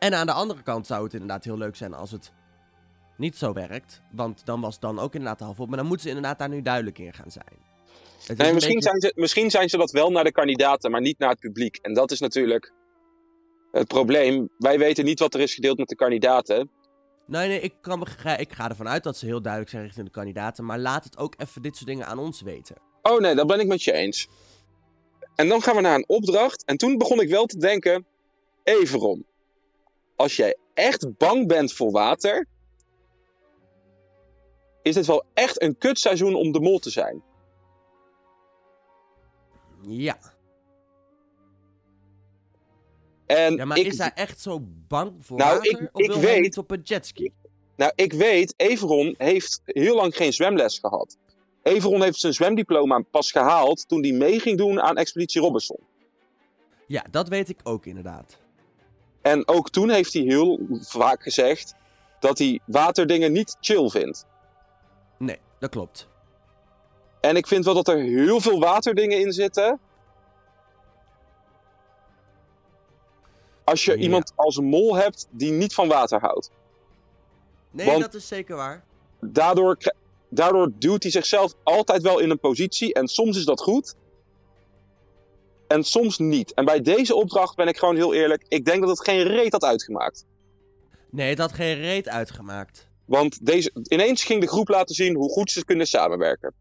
En 0.04 0.14
aan 0.14 0.26
de 0.26 0.32
andere 0.32 0.64
kant 0.64 0.88
zou 0.88 1.04
het 1.04 1.14
inderdaad 1.14 1.44
heel 1.44 1.58
leuk 1.58 1.76
zijn 1.76 1.94
als 1.94 2.12
het 2.12 2.32
niet 3.18 3.38
zo 3.38 3.54
werkt. 3.54 4.02
Want 4.12 4.46
dan 4.46 4.62
was 4.62 4.74
het 4.74 4.82
dan 4.82 5.00
ook 5.00 5.14
inderdaad 5.14 5.38
de 5.38 5.44
halve 5.44 5.60
pot. 5.60 5.70
Maar 5.70 5.78
dan 5.78 5.88
moeten 5.88 6.06
ze 6.06 6.16
inderdaad 6.16 6.40
daar 6.40 6.50
nu 6.50 6.62
duidelijk 6.62 6.98
in 7.00 7.14
gaan 7.14 7.32
zijn. 7.32 7.46
Nee, 8.38 8.54
misschien, 8.54 8.74
beetje- 8.76 8.90
zijn 8.90 9.02
ze, 9.02 9.12
misschien 9.16 9.52
zijn 9.52 9.70
ze 9.70 9.78
dat 9.78 9.92
wel 9.92 10.12
naar 10.12 10.24
de 10.24 10.32
kandidaten, 10.32 10.92
maar 10.92 11.02
niet 11.02 11.20
naar 11.20 11.30
het 11.30 11.40
publiek. 11.40 11.78
En 11.82 11.94
dat 11.94 12.12
is 12.12 12.20
natuurlijk 12.20 12.74
het 13.72 13.88
probleem. 13.88 14.50
Wij 14.58 14.80
weten 14.80 15.06
niet 15.06 15.20
wat 15.20 15.34
er 15.34 15.40
is 15.40 15.54
gedeeld 15.54 15.78
met 15.78 15.88
de 15.88 15.96
kandidaten. 15.96 16.70
Nee, 17.26 17.48
nee, 17.48 17.60
ik, 17.60 17.74
kan 17.82 18.02
ik 18.38 18.54
ga 18.54 18.70
ervan 18.70 18.88
uit 18.88 19.04
dat 19.04 19.18
ze 19.18 19.26
heel 19.26 19.42
duidelijk 19.42 19.72
zijn 19.72 19.84
richting 19.84 20.06
de 20.06 20.12
kandidaten. 20.12 20.66
Maar 20.66 20.80
laat 20.80 21.04
het 21.04 21.18
ook 21.18 21.34
even 21.38 21.62
dit 21.62 21.76
soort 21.76 21.88
dingen 21.88 22.06
aan 22.06 22.20
ons 22.20 22.42
weten. 22.42 22.76
Oh 23.02 23.20
nee, 23.20 23.36
dat 23.36 23.48
ben 23.48 23.60
ik 23.60 23.68
met 23.68 23.84
je 23.84 23.92
eens. 23.92 24.28
En 25.36 25.48
dan 25.48 25.62
gaan 25.62 25.76
we 25.76 25.82
naar 25.82 25.96
een 25.96 26.08
opdracht. 26.08 26.64
En 26.66 26.78
toen 26.78 26.98
begon 26.98 27.20
ik 27.20 27.30
wel 27.30 27.46
te 27.46 27.58
denken: 27.58 28.06
Everon, 28.64 29.26
als 30.16 30.36
jij 30.36 30.58
echt 30.74 31.18
bang 31.18 31.48
bent 31.48 31.74
voor 31.74 31.92
water, 31.92 32.48
is 34.82 34.94
dit 34.94 35.06
wel 35.06 35.24
echt 35.34 35.62
een 35.62 35.78
kutseizoen 35.78 36.36
om 36.36 36.52
de 36.52 36.60
mol 36.60 36.80
te 36.80 36.90
zijn. 36.90 37.24
Ja. 39.82 40.33
En 43.26 43.56
Ja, 43.56 43.66
maar 43.66 43.78
ik, 43.78 43.86
is 43.86 43.98
hij 43.98 44.12
echt 44.16 44.40
zo 44.40 44.60
bang 44.88 45.12
voor 45.20 45.38
Nou, 45.38 45.56
water? 45.56 45.72
ik- 45.72 45.90
of 45.94 46.02
ik 46.02 46.08
wil 46.08 46.16
hij 46.20 46.26
weet- 46.26 46.42
niet 46.42 46.58
op 46.58 46.72
een 46.72 46.82
jetski? 46.84 47.32
nou, 47.76 47.92
ik 47.96 48.14
weet, 48.14 48.54
Everon 48.58 49.16
heeft 49.18 49.62
heel 49.66 49.96
lang 49.96 50.16
geen 50.16 50.34
zwemles 50.34 50.80
gehad. 50.80 51.18
Everon 51.64 52.02
heeft 52.02 52.20
zijn 52.20 52.34
zwemdiploma 52.34 53.00
pas 53.12 53.32
gehaald 53.32 53.88
toen 53.88 54.02
hij 54.02 54.12
mee 54.12 54.40
ging 54.40 54.58
doen 54.58 54.82
aan 54.82 54.98
Expeditie 54.98 55.42
Robinson. 55.42 55.78
Ja, 56.88 57.06
dat 57.12 57.28
weet 57.28 57.50
ik 57.50 57.60
ook 57.64 57.86
inderdaad. 57.86 58.38
En 59.22 59.48
ook 59.48 59.70
toen 59.70 59.90
heeft 59.90 60.14
hij 60.14 60.22
heel 60.22 60.60
vaak 60.82 61.24
gezegd 61.24 61.76
dat 62.20 62.38
hij 62.38 62.60
waterdingen 62.66 63.32
niet 63.32 63.58
chill 63.62 63.90
vindt. 63.90 64.26
Nee, 65.18 65.38
dat 65.60 65.70
klopt. 65.70 66.08
En 67.22 67.36
ik 67.36 67.48
vind 67.48 67.66
wel 67.66 67.74
dat 67.74 67.88
er 67.88 67.98
heel 67.98 68.40
veel 68.42 68.60
waterdingen 68.60 69.20
in 69.20 69.32
zitten. 69.32 69.80
Als 73.64 73.86
je 73.86 73.92
Ja. 73.92 73.98
iemand 73.98 74.34
als 74.36 74.60
mol 74.60 74.96
hebt 74.96 75.28
die 75.32 75.52
niet 75.52 75.74
van 75.74 75.88
water 75.88 76.20
houdt. 76.20 76.52
Nee, 77.72 77.86
Want- 77.86 78.02
dat 78.02 78.14
is 78.14 78.28
zeker 78.28 78.56
waar. 78.56 78.84
daardoor, 79.20 79.78
daardoor 80.30 80.72
duwt 80.80 81.04
hij 81.04 81.12
zichzelf 81.12 81.54
altijd 81.64 82.02
wel 82.02 82.20
in 82.20 82.30
een 82.30 82.40
positie. 82.40 82.94
En 82.94 83.08
soms 83.08 83.38
is 83.38 83.46
dat 83.46 83.62
goed. 83.62 83.96
En 85.68 85.84
soms 85.84 86.18
niet. 86.18 86.54
En 86.54 86.66
bij 86.66 86.82
deze 86.82 87.16
opdracht 87.16 87.56
ben 87.56 87.68
ik 87.68 87.78
gewoon 87.78 87.96
heel 87.96 88.14
eerlijk. 88.14 88.46
Ik 88.48 88.66
denk 88.66 88.80
dat 88.80 88.90
het 88.90 89.04
geen 89.08 89.24
reet 89.24 89.52
had 89.52 89.64
uitgemaakt. 89.64 90.26
Nee, 91.10 91.30
het 91.30 91.38
had 91.40 91.52
geen 91.54 91.76
reet 91.76 92.10
uitgemaakt. 92.10 92.88
Want 93.06 93.46
deze, 93.46 93.72
ineens 93.84 94.24
ging 94.24 94.42
de 94.42 94.48
groep 94.48 94.68
laten 94.68 94.96
zien 94.96 95.16
hoe 95.16 95.30
goed 95.30 95.52
ze 95.52 95.66
kunnen 95.66 95.88
samenwerken. 95.88 96.54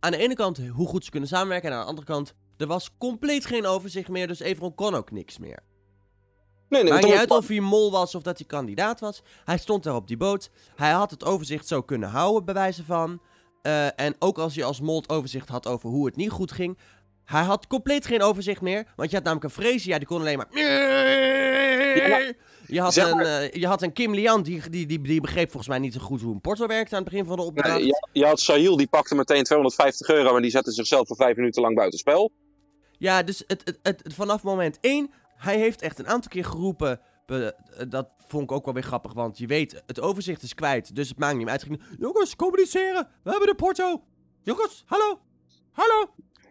Aan 0.00 0.10
de 0.10 0.16
ene 0.16 0.34
kant 0.34 0.58
hoe 0.68 0.86
goed 0.88 1.04
ze 1.04 1.10
kunnen 1.10 1.28
samenwerken. 1.28 1.68
En 1.70 1.74
aan 1.76 1.82
de 1.82 1.88
andere 1.88 2.06
kant, 2.06 2.34
er 2.60 2.66
was 2.66 2.90
compleet 2.98 3.46
geen 3.46 3.66
overzicht 3.66 4.08
meer. 4.08 4.26
Dus 4.26 4.40
Everon 4.40 4.74
kon 4.74 4.94
ook 4.94 5.10
niks 5.10 5.38
meer. 5.38 5.58
Nee, 6.68 6.82
nee, 6.82 6.92
Maakt 6.92 7.04
niet 7.04 7.14
uit 7.14 7.30
of 7.30 7.48
hij 7.48 7.60
mol 7.60 7.90
was 7.90 8.14
of 8.14 8.22
dat 8.22 8.38
hij 8.38 8.46
kandidaat 8.46 9.00
was. 9.00 9.22
Hij 9.44 9.58
stond 9.58 9.82
daar 9.82 9.94
op 9.94 10.08
die 10.08 10.16
boot. 10.16 10.50
Hij 10.76 10.90
had 10.90 11.10
het 11.10 11.24
overzicht 11.24 11.66
zo 11.66 11.82
kunnen 11.82 12.08
houden, 12.08 12.44
bij 12.44 12.54
wijze 12.54 12.84
van. 12.84 13.20
Eh, 13.62 14.00
en 14.00 14.14
ook 14.18 14.38
als 14.38 14.54
hij 14.54 14.64
als 14.64 14.80
mol 14.80 15.00
het 15.00 15.10
overzicht 15.10 15.48
had 15.48 15.66
over 15.66 15.88
hoe 15.88 16.06
het 16.06 16.16
niet 16.16 16.30
goed 16.30 16.52
ging. 16.52 16.78
Hij 17.24 17.42
had 17.42 17.66
compleet 17.66 18.06
geen 18.06 18.22
overzicht 18.22 18.60
meer. 18.60 18.86
Want 18.96 19.10
je 19.10 19.16
had 19.16 19.24
namelijk 19.24 19.56
een 19.56 19.62
Freesia, 19.62 19.98
die 19.98 20.06
kon 20.06 20.20
alleen 20.20 20.36
maar... 20.36 20.48
Je 22.66 22.80
had, 22.80 22.92
zeg 22.92 23.10
een, 23.10 23.20
eh, 23.20 23.52
je 23.52 23.66
had 23.66 23.82
een 23.82 23.92
Kim 23.92 24.14
Lian, 24.14 24.42
die, 24.42 24.70
die, 24.70 24.86
die, 24.86 25.00
die 25.00 25.20
begreep 25.20 25.46
volgens 25.46 25.68
mij 25.68 25.78
niet 25.78 25.92
zo 25.92 26.00
goed 26.00 26.20
hoe 26.20 26.34
een 26.34 26.40
porto 26.40 26.66
werkte 26.66 26.94
aan 26.96 27.02
het 27.02 27.10
begin 27.10 27.26
van 27.26 27.36
de 27.36 27.42
opdracht. 27.42 27.74
Nee, 27.74 27.86
je, 27.86 28.08
je 28.12 28.24
had 28.24 28.40
Sahil, 28.40 28.76
die 28.76 28.86
pakte 28.86 29.14
meteen 29.14 29.44
250 29.44 30.08
euro 30.08 30.36
en 30.36 30.42
die 30.42 30.50
zette 30.50 30.72
zichzelf 30.72 31.06
voor 31.06 31.16
vijf 31.16 31.36
minuten 31.36 31.62
lang 31.62 31.74
buitenspel. 31.74 32.30
Ja, 33.00 33.22
dus 33.22 33.38
het, 33.46 33.62
het, 33.64 33.78
het, 33.82 34.00
het- 34.02 34.14
vanaf 34.14 34.42
moment 34.42 34.78
1, 34.80 35.10
hij 35.36 35.58
heeft 35.58 35.82
echt 35.82 35.98
een 35.98 36.08
aantal 36.08 36.30
keer 36.30 36.44
geroepen. 36.44 37.00
be- 37.26 37.54
eh, 37.76 37.86
dat 37.88 38.08
vond 38.26 38.42
ik 38.42 38.52
ook 38.52 38.64
wel 38.64 38.74
weer 38.74 38.82
grappig, 38.82 39.12
want 39.12 39.38
je 39.38 39.46
weet, 39.46 39.82
het 39.86 40.00
overzicht 40.00 40.42
is 40.42 40.54
kwijt. 40.54 40.94
Dus 40.94 41.08
het 41.08 41.18
maakt 41.18 41.36
niet 41.36 41.44
meer 41.44 41.52
uit. 41.52 41.66
Jongens, 41.98 42.36
communiceren. 42.36 43.08
We 43.22 43.30
hebben 43.30 43.48
de 43.48 43.54
porto. 43.54 44.02
Jongens, 44.42 44.82
hallo. 44.86 45.20
Hallo. 45.72 46.06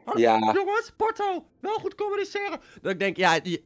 Hallo. 0.05 0.19
Ja. 0.19 0.39
Jongens, 0.39 0.91
porto. 0.97 1.45
Wel 1.61 1.73
goed 1.75 1.95
communiceren. 1.95 2.59
Dat 2.81 2.91
ik 2.91 2.99
denk, 2.99 3.17
ja, 3.17 3.39
je- 3.43 3.63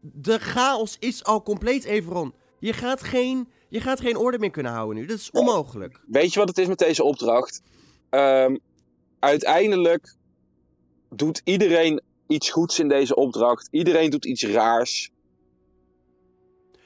de 0.00 0.38
chaos 0.38 0.96
is 0.98 1.24
al 1.24 1.42
compleet, 1.42 1.84
Everon. 1.84 2.34
Je 2.58 2.72
gaat, 2.72 3.02
geen, 3.02 3.48
je 3.68 3.80
gaat 3.80 4.00
geen 4.00 4.16
orde 4.16 4.38
meer 4.38 4.50
kunnen 4.50 4.72
houden 4.72 4.96
nu. 4.96 5.06
Dat 5.06 5.18
is 5.18 5.30
onmogelijk. 5.30 6.00
Weet 6.06 6.32
je 6.32 6.38
wat 6.38 6.48
het 6.48 6.58
is 6.58 6.66
met 6.66 6.78
deze 6.78 7.02
opdracht? 7.04 7.62
Ehm, 8.10 8.56
uiteindelijk 9.18 10.14
doet 11.16 11.40
iedereen 11.44 12.00
iets 12.26 12.50
goeds 12.50 12.78
in 12.78 12.88
deze 12.88 13.14
opdracht. 13.14 13.68
Iedereen 13.70 14.10
doet 14.10 14.24
iets 14.24 14.44
raars. 14.44 15.10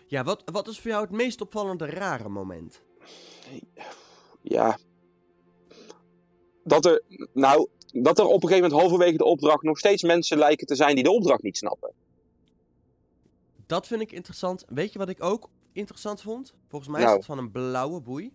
Ja, 0.07 0.25
wat, 0.25 0.43
wat 0.53 0.69
is 0.69 0.81
voor 0.81 0.91
jou 0.91 1.03
het 1.03 1.13
meest 1.13 1.41
opvallende 1.41 1.87
rare 1.87 2.29
moment? 2.29 2.83
Ja. 4.43 4.79
Dat 6.65 6.85
er, 6.85 7.03
nou, 7.33 7.69
dat 7.93 8.19
er 8.19 8.25
op 8.25 8.43
een 8.43 8.49
gegeven 8.49 8.63
moment 8.63 8.81
halverwege 8.81 9.17
de 9.17 9.25
opdracht 9.25 9.63
nog 9.63 9.79
steeds 9.79 10.03
mensen 10.03 10.39
lijken 10.39 10.67
te 10.67 10.75
zijn 10.75 10.95
die 10.95 11.05
de 11.05 11.11
opdracht 11.11 11.43
niet 11.43 11.57
snappen. 11.57 11.93
Dat 13.67 13.87
vind 13.87 14.01
ik 14.01 14.13
interessant. 14.13 14.65
Weet 14.69 14.93
je 14.93 14.99
wat 14.99 15.09
ik 15.09 15.23
ook 15.23 15.49
interessant 15.73 16.23
vond? 16.23 16.55
Volgens 16.69 16.91
mij 16.91 17.01
Nou. 17.01 17.11
is 17.13 17.17
het 17.17 17.27
van 17.27 17.39
een 17.39 17.51
blauwe 17.51 18.01
boei. 18.01 18.33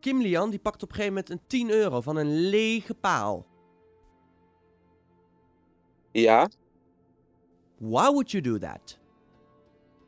Kim 0.00 0.20
Lian 0.20 0.50
die 0.50 0.58
pakt 0.58 0.82
op 0.82 0.88
een 0.88 0.94
gegeven 0.94 1.14
moment 1.14 1.30
een 1.32 1.46
10 1.46 1.70
euro 1.70 2.00
van 2.00 2.16
een 2.16 2.48
lege 2.48 2.94
paal. 2.94 3.46
Ja, 6.12 6.48
Why 7.78 8.10
would 8.10 8.30
you 8.30 8.42
do 8.42 8.58
that? 8.58 9.00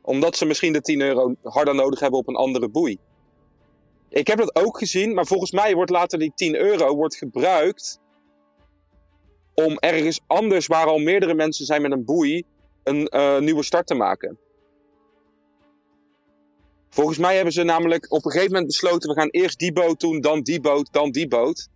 omdat 0.05 0.37
ze 0.37 0.45
misschien 0.45 0.73
de 0.73 0.81
10 0.81 1.01
euro 1.01 1.35
harder 1.43 1.75
nodig 1.75 1.99
hebben 1.99 2.19
op 2.19 2.27
een 2.27 2.35
andere 2.35 2.69
boei. 2.69 2.97
Ik 4.09 4.27
heb 4.27 4.37
dat 4.37 4.55
ook 4.55 4.77
gezien, 4.77 5.13
maar 5.13 5.25
volgens 5.25 5.51
mij 5.51 5.75
wordt 5.75 5.91
later 5.91 6.19
die 6.19 6.31
10 6.35 6.55
euro 6.55 6.95
wordt 6.95 7.15
gebruikt 7.15 7.99
om 9.53 9.77
ergens 9.79 10.19
anders 10.27 10.67
waar 10.67 10.85
al 10.85 10.97
meerdere 10.97 11.33
mensen 11.33 11.65
zijn 11.65 11.81
met 11.81 11.91
een 11.91 12.05
boei 12.05 12.43
een 12.83 13.07
eh, 13.07 13.39
nieuwe 13.39 13.63
start 13.63 13.87
te 13.87 13.93
maken. 13.93 14.37
Volgens 16.89 17.17
mij 17.17 17.35
hebben 17.35 17.53
ze 17.53 17.63
namelijk 17.63 18.11
op 18.11 18.25
een 18.25 18.31
gegeven 18.31 18.51
moment 18.51 18.67
besloten: 18.67 19.09
we 19.09 19.19
gaan 19.19 19.29
eerst 19.29 19.59
die 19.59 19.73
boot 19.73 19.99
doen, 19.99 20.21
dan 20.21 20.41
die 20.41 20.61
boot, 20.61 20.87
dan 20.91 21.11
die 21.11 21.27
boot. 21.27 21.67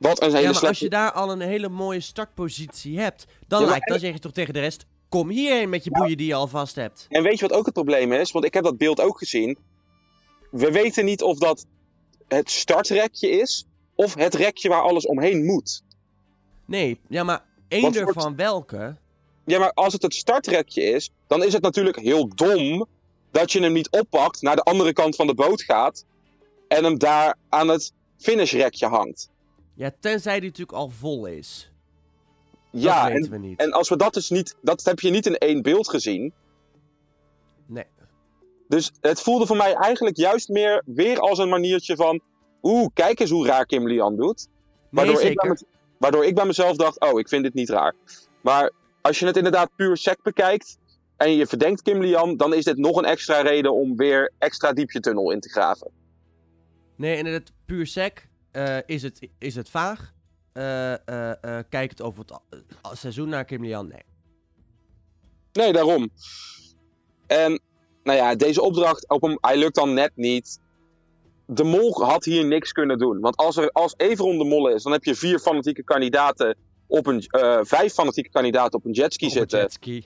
Wat 0.00 0.22
een 0.22 0.28
hele 0.28 0.38
Ja, 0.40 0.44
maar 0.44 0.54
slechte. 0.54 0.66
als 0.68 0.78
je 0.78 0.88
daar 0.88 1.12
al 1.12 1.30
een 1.32 1.40
hele 1.40 1.68
mooie 1.68 2.00
startpositie 2.00 2.98
hebt, 3.00 3.26
dan, 3.48 3.62
Ja, 3.62 3.68
lijkt, 3.68 3.88
dan 3.88 3.98
zeg 3.98 4.12
je 4.12 4.18
toch 4.18 4.32
tegen 4.32 4.54
de 4.54 4.60
rest: 4.60 4.84
kom 5.08 5.28
hierheen 5.28 5.68
met 5.68 5.84
je 5.84 5.90
boeien 5.90 6.16
die 6.16 6.26
je 6.26 6.34
al 6.34 6.46
vast 6.46 6.74
hebt. 6.74 7.06
En 7.08 7.22
weet 7.22 7.38
je 7.38 7.48
wat 7.48 7.58
ook 7.58 7.64
het 7.64 7.74
probleem 7.74 8.12
is? 8.12 8.30
Want 8.30 8.44
ik 8.44 8.54
heb 8.54 8.64
dat 8.64 8.76
beeld 8.76 9.00
ook 9.00 9.18
gezien. 9.18 9.58
We 10.50 10.70
weten 10.70 11.04
niet 11.04 11.22
of 11.22 11.38
dat 11.38 11.66
het 12.28 12.50
startrekje 12.50 13.28
is 13.30 13.66
of 13.94 14.14
het 14.14 14.34
rekje 14.34 14.68
waar 14.68 14.82
alles 14.82 15.06
omheen 15.06 15.44
moet. 15.44 15.82
Nee, 16.64 17.00
ja, 17.08 17.22
maar 17.24 17.44
één 17.68 18.12
van 18.12 18.36
welke? 18.36 18.96
Ja, 19.44 19.58
maar 19.58 19.72
als 19.72 19.92
het 19.92 20.02
het 20.02 20.14
startrekje 20.14 20.82
is, 20.82 21.10
dan 21.26 21.44
is 21.44 21.52
het 21.52 21.62
natuurlijk 21.62 21.98
heel 21.98 22.28
dom 22.34 22.86
dat 23.30 23.52
je 23.52 23.60
hem 23.60 23.72
niet 23.72 23.90
oppakt, 23.90 24.42
naar 24.42 24.56
de 24.56 24.62
andere 24.62 24.92
kant 24.92 25.16
van 25.16 25.26
de 25.26 25.34
boot 25.34 25.62
gaat 25.62 26.04
en 26.68 26.84
hem 26.84 26.98
daar 26.98 27.36
aan 27.48 27.68
het 27.68 27.92
finishrekje 28.18 28.86
hangt. 28.86 29.30
Ja, 29.80 29.90
tenzij 30.00 30.40
die 30.40 30.48
natuurlijk 30.48 30.78
al 30.78 30.88
vol 30.88 31.26
is. 31.26 31.72
Ja, 32.70 33.02
dat 33.02 33.12
weten 33.12 33.32
en, 33.32 33.40
we 33.40 33.46
niet. 33.46 33.60
en 33.60 33.72
als 33.72 33.88
we 33.88 33.96
dat 33.96 34.14
dus 34.14 34.30
niet, 34.30 34.56
dat 34.62 34.84
heb 34.84 35.00
je 35.00 35.10
niet 35.10 35.26
in 35.26 35.36
één 35.36 35.62
beeld 35.62 35.88
gezien. 35.88 36.32
Nee. 37.66 37.84
Dus 38.68 38.92
het 39.00 39.20
voelde 39.20 39.46
voor 39.46 39.56
mij 39.56 39.74
eigenlijk 39.74 40.16
juist 40.16 40.48
meer 40.48 40.82
weer 40.86 41.18
als 41.18 41.38
een 41.38 41.48
maniertje 41.48 41.96
van, 41.96 42.20
oeh, 42.62 42.88
kijk 42.94 43.20
eens 43.20 43.30
hoe 43.30 43.46
raar 43.46 43.66
Kim 43.66 43.88
Lian 43.88 44.16
doet. 44.16 44.46
Nee, 44.90 45.04
Waardoor, 45.06 45.22
ik 45.22 45.64
waardoor 45.98 46.24
ik 46.24 46.34
bij 46.34 46.46
mezelf 46.46 46.76
dacht, 46.76 47.00
oh, 47.00 47.18
ik 47.18 47.28
vind 47.28 47.42
dit 47.42 47.54
niet 47.54 47.70
raar. 47.70 47.94
Maar 48.40 48.72
als 49.00 49.18
je 49.18 49.26
het 49.26 49.36
inderdaad 49.36 49.70
puur 49.76 49.96
sec 49.96 50.22
bekijkt 50.22 50.78
en 51.16 51.32
je 51.32 51.46
verdenkt 51.46 51.82
Kim 51.82 52.00
Lian, 52.00 52.36
dan 52.36 52.54
is 52.54 52.64
dit 52.64 52.76
nog 52.76 52.96
een 52.96 53.04
extra 53.04 53.40
reden 53.40 53.72
om 53.72 53.96
weer 53.96 54.32
extra 54.38 54.72
diep 54.72 54.90
je 54.90 55.00
tunnel 55.00 55.30
in 55.30 55.40
te 55.40 55.48
graven. 55.48 55.90
Nee, 56.96 57.16
in 57.16 57.26
het 57.26 57.52
puur 57.66 57.86
sec 57.86 58.28
eh, 58.50 58.78
is, 58.86 59.02
het, 59.02 59.28
is 59.38 59.54
het 59.54 59.70
vaag. 59.70 60.12
Eh, 60.52 60.92
eh, 60.92 61.30
eh, 61.40 61.64
kijk 61.68 61.90
het 61.90 62.02
over 62.02 62.24
het 62.82 62.98
seizoen 62.98 63.28
naar 63.28 63.44
Kim 63.44 63.64
Lian, 63.64 63.88
nee. 63.88 64.02
Nee, 65.52 65.72
daarom. 65.72 66.10
En 67.26 67.60
nou 68.02 68.18
ja, 68.18 68.34
deze 68.34 68.62
opdracht, 68.62 69.08
op 69.08 69.22
hem, 69.22 69.38
hij 69.40 69.56
lukt 69.56 69.74
dan 69.74 69.94
net 69.94 70.12
niet. 70.14 70.60
De 71.46 71.64
mol 71.64 72.04
had 72.04 72.24
hier 72.24 72.44
niks 72.46 72.72
kunnen 72.72 72.98
doen. 72.98 73.20
Want 73.20 73.36
als, 73.36 73.56
er, 73.56 73.70
als 73.70 73.94
Everon 73.96 74.38
de 74.38 74.44
mol 74.44 74.68
is, 74.68 74.82
dan 74.82 74.92
heb 74.92 75.04
je 75.04 75.14
vier 75.14 75.38
fanatieke 75.38 75.82
kandidaten 75.82 76.56
op 76.86 77.06
een, 77.06 77.24
vijf 77.66 77.92
fanatieke 77.92 78.30
kandidaten 78.30 78.78
op 78.78 78.84
een 78.84 78.92
jetski 78.92 79.24
Op 79.26 79.32
een 79.32 79.38
zitten. 79.38 79.58
jetski. 79.58 80.04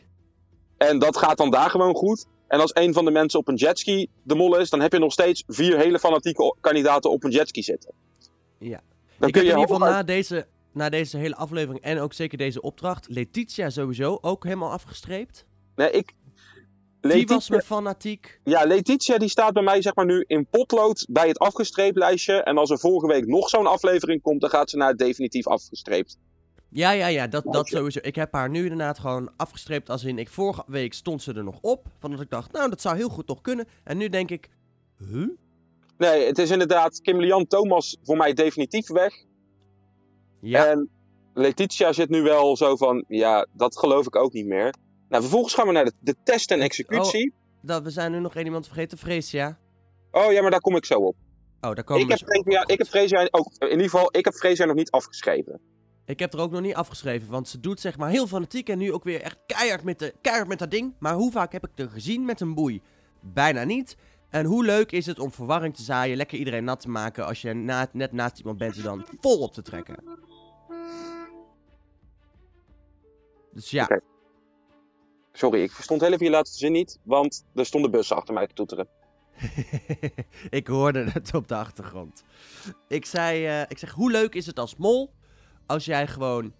En 0.76 0.98
dat 0.98 1.16
gaat 1.16 1.36
dan 1.36 1.50
daar 1.50 1.70
gewoon 1.70 1.94
goed. 1.94 2.26
En 2.48 2.60
als 2.60 2.70
een 2.74 2.92
van 2.92 3.04
de 3.04 3.10
mensen 3.10 3.38
op 3.38 3.48
een 3.48 3.54
jetski 3.54 4.08
de 4.22 4.34
mol 4.34 4.58
is, 4.58 4.70
dan 4.70 4.80
heb 4.80 4.92
je 4.92 4.98
nog 4.98 5.12
steeds 5.12 5.44
vier 5.46 5.76
hele 5.78 5.98
fanatieke 5.98 6.56
kandidaten 6.60 7.10
op 7.10 7.24
een 7.24 7.30
jetski 7.30 7.62
zitten. 7.62 7.94
Ja. 8.64 8.80
Dan 9.18 9.28
ik 9.28 9.34
kun 9.34 9.34
heb 9.34 9.34
je 9.34 9.40
in 9.40 9.60
ieder 9.60 9.74
geval 9.74 9.92
na 9.92 10.02
deze, 10.02 10.46
na 10.72 10.88
deze 10.88 11.16
hele 11.16 11.36
aflevering 11.36 11.84
en 11.84 11.98
ook 11.98 12.12
zeker 12.12 12.38
deze 12.38 12.60
opdracht, 12.60 13.06
Letitia 13.08 13.70
sowieso 13.70 14.18
ook 14.20 14.44
helemaal 14.44 14.70
afgestreept. 14.70 15.44
Nee, 15.76 15.90
ik... 15.90 16.12
Die 17.00 17.26
was 17.26 17.50
me 17.50 17.62
fanatiek. 17.62 18.40
Ja, 18.44 18.64
Letitia 18.64 19.18
die 19.18 19.28
staat 19.28 19.52
bij 19.52 19.62
mij 19.62 19.82
zeg 19.82 19.94
maar 19.94 20.04
nu 20.04 20.24
in 20.26 20.46
potlood 20.46 21.06
bij 21.10 21.28
het 21.28 21.38
afgestreept 21.38 21.96
lijstje. 21.96 22.42
En 22.42 22.58
als 22.58 22.70
er 22.70 22.78
volgende 22.78 23.14
week 23.14 23.26
nog 23.26 23.48
zo'n 23.48 23.66
aflevering 23.66 24.22
komt, 24.22 24.40
dan 24.40 24.50
gaat 24.50 24.70
ze 24.70 24.76
naar 24.76 24.88
het 24.88 24.98
definitief 24.98 25.46
afgestreept. 25.46 26.18
Ja, 26.68 26.90
ja, 26.90 27.06
ja, 27.06 27.26
dat, 27.26 27.44
dat 27.44 27.68
sowieso. 27.68 27.98
Ik 28.02 28.14
heb 28.14 28.32
haar 28.32 28.50
nu 28.50 28.62
inderdaad 28.62 28.98
gewoon 28.98 29.30
afgestreept 29.36 29.90
als 29.90 30.04
in, 30.04 30.18
ik, 30.18 30.28
vorige 30.28 30.64
week 30.66 30.94
stond 30.94 31.22
ze 31.22 31.32
er 31.32 31.44
nog 31.44 31.58
op. 31.60 31.86
Van 31.98 32.10
dat 32.10 32.20
ik 32.20 32.30
dacht, 32.30 32.52
nou, 32.52 32.70
dat 32.70 32.80
zou 32.80 32.96
heel 32.96 33.08
goed 33.08 33.26
nog 33.26 33.40
kunnen. 33.40 33.68
En 33.84 33.96
nu 33.96 34.08
denk 34.08 34.30
ik, 34.30 34.48
huh? 34.98 35.28
Nee, 35.98 36.26
het 36.26 36.38
is 36.38 36.50
inderdaad 36.50 37.00
Kim 37.00 37.20
Lian 37.20 37.46
Thomas 37.46 37.96
voor 38.02 38.16
mij 38.16 38.32
definitief 38.32 38.88
weg. 38.88 39.14
Ja, 40.40 40.66
En 40.66 40.88
Letitia 41.34 41.92
zit 41.92 42.08
nu 42.08 42.22
wel 42.22 42.56
zo 42.56 42.76
van, 42.76 43.04
ja, 43.08 43.46
dat 43.52 43.78
geloof 43.78 44.06
ik 44.06 44.16
ook 44.16 44.32
niet 44.32 44.46
meer. 44.46 44.74
Nou, 45.08 45.22
vervolgens 45.22 45.54
gaan 45.54 45.66
we 45.66 45.72
naar 45.72 45.84
de, 45.84 45.92
de 46.00 46.14
test 46.24 46.50
en 46.50 46.60
executie. 46.60 47.32
dat, 47.62 47.82
we 47.82 47.90
zijn 47.90 48.12
nu 48.12 48.18
nog 48.20 48.34
één 48.34 48.44
iemand 48.44 48.66
vergeten, 48.66 48.98
Freesia. 48.98 49.58
Oh. 50.10 50.32
ja, 50.32 50.42
maar 50.42 50.50
daar 50.50 50.60
kom 50.60 50.76
ik 50.76 50.84
zo 50.84 50.98
op. 50.98 51.16
Oh, 51.60 51.74
daar 51.74 51.84
komen 51.84 52.02
Ik 52.02 52.08
we 52.08 52.12
heb, 52.14 52.20
zo 52.20 52.26
Freesia- 52.26 52.62
op. 52.62 52.68
ik 52.70 52.78
heb. 52.78 52.86
Freesia 52.86 53.28
ook, 53.30 53.52
in 53.58 53.70
ieder 53.70 53.84
geval, 53.90 54.08
ik 54.16 54.24
heb 54.24 54.34
Freesia 54.34 54.64
nog 54.64 54.76
niet 54.76 54.90
afgeschreven. 54.90 55.60
Ik 56.06 56.18
heb 56.18 56.32
er 56.32 56.40
ook 56.40 56.50
nog 56.50 56.60
niet 56.60 56.74
afgeschreven, 56.74 57.30
want 57.30 57.48
ze 57.48 57.60
doet 57.60 57.80
zeg 57.80 57.96
maar 57.98 58.10
heel 58.10 58.26
fanatiek 58.26 58.68
en 58.68 58.78
nu 58.78 58.92
ook 58.92 59.04
weer 59.04 59.20
echt 59.22 59.38
keihard 59.46 59.82
met, 59.84 59.98
de, 59.98 60.14
keihard 60.20 60.48
met 60.48 60.58
dat 60.58 60.70
ding. 60.70 60.94
Maar 60.98 61.14
hoe 61.14 61.30
vaak 61.32 61.52
heb 61.52 61.64
ik 61.66 61.70
er 61.78 61.88
gezien 61.90 62.24
met 62.24 62.40
een 62.40 62.54
boei? 62.54 62.82
Bijna 63.20 63.64
niet. 63.64 63.96
En 64.34 64.44
hoe 64.44 64.64
leuk 64.64 64.92
is 64.92 65.06
het 65.06 65.18
om 65.18 65.32
verwarring 65.32 65.76
te 65.76 65.82
zaaien, 65.82 66.16
lekker 66.16 66.38
iedereen 66.38 66.64
nat 66.64 66.80
te 66.80 66.88
maken 66.88 67.26
als 67.26 67.42
je 67.42 67.52
na, 67.52 67.88
net 67.92 68.12
naast 68.12 68.38
iemand 68.38 68.58
bent 68.58 68.74
die 68.74 68.82
dan 68.82 69.06
vol 69.20 69.38
op 69.38 69.52
te 69.52 69.62
trekken. 69.62 69.96
Dus 73.52 73.70
ja. 73.70 74.00
Sorry, 75.32 75.62
ik 75.62 75.70
verstond 75.70 76.00
heel 76.00 76.12
even 76.12 76.24
je 76.24 76.30
laatste 76.30 76.58
zin 76.58 76.72
niet, 76.72 76.98
want 77.02 77.44
er 77.54 77.66
stonden 77.66 77.90
bussen 77.90 78.16
achter 78.16 78.34
mij 78.34 78.46
te 78.46 78.54
toeteren. 78.54 78.88
ik 80.50 80.66
hoorde 80.66 81.10
het 81.10 81.34
op 81.34 81.48
de 81.48 81.56
achtergrond. 81.56 82.24
Ik 82.88 83.06
zei, 83.06 83.46
eh, 83.46 83.60
ik 83.60 83.78
zeg, 83.78 83.90
hoe 83.90 84.10
leuk 84.10 84.34
is 84.34 84.46
het 84.46 84.58
als 84.58 84.76
mol 84.76 85.12
als 85.66 85.84
jij 85.84 86.06
gewoon 86.06 86.52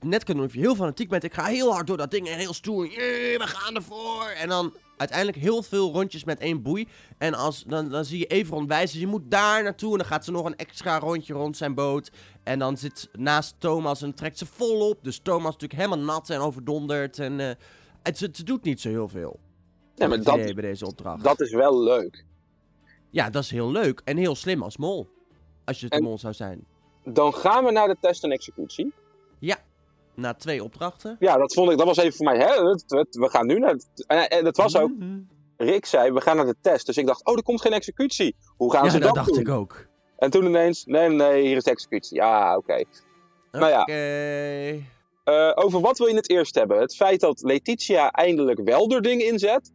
net 0.00 0.24
kunt 0.24 0.36
doen 0.36 0.46
of 0.46 0.54
je 0.54 0.60
heel 0.60 0.74
fanatiek 0.74 1.08
bent. 1.08 1.24
Ik 1.24 1.34
ga 1.34 1.44
heel 1.44 1.72
hard 1.72 1.86
door 1.86 1.96
dat 1.96 2.10
ding 2.10 2.28
en 2.28 2.38
heel 2.38 2.54
stoer. 2.54 2.84
We 2.84 3.44
gaan 3.46 3.74
ervoor. 3.74 4.24
En 4.24 4.48
dan 4.48 4.74
uiteindelijk 4.96 5.38
heel 5.38 5.62
veel 5.62 5.92
rondjes 5.92 6.24
met 6.24 6.38
één 6.38 6.62
boei. 6.62 6.88
En 7.18 7.34
als, 7.34 7.64
dan, 7.66 7.88
dan 7.88 8.04
zie 8.04 8.18
je 8.18 8.26
Everon 8.26 8.66
wijzen, 8.66 9.00
je 9.00 9.06
moet 9.06 9.30
daar 9.30 9.62
naartoe. 9.62 9.92
En 9.92 9.98
dan 9.98 10.06
gaat 10.06 10.24
ze 10.24 10.30
nog 10.30 10.44
een 10.44 10.56
extra 10.56 10.98
rondje 10.98 11.32
rond 11.32 11.56
zijn 11.56 11.74
boot. 11.74 12.10
En 12.42 12.58
dan 12.58 12.76
zit 12.76 13.08
naast 13.12 13.54
Thomas 13.58 14.02
en 14.02 14.14
trekt 14.14 14.38
ze 14.38 14.46
volop. 14.46 15.04
Dus 15.04 15.18
Thomas 15.18 15.54
is 15.54 15.60
natuurlijk 15.60 15.80
helemaal 15.80 16.14
nat 16.14 16.30
en 16.30 16.40
overdonderd. 16.40 17.18
En 17.18 17.38
uh, 17.38 17.50
het, 18.02 18.20
het, 18.20 18.46
doet 18.46 18.62
niet 18.62 18.80
zo 18.80 18.88
heel 18.88 19.08
veel. 19.08 19.38
Ja, 19.94 20.06
maar 20.06 20.22
dat, 20.22 20.36
bij 20.36 20.54
deze 20.54 20.86
opdracht. 20.86 21.24
dat 21.24 21.40
is 21.40 21.52
wel 21.52 21.82
leuk. 21.82 22.24
Ja, 23.10 23.30
dat 23.30 23.42
is 23.42 23.50
heel 23.50 23.70
leuk. 23.70 24.00
En 24.04 24.16
heel 24.16 24.34
slim 24.34 24.62
als 24.62 24.76
mol. 24.76 25.08
Als 25.64 25.80
je 25.80 25.86
het 25.88 26.02
mol 26.02 26.18
zou 26.18 26.34
zijn. 26.34 26.64
Dan 27.04 27.34
gaan 27.34 27.64
we 27.64 27.70
naar 27.70 27.88
de 27.88 27.96
test 28.00 28.24
en 28.24 28.30
executie. 28.30 28.92
Na 30.16 30.34
twee 30.34 30.64
opdrachten. 30.64 31.16
Ja, 31.18 31.36
dat 31.36 31.54
vond 31.54 31.70
ik, 31.70 31.76
dat 31.78 31.86
was 31.86 31.96
even 31.96 32.12
voor 32.16 32.24
mij, 32.26 32.38
hè, 32.38 32.62
we 33.10 33.28
gaan 33.30 33.46
nu 33.46 33.58
naar, 33.58 33.76
en, 34.06 34.28
en 34.28 34.44
dat 34.44 34.56
was 34.56 34.76
ook, 34.76 34.90
Mhm. 34.98 35.18
Rick 35.56 35.86
zei, 35.86 36.12
we 36.12 36.20
gaan 36.20 36.36
naar 36.36 36.46
de 36.46 36.56
test. 36.60 36.86
Dus 36.86 36.96
ik 36.96 37.06
dacht, 37.06 37.24
oh, 37.26 37.36
er 37.36 37.42
komt 37.42 37.60
geen 37.60 37.72
executie. 37.72 38.36
Hoe 38.56 38.72
gaan 38.72 38.84
Ja, 38.84 38.90
ze 38.90 38.98
dat 38.98 39.06
dat 39.06 39.14
dacht 39.14 39.28
doen? 39.28 39.38
ik 39.40 39.48
ook. 39.48 39.86
En 40.16 40.30
toen 40.30 40.44
ineens, 40.44 40.84
nee, 40.84 41.08
nee, 41.08 41.42
hier 41.46 41.56
is 41.56 41.64
de 41.64 41.70
executie. 41.70 42.16
Ja, 42.16 42.56
oké. 42.56 42.84
Nou 43.52 43.68
ja. 43.68 43.80
Oké. 43.80 44.84
Eh, 45.24 45.52
over 45.54 45.80
wat 45.80 45.98
wil 45.98 46.06
je 46.06 46.14
het 46.14 46.30
eerst 46.30 46.54
hebben? 46.54 46.80
Het 46.80 46.96
feit 46.96 47.20
dat 47.20 47.40
Letitia 47.42 48.10
eindelijk 48.10 48.60
wel 48.64 48.90
er 48.90 49.02
ding 49.02 49.22
inzet? 49.22 49.72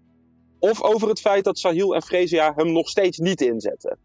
Of 0.59 0.81
over 0.81 1.07
het 1.09 1.19
feit 1.19 1.43
dat 1.43 1.57
Sahil 1.57 1.95
en 1.95 2.01
Fresia 2.01 2.53
hem 2.55 2.71
nog 2.71 2.89
steeds 2.89 3.17
niet 3.17 3.41
inzetten? 3.41 3.97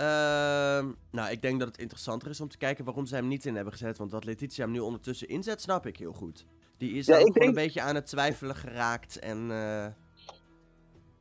Ehm, 0.00 0.90
nou, 1.10 1.30
ik 1.30 1.42
denk 1.42 1.58
dat 1.58 1.68
het 1.68 1.78
interessanter 1.78 2.30
is 2.30 2.40
om 2.40 2.48
te 2.48 2.56
kijken 2.58 2.84
waarom 2.84 3.06
ze 3.06 3.14
hem 3.14 3.28
niet 3.28 3.46
in 3.46 3.54
hebben 3.54 3.72
gezet. 3.72 3.98
Want 3.98 4.10
dat 4.10 4.24
Letitia 4.24 4.64
hem 4.64 4.72
nu 4.72 4.78
ondertussen 4.80 5.28
inzet, 5.28 5.60
snap 5.60 5.86
ik 5.86 5.96
heel 5.96 6.12
goed. 6.12 6.46
Die 6.78 6.92
is 6.92 7.06
Ja, 7.06 7.12
ook 7.14 7.18
gewoon 7.20 7.32
denk- 7.34 7.46
een 7.46 7.54
beetje 7.54 7.80
aan 7.80 7.94
het 7.94 8.06
twijfelen 8.06 8.56
geraakt. 8.56 9.18
En 9.18 9.50
eh, 9.50 9.86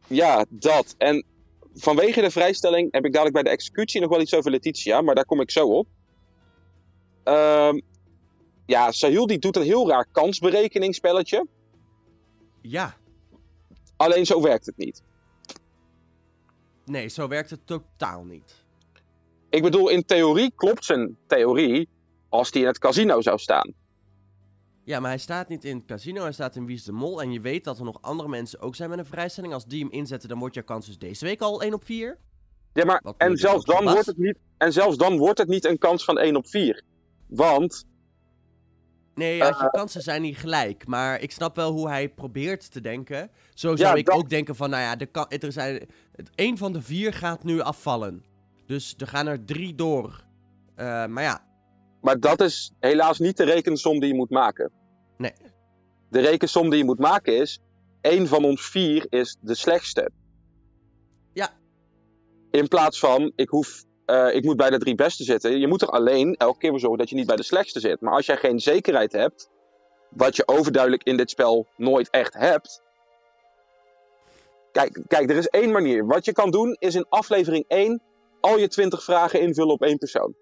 Ja, 0.08 0.46
dat. 0.50 0.96
En 0.98 1.26
vanwege 1.74 2.22
de 2.22 2.32
vrijstelling 2.32 2.92
heb 2.92 3.06
ik 3.06 3.12
dadelijk 3.12 3.34
bij 3.36 3.44
de 3.44 3.50
executie 3.50 4.02
nog 4.02 4.10
wel 4.10 4.22
iets 4.22 4.34
over 4.34 4.52
Letitia, 4.52 5.02
maar 5.02 5.16
daar 5.16 5.26
kom 5.26 5.42
ik 5.42 5.52
zo 5.52 5.68
op. 5.68 5.88
Ehm, 7.24 7.80
ja, 8.66 8.92
Sahil 8.92 9.28
die 9.28 9.40
doet 9.40 9.56
een 9.56 9.64
heel 9.64 9.90
raar 9.90 10.06
kansberekeningsspelletje. 10.12 11.48
ja, 12.62 12.98
Alleen 13.98 14.26
zo 14.26 14.42
werkt 14.42 14.66
het 14.66 14.78
niet. 14.78 15.04
nee, 16.86 17.08
zo 17.08 17.28
werkt 17.28 17.50
het 17.50 17.68
totaal 17.68 18.24
niet. 18.24 18.59
Ik 19.50 19.62
bedoel, 19.62 19.90
in 19.90 20.06
theorie 20.06 20.52
klopt 20.56 20.86
zijn 20.86 21.18
theorie 21.28 21.90
als 22.30 22.52
hij 22.52 22.62
in 22.62 22.68
het 22.68 22.80
casino 22.80 23.22
zou 23.22 23.38
staan. 23.38 23.74
Ja, 24.84 25.00
maar 25.00 25.10
hij 25.10 25.20
staat 25.20 25.50
niet 25.50 25.64
in 25.66 25.76
het 25.78 25.86
casino, 25.86 26.22
hij 26.22 26.32
staat 26.32 26.56
in 26.56 26.66
Wie 26.66 26.76
is 26.76 26.84
de 26.84 26.92
Mol. 26.92 27.22
En 27.22 27.32
je 27.32 27.42
weet 27.42 27.64
dat 27.64 27.78
er 27.80 27.84
nog 27.86 27.98
andere 28.02 28.30
mensen 28.30 28.60
ook 28.60 28.76
zijn 28.76 28.90
met 28.90 29.00
een 29.00 29.06
vrijstelling. 29.06 29.54
Als 29.54 29.66
die 29.66 29.84
hem 29.84 29.92
inzetten, 29.92 30.30
dan 30.30 30.40
wordt 30.40 30.56
jouw 30.56 30.64
kans 30.64 30.86
dus 30.86 30.98
deze 30.98 31.26
week 31.26 31.42
al 31.42 31.62
1 31.62 31.74
op 31.74 31.86
4. 31.86 32.18
Ja, 32.74 32.86
maar 32.86 33.00
Wat 33.04 33.16
en 33.18 33.38
zelfs, 33.38 33.66
dan 33.66 33.84
was. 33.84 33.94
wordt 33.94 34.08
het 34.08 34.18
niet, 34.18 34.38
en 34.58 34.74
zelfs 34.74 34.98
dan 34.98 35.18
wordt 35.18 35.38
het 35.40 35.48
niet 35.48 35.66
een 35.66 35.78
kans 35.78 36.04
van 36.04 36.18
1 36.20 36.36
op 36.36 36.48
4. 36.48 36.84
Want, 37.28 37.88
Nee, 39.16 39.42
Eh. 39.42 39.60
je 39.62 39.70
kansen 39.70 40.02
zijn 40.02 40.22
niet 40.22 40.38
gelijk. 40.38 40.88
Maar 40.88 41.22
ik 41.22 41.32
snap 41.32 41.56
wel 41.56 41.72
hoe 41.72 41.88
hij 41.90 42.10
probeert 42.10 42.72
te 42.72 42.82
denken. 42.82 43.30
Zo 43.54 43.76
zou 43.76 43.90
Ja, 43.90 43.96
ik 43.96 44.06
dat- 44.06 44.16
ook 44.16 44.30
denken 44.30 44.56
van, 44.56 44.70
nou 44.70 44.82
ja, 44.84 44.96
de 44.96 45.10
er 45.40 45.52
zijn, 45.52 45.90
één 46.36 46.58
van 46.58 46.74
de 46.74 46.82
vier 46.82 47.14
gaat 47.14 47.44
nu 47.44 47.60
afvallen. 47.60 48.24
Dus 48.70 48.94
er 48.98 49.08
gaan 49.08 49.28
er 49.28 49.46
drie 49.46 49.76
door. 49.76 50.24
Eh, 50.76 51.06
maar 51.06 51.24
ja, 51.24 51.46
maar 52.02 52.20
dat 52.20 52.42
is 52.42 52.72
helaas 52.80 53.20
niet 53.20 53.38
de 53.38 53.44
rekensom 53.44 54.00
die 54.00 54.10
je 54.10 54.16
moet 54.16 54.30
maken. 54.30 54.72
Nee. 55.18 55.34
De 56.10 56.20
rekensom 56.20 56.70
die 56.70 56.78
je 56.78 56.86
moet 56.86 57.00
maken 57.00 57.38
is, 57.38 57.60
één 58.02 58.28
van 58.28 58.44
ons 58.44 58.70
vier 58.70 59.06
is 59.10 59.38
de 59.42 59.56
slechtste. 59.56 60.12
Ja. 61.34 61.50
In 62.52 62.68
plaats 62.68 63.00
van, 63.00 63.32
ik, 63.36 63.50
hoef, 63.50 63.84
eh, 64.06 64.36
ik 64.36 64.44
moet 64.44 64.58
bij 64.58 64.70
de 64.70 64.78
drie 64.78 64.96
beste 64.96 65.24
zitten. 65.24 65.60
Je 65.60 65.68
moet 65.68 65.82
er 65.82 65.90
alleen 65.90 66.36
elke 66.36 66.58
keer 66.58 66.70
voor 66.70 66.80
zorgen 66.80 67.00
dat 67.00 67.10
je 67.10 67.16
niet 67.16 67.28
bij 67.28 67.36
de 67.36 67.44
slechtste 67.44 67.80
zit. 67.80 68.02
Maar 68.02 68.14
als 68.14 68.26
jij 68.26 68.38
geen 68.38 68.60
zekerheid 68.60 69.12
hebt, 69.12 69.50
wat 70.10 70.36
je 70.36 70.48
overduidelijk 70.48 71.04
in 71.04 71.18
dit 71.18 71.30
spel 71.30 71.68
nooit 71.78 72.10
echt 72.10 72.34
hebt. 72.34 72.82
Kijk, 74.72 75.02
kijk, 75.08 75.30
er 75.30 75.38
is 75.38 75.48
één 75.48 75.72
manier. 75.72 76.06
Wat 76.06 76.26
je 76.26 76.32
kan 76.32 76.52
doen 76.52 76.76
is 76.80 76.96
in 76.96 77.06
aflevering 77.10 77.66
1 77.68 78.02
al 78.40 78.58
je 78.58 78.68
20 78.68 79.04
vragen 79.04 79.42
invullen 79.42 79.74
op 79.74 79.82
één 79.82 79.98
persoon. 79.98 80.36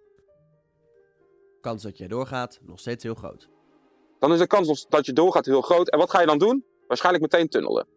kans 1.62 1.84
dat 1.84 1.98
jij 1.98 2.08
doorgaat, 2.08 2.60
nog 2.62 2.80
steeds 2.80 3.04
heel 3.04 3.16
groot. 3.16 3.50
Dan 4.20 4.34
is 4.34 4.40
de 4.40 4.48
kans 4.48 4.86
dat 4.90 5.06
je 5.06 5.14
doorgaat 5.14 5.46
heel 5.46 5.62
groot. 5.62 5.90
En 5.90 6.00
wat 6.00 6.10
ga 6.10 6.20
je 6.22 6.26
dan 6.28 6.38
doen? 6.38 6.66
Waarschijnlijk 6.88 7.24
meteen 7.32 7.50
tunnelen. 7.50 7.88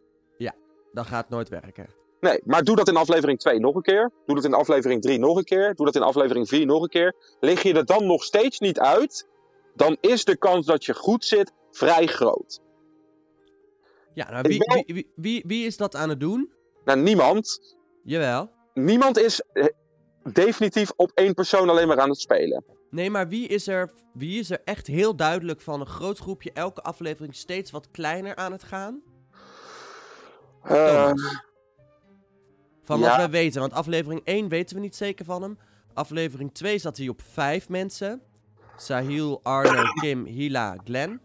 Dat 0.93 1.07
gaat 1.07 1.29
nooit 1.29 1.49
werken. 1.49 1.87
Nee, 2.21 2.41
maar 2.45 2.63
doe 2.63 2.77
dat 2.77 2.89
in 2.89 2.97
aflevering 2.97 3.39
2 3.39 3.59
nog 3.61 3.75
een 3.75 3.83
keer. 3.83 4.11
Doe 4.27 4.35
dat 4.35 4.45
in 4.45 4.55
aflevering 4.55 5.03
3 5.03 5.19
nog 5.19 5.37
een 5.37 5.45
keer. 5.45 5.75
Doe 5.75 5.87
dat 5.87 5.95
in 5.95 6.03
aflevering 6.03 6.49
4 6.49 6.67
nog 6.67 6.83
een 6.83 6.89
keer. 6.89 7.15
Lig 7.41 7.63
je 7.63 7.75
er 7.75 7.85
dan 7.85 8.07
nog 8.07 8.25
steeds 8.25 8.59
niet 8.59 8.79
uit, 8.81 9.27
dan 9.75 9.97
is 10.01 10.25
de 10.25 10.37
kans 10.37 10.67
dat 10.67 10.85
je 10.85 10.95
goed 10.95 11.25
zit 11.25 11.53
vrij 11.71 12.07
groot. 12.07 12.61
Ja, 14.15 14.31
nou, 14.31 14.39
Ik 14.43 14.47
wie, 14.49 14.59
ben- 14.59 14.83
wie, 14.87 14.95
wie, 14.95 15.11
wie, 15.15 15.43
wie 15.47 15.67
is 15.67 15.77
dat 15.77 15.95
aan 15.95 16.09
het 16.09 16.21
doen? 16.21 16.53
Nou, 16.85 16.99
niemand, 17.01 17.77
Jawel. 18.05 18.51
niemand 18.75 19.19
is 19.19 19.43
eh, 19.53 19.67
definitief 20.23 20.93
op 20.97 21.11
één 21.15 21.35
persoon 21.35 21.69
alleen 21.69 21.89
maar 21.89 22.01
aan 22.01 22.09
het 22.09 22.21
spelen. 22.21 22.65
Nee, 22.91 23.11
maar 23.11 23.29
wie 23.29 23.49
is, 23.49 23.67
er, 23.67 23.91
wie 24.13 24.39
is 24.39 24.51
er 24.51 24.61
echt 24.65 24.87
heel 24.87 25.17
duidelijk 25.17 25.61
van 25.61 25.81
een 25.81 25.87
groot 25.87 26.19
groepje 26.19 26.53
elke 26.53 26.83
aflevering 26.83 27.35
steeds 27.35 27.71
wat 27.71 27.91
kleiner 27.91 28.37
aan 28.37 28.53
het 28.53 28.63
gaan? 28.63 29.03
Thomas. 30.63 31.49
Van 32.83 32.99
ja. 32.99 33.09
wat 33.09 33.17
wij 33.17 33.31
weten, 33.31 33.61
want 33.61 33.73
aflevering 33.73 34.21
1 34.25 34.49
weten 34.49 34.77
we 34.77 34.83
niet 34.83 34.97
zeker 34.97 35.25
van 35.25 35.43
hem. 35.43 35.59
Aflevering 35.95 36.55
2 36.55 36.79
zat 36.79 36.97
hij 36.97 37.09
op 37.09 37.23
5 37.23 37.69
mensen. 37.69 38.23
Sahil, 38.77 39.41
Arno, 39.43 39.83
Kim, 40.01 40.25
Hila, 40.25 40.77
Glenn. 40.85 41.21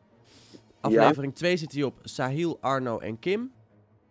Aflevering 0.81 1.35
2 1.35 1.57
zit 1.57 1.71
hij 1.71 1.83
op 1.83 1.99
Sahil, 2.03 2.57
Arno 2.61 2.99
en 2.99 3.19
Kim. 3.19 3.51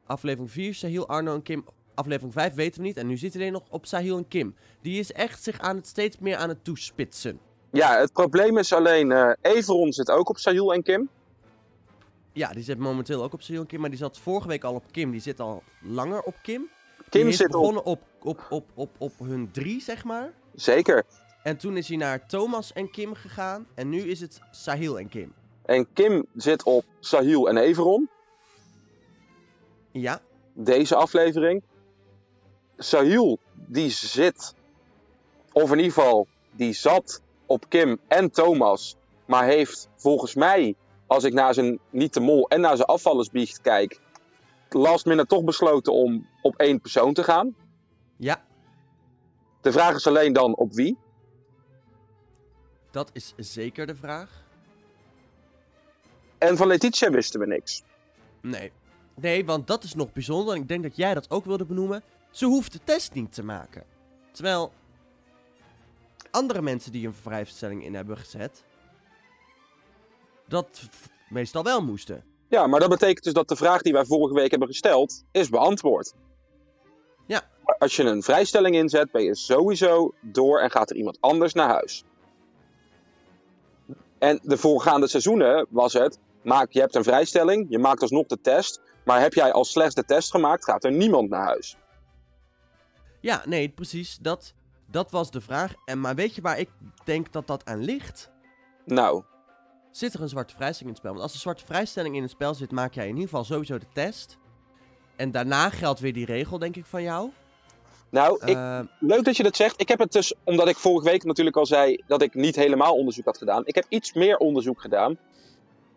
Aflevering 0.07 0.51
4, 0.51 0.74
Sahil, 0.74 1.09
Arno 1.09 1.35
en 1.35 1.43
Kim. 1.43 1.64
Aflevering 1.95 2.32
5 2.32 2.55
weten 2.55 2.80
we 2.80 2.86
niet. 2.86 2.97
En 2.97 3.07
nu 3.07 3.16
zit 3.16 3.34
hij 3.34 3.51
nog 3.51 3.62
op 3.70 3.86
Sahil 3.86 4.16
en 4.16 4.28
Kim. 4.28 4.55
Die 4.82 4.99
is 4.99 5.12
echt 5.12 5.42
zich 5.42 5.59
aan 5.59 5.76
het 5.76 5.86
steeds 5.86 6.18
meer 6.18 6.36
aan 6.36 6.49
het 6.49 6.64
toespitsen. 6.64 7.38
ja, 7.72 7.99
het 7.99 8.12
probleem 8.12 8.59
is 8.59 8.72
alleen, 8.72 9.12
eh 9.12 9.30
Everon 9.40 9.92
zit 9.92 10.11
ook 10.11 10.28
op 10.28 10.38
Sahil 10.38 10.72
en 10.74 10.82
Kim. 10.82 11.09
Ja, 12.32 12.53
die 12.53 12.62
zit 12.62 12.78
momenteel 12.78 13.22
ook 13.22 13.32
op 13.32 13.42
Sahil 13.42 13.61
en 13.61 13.66
Kim. 13.66 13.80
Maar 13.80 13.90
die 13.90 13.99
zat 13.99 14.18
vorige 14.18 14.49
week 14.49 14.64
al 14.64 14.74
op 14.74 14.84
Kim. 14.90 15.11
Die 15.11 15.20
zit 15.20 15.40
al 15.40 15.62
langer 15.80 16.22
op 16.22 16.34
Kim. 16.42 16.68
Kim 17.09 17.22
die 17.22 17.30
is 17.30 17.36
zit 17.36 17.47
op, 17.47 17.53
begonnen 17.53 17.84
op, 17.84 18.01
op, 18.22 18.47
op, 18.51 18.64
op, 18.74 18.90
op 18.99 19.12
hun 19.18 19.51
drie, 19.53 19.80
zeg 19.80 20.05
maar. 20.05 20.32
zeker. 20.55 21.03
En 21.42 21.57
toen 21.57 21.76
is 21.76 21.88
hij 21.88 21.97
naar 21.97 22.26
Thomas 22.26 22.72
en 22.72 22.90
Kim 22.90 23.14
gegaan. 23.14 23.66
En 23.74 23.88
nu 23.88 23.99
is 24.01 24.20
het 24.20 24.40
Sahil 24.51 24.99
en 24.99 25.09
Kim. 25.09 25.32
En 25.62 25.92
Kim 25.92 26.26
zit 26.34 26.62
op 26.62 26.84
Sahil 27.01 27.49
en 27.49 27.57
Everon. 27.57 28.09
Ja, 29.92 30.20
deze 30.53 30.95
aflevering. 30.95 31.62
Sahil, 32.79 33.39
die 33.55 33.91
zit, 33.91 34.55
of 35.53 35.70
in 35.70 35.77
ieder 35.79 35.93
geval, 35.93 36.27
die 36.51 36.72
zat 36.72 37.22
op 37.47 37.64
Kim 37.68 37.99
en 38.09 38.31
Thomas. 38.31 38.97
Maar 39.27 39.45
heeft 39.45 39.89
volgens 39.97 40.35
mij, 40.35 40.75
als 41.07 41.25
ik 41.25 41.33
naar 41.33 41.55
zijn 41.55 41.79
niet 41.91 42.14
de 42.14 42.20
mol 42.20 42.49
en 42.49 42.61
naar 42.61 42.77
zijn 42.77 42.89
afvallersbiecht 42.89 43.61
kijk, 43.61 44.01
last 44.68 45.05
minute 45.07 45.27
toch 45.27 45.45
besloten 45.45 45.93
om 45.93 46.27
op 46.43 46.57
één 46.57 46.81
persoon 46.81 47.14
te 47.14 47.25
gaan. 47.25 47.55
ja, 48.16 48.45
De 49.61 49.72
vraag 49.72 49.95
is 49.95 50.07
alleen 50.07 50.33
dan 50.33 50.57
op 50.57 50.72
wie. 50.72 50.99
dat 52.91 53.11
is 53.12 53.33
zeker 53.37 53.87
de 53.87 53.95
vraag. 53.97 54.43
En 56.39 56.57
van 56.57 56.66
Letitia 56.66 57.11
wisten 57.11 57.41
we 57.41 57.47
niks. 57.47 57.83
Nee. 58.43 58.72
Nee, 59.14 59.45
want 59.45 59.66
dat 59.66 59.85
is 59.85 59.95
nog 59.95 60.12
bijzonder. 60.12 60.55
En 60.55 60.61
ik 60.61 60.68
denk 60.68 60.83
dat 60.83 60.97
jij 60.97 61.14
dat 61.14 61.31
ook 61.31 61.45
wilde 61.45 61.64
benoemen. 61.64 62.03
Ze 62.35 62.47
hoeft 62.47 62.72
de 62.72 62.80
test 62.85 63.14
niet 63.14 63.32
te 63.32 63.45
maken. 63.45 63.85
Terwijl 64.32 64.72
andere 66.30 66.62
mensen 66.62 66.93
die 66.93 67.07
een 67.07 67.14
vrijstelling 67.14 67.85
in 67.85 67.95
hebben 67.95 68.16
gezet, 68.16 68.64
dat 70.49 70.89
meestal 71.28 71.62
wel 71.62 71.82
moesten. 71.82 72.24
Ja, 72.49 72.66
maar 72.66 72.80
dat 72.80 72.89
betekent 72.89 73.24
dus 73.24 73.32
dat 73.32 73.49
de 73.49 73.57
vraag 73.57 73.82
die 73.82 73.93
wij 73.93 74.05
vorige 74.05 74.35
week 74.35 74.51
hebben 74.51 74.68
gesteld, 74.68 75.24
is 75.32 75.49
beantwoord. 75.49 76.14
Ja. 77.26 77.43
Als 77.78 77.97
je 77.97 78.03
een 78.03 78.22
vrijstelling 78.22 78.74
inzet, 78.74 79.11
ben 79.11 79.22
je 79.22 79.37
sowieso 79.37 80.14
door 80.20 80.61
en 80.61 80.70
gaat 80.70 80.91
er 80.91 80.97
iemand 80.97 81.20
anders 81.20 81.53
naar 81.53 81.68
huis. 81.68 82.05
En 84.18 84.41
de 84.43 84.57
voorgaande 84.57 85.07
seizoenen 85.07 85.66
was 85.70 85.93
het, 85.93 86.18
maak, 86.43 86.72
je 86.72 86.80
hebt 86.80 86.95
een 86.95 87.05
vrijstelling, 87.05 87.66
je 87.68 87.78
maakt 87.78 88.03
alsnog 88.03 88.26
de 88.26 88.41
test, 88.41 88.80
maar 89.05 89.20
heb 89.20 89.35
jij 89.35 89.53
als 89.53 89.70
slechts 89.70 89.95
de 89.95 90.05
test 90.05 90.30
gemaakt, 90.30 90.64
gaat 90.64 90.85
er 90.85 90.93
niemand 90.93 91.28
naar 91.30 91.45
huis. 91.45 91.76
Ja, 93.25 93.43
nee, 93.47 93.68
precies. 93.68 94.18
Dat, 94.20 94.55
dat 94.91 95.11
was 95.11 95.31
de 95.31 95.41
vraag. 95.41 95.75
En, 95.85 96.01
maar 96.01 96.14
weet 96.14 96.35
je 96.35 96.43
waar 96.43 96.59
ik 96.59 96.68
denk 97.05 97.33
dat 97.33 97.47
dat 97.47 97.64
aan 97.64 97.85
ligt? 97.85 98.31
Nou, 98.85 99.22
Zit 99.91 100.14
er 100.14 100.22
een 100.22 100.29
zwarte 100.29 100.55
vrijstelling 100.55 100.87
in 100.87 100.89
het 100.89 100.97
spel? 100.99 101.11
Want 101.11 101.22
als 101.22 101.33
er 101.33 101.41
zwarte 101.41 101.64
vrijstelling 101.64 102.16
in 102.16 102.22
het 102.22 102.31
spel 102.31 102.55
zit, 102.55 102.70
maak 102.70 102.95
jij 102.95 103.05
in 103.05 103.14
ieder 103.14 103.29
geval 103.29 103.45
sowieso 103.45 103.79
de 103.79 103.87
test. 103.93 104.39
En 105.16 105.31
daarna 105.31 105.70
geldt 105.70 106.01
weer 106.01 106.12
die 106.12 106.25
regel, 106.25 106.59
denk 106.59 106.77
ik, 106.77 106.85
van 106.87 107.03
jou. 107.03 107.31
nou 108.11 108.39
ik, 108.45 108.57
Eh, 108.57 108.81
leuk 108.99 109.25
dat 109.25 109.37
je 109.37 109.43
dat 109.43 109.57
zegt. 109.57 109.81
Ik 109.81 109.89
heb 109.89 109.99
het 109.99 110.12
dus, 110.12 110.35
omdat 110.45 110.68
ik 110.68 110.77
vorige 110.77 111.11
week 111.11 111.25
natuurlijk 111.25 111.57
al 111.57 111.66
zei 111.66 112.03
dat 112.07 112.22
ik 112.22 112.35
niet 112.35 112.57
helemaal 112.57 112.95
onderzoek 112.95 113.25
had 113.25 113.39
gedaan. 113.39 113.62
Ik 113.66 113.75
heb 113.75 113.85
iets 113.89 114.12
meer 114.12 114.37
onderzoek 114.37 114.81
gedaan. 114.81 115.18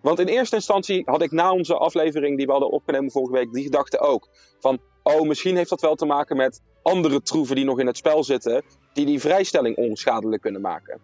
Want 0.02 0.20
in 0.20 0.28
eerste 0.28 0.56
instantie 0.56 1.02
had 1.06 1.22
ik 1.22 1.32
na 1.32 1.52
onze 1.52 1.78
aflevering 1.78 2.38
die 2.38 2.46
we 2.46 2.52
hadden 2.52 2.72
opgenomen 2.72 3.12
vorige 3.12 3.34
week, 3.34 3.54
die 3.54 3.64
gedachte 3.64 4.00
ook. 4.00 4.30
Van, 4.60 4.80
oh, 5.16 5.28
misschien 5.28 5.55
heeft 5.55 5.70
dat 5.70 5.82
wel 5.82 5.95
te 5.95 6.05
maken 6.05 6.38
met 6.38 6.62
andere 6.82 7.22
troeven 7.22 7.55
die 7.55 7.66
nog 7.66 7.80
in 7.80 7.88
het 7.88 7.97
spel 7.97 8.24
zitten, 8.24 8.64
die 8.93 9.05
die 9.05 9.20
vrijstelling 9.20 9.76
onschadelijk 9.76 10.41
kunnen 10.41 10.62
maken. 10.62 10.99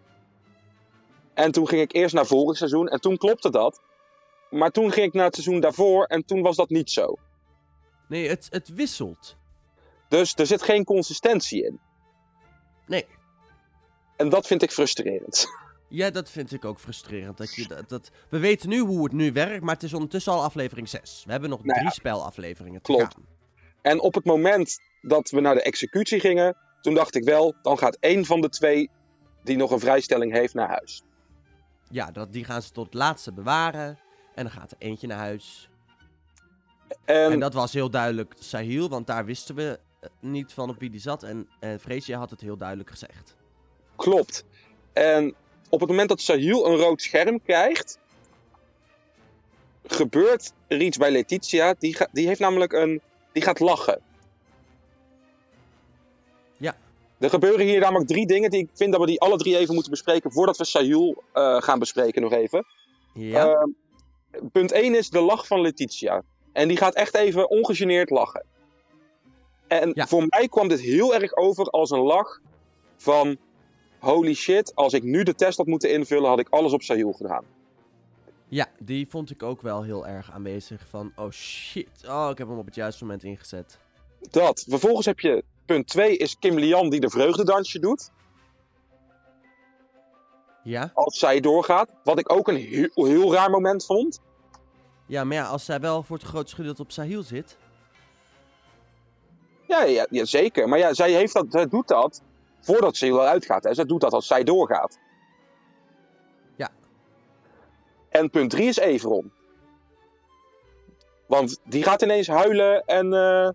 En 1.34 1.52
toen 1.52 1.68
ging 1.68 1.82
ik 1.82 1.92
eerst 1.92 2.14
naar 2.14 2.26
vorig 2.26 2.56
seizoen 2.56 2.88
en 2.88 3.00
toen 3.00 3.16
klopte 3.16 3.50
dat. 3.50 3.80
Maar 4.50 4.70
toen 4.70 4.92
ging 4.92 5.06
ik 5.06 5.12
naar 5.12 5.24
het 5.24 5.34
seizoen 5.34 5.60
daarvoor 5.60 6.04
en 6.04 6.24
toen 6.24 6.42
was 6.42 6.56
dat 6.56 6.68
niet 6.68 6.90
zo. 6.90 7.18
nee, 8.08 8.28
het, 8.28 8.46
het 8.50 8.68
wisselt. 8.68 9.36
Dus 10.08 10.34
er 10.34 10.46
zit 10.46 10.62
geen 10.62 10.84
consistentie 10.84 11.64
in. 11.64 11.80
Nee. 12.86 13.06
En 14.16 14.28
dat 14.28 14.46
vind 14.46 14.62
ik 14.62 14.70
frustrerend. 14.72 15.46
Ja, 15.88 16.10
dat 16.10 16.30
vind 16.30 16.52
ik 16.52 16.64
ook 16.64 16.78
frustrerend. 16.80 17.36
Dat 17.36 17.54
je, 17.54 17.68
dat, 17.68 17.88
dat, 17.88 18.10
we 18.28 18.38
weten 18.38 18.68
nu 18.68 18.78
hoe 18.78 19.04
het 19.04 19.12
nu 19.12 19.32
werkt, 19.32 19.64
maar 19.64 19.74
het 19.74 19.82
is 19.82 19.94
ondertussen 19.94 20.32
al 20.32 20.42
aflevering 20.42 20.88
6. 20.88 21.22
We 21.26 21.30
hebben 21.32 21.50
nog 21.50 21.64
Nou 21.64 21.74
ja, 21.74 21.80
drie 21.80 21.92
spelafleveringen 21.94 22.82
te 22.82 22.92
klopt. 22.92 23.14
gaan. 23.14 23.26
En 23.84 24.00
op 24.00 24.14
het 24.14 24.24
moment 24.24 24.78
dat 25.00 25.30
we 25.30 25.40
naar 25.40 25.54
de 25.54 25.62
executie 25.62 26.20
gingen, 26.20 26.56
toen 26.80 26.94
dacht 26.94 27.14
ik 27.14 27.24
wel, 27.24 27.54
dan 27.62 27.78
gaat 27.78 27.96
één 28.00 28.24
van 28.24 28.40
de 28.40 28.48
twee 28.48 28.90
die 29.42 29.56
nog 29.56 29.70
een 29.70 29.80
vrijstelling 29.80 30.32
heeft 30.32 30.54
naar 30.54 30.68
huis. 30.68 31.02
Ja, 31.90 32.10
dat, 32.10 32.32
die 32.32 32.44
gaan 32.44 32.62
ze 32.62 32.70
tot 32.70 32.84
het 32.84 32.94
laatste 32.94 33.32
bewaren. 33.32 33.98
En 34.34 34.42
dan 34.42 34.52
gaat 34.52 34.70
er 34.70 34.76
eentje 34.78 35.06
naar 35.06 35.18
huis. 35.18 35.68
En, 37.04 37.32
En 37.32 37.40
dat 37.40 37.54
was 37.54 37.72
heel 37.72 37.90
duidelijk 37.90 38.34
Sahil, 38.38 38.88
want 38.88 39.06
daar 39.06 39.24
wisten 39.24 39.54
we 39.54 39.78
eh, 40.00 40.08
niet 40.20 40.52
van 40.52 40.68
op 40.68 40.78
wie 40.78 40.90
die 40.90 41.00
zat. 41.00 41.22
En 41.22 41.48
uh, 41.60 41.70
Freesia 41.80 42.18
had 42.18 42.30
het 42.30 42.40
heel 42.40 42.56
duidelijk 42.56 42.90
gezegd. 42.90 43.36
klopt. 43.96 44.44
En 44.92 45.34
op 45.68 45.80
het 45.80 45.88
moment 45.88 46.08
dat 46.08 46.20
Sahil 46.20 46.66
een 46.66 46.76
rood 46.76 47.02
scherm 47.02 47.42
krijgt, 47.42 47.98
gebeurt 49.86 50.52
er 50.66 50.80
iets 50.80 50.96
bij 50.96 51.10
Letitia. 51.10 51.74
Die, 51.78 51.96
die 52.12 52.26
heeft 52.26 52.40
namelijk 52.40 52.72
een. 52.72 53.00
Die 53.34 53.42
gaat 53.42 53.60
lachen. 53.60 54.00
Ja. 56.56 56.76
Er 57.18 57.30
gebeuren 57.30 57.66
hier 57.66 57.80
namelijk 57.80 58.08
drie 58.08 58.26
dingen 58.26 58.50
die 58.50 58.60
ik 58.60 58.68
vind 58.74 58.92
dat 58.92 59.00
we 59.00 59.06
die 59.06 59.20
alle 59.20 59.36
drie 59.36 59.56
even 59.58 59.74
moeten 59.74 59.90
bespreken 59.92 60.32
voordat 60.32 60.56
we 60.56 60.64
Sahil 60.64 61.22
eh, 61.32 61.62
gaan 61.62 61.78
bespreken 61.78 62.22
nog 62.22 62.32
even. 62.32 62.64
Ja, 63.14 63.46
Ehm, 63.52 63.68
punt 64.52 64.72
1 64.72 64.94
is 64.94 65.10
de 65.10 65.20
lach 65.20 65.46
van 65.46 65.60
Letitia. 65.60 66.22
En 66.52 66.68
die 66.68 66.76
gaat 66.76 66.94
echt 66.94 67.14
even 67.14 67.50
ongegeneerd 67.50 68.10
lachen. 68.10 68.44
En 69.66 69.92
Ja. 69.94 70.06
voor 70.06 70.24
mij 70.28 70.48
kwam 70.48 70.68
dit 70.68 70.80
heel 70.80 71.14
erg 71.14 71.36
over 71.36 71.64
als 71.66 71.90
een 71.90 72.02
lach 72.02 72.40
van... 72.96 73.36
Holy 73.98 74.34
shit, 74.34 74.74
als 74.74 74.92
ik 74.92 75.02
nu 75.02 75.22
de 75.22 75.34
test 75.34 75.56
had 75.56 75.66
moeten 75.66 75.90
invullen, 75.90 76.28
had 76.28 76.38
ik 76.38 76.48
alles 76.48 76.72
op 76.72 76.82
Sahil 76.82 77.12
gedaan. 77.12 77.44
Ja, 78.54 78.66
die 78.78 79.06
vond 79.08 79.30
ik 79.30 79.42
ook 79.42 79.62
wel 79.62 79.82
heel 79.82 80.06
erg 80.06 80.32
aanwezig. 80.32 80.86
Van, 80.88 81.12
oh 81.16 81.30
shit, 81.30 81.88
oh 82.08 82.28
ik 82.30 82.38
heb 82.38 82.48
hem 82.48 82.58
op 82.58 82.66
het 82.66 82.74
juiste 82.74 83.04
moment 83.04 83.22
ingezet. 83.22 83.78
Dat. 84.30 84.64
Vervolgens 84.68 85.06
heb 85.06 85.20
je 85.20 85.44
punt 85.66 85.86
2 85.86 86.16
is 86.16 86.38
Kim 86.38 86.58
Lian 86.58 86.90
die 86.90 87.00
de 87.00 87.10
vreugdedansje 87.10 87.78
doet. 87.78 88.10
Ja? 90.62 90.90
Als 90.94 91.18
zij 91.18 91.40
doorgaat. 91.40 91.88
Wat 92.04 92.18
ik 92.18 92.32
ook 92.32 92.48
een 92.48 92.56
heel, 92.56 93.04
heel 93.04 93.32
raar 93.32 93.50
moment 93.50 93.84
vond. 93.84 94.20
Ja, 95.06 95.24
maar 95.24 95.36
ja, 95.36 95.46
als 95.46 95.64
zij 95.64 95.80
wel 95.80 96.02
voor 96.02 96.16
het 96.16 96.26
grootste 96.26 96.56
gedeelte 96.56 96.82
op 96.82 96.92
Sahil 96.92 97.22
zit. 97.22 97.56
Ja, 99.66 99.84
ja, 99.84 100.06
ja, 100.10 100.24
zeker. 100.24 100.68
Maar 100.68 100.78
ja, 100.78 100.94
zij, 100.94 101.12
heeft 101.12 101.32
dat, 101.32 101.46
zij 101.48 101.68
doet 101.68 101.88
dat 101.88 102.22
voordat 102.60 102.96
Sahil 102.96 103.20
eruit 103.20 103.44
gaat. 103.44 103.64
Hè. 103.64 103.74
Zij 103.74 103.84
doet 103.84 104.00
dat 104.00 104.12
als 104.12 104.26
zij 104.26 104.44
doorgaat. 104.44 104.98
En 108.20 108.30
punt 108.30 108.50
3 108.50 108.66
is 108.68 108.76
Everon. 108.76 109.32
Want 111.26 111.58
die 111.64 111.82
gaat 111.82 112.02
ineens 112.02 112.26
huilen 112.28 112.84
en 112.84 113.12
eh, 113.12 113.48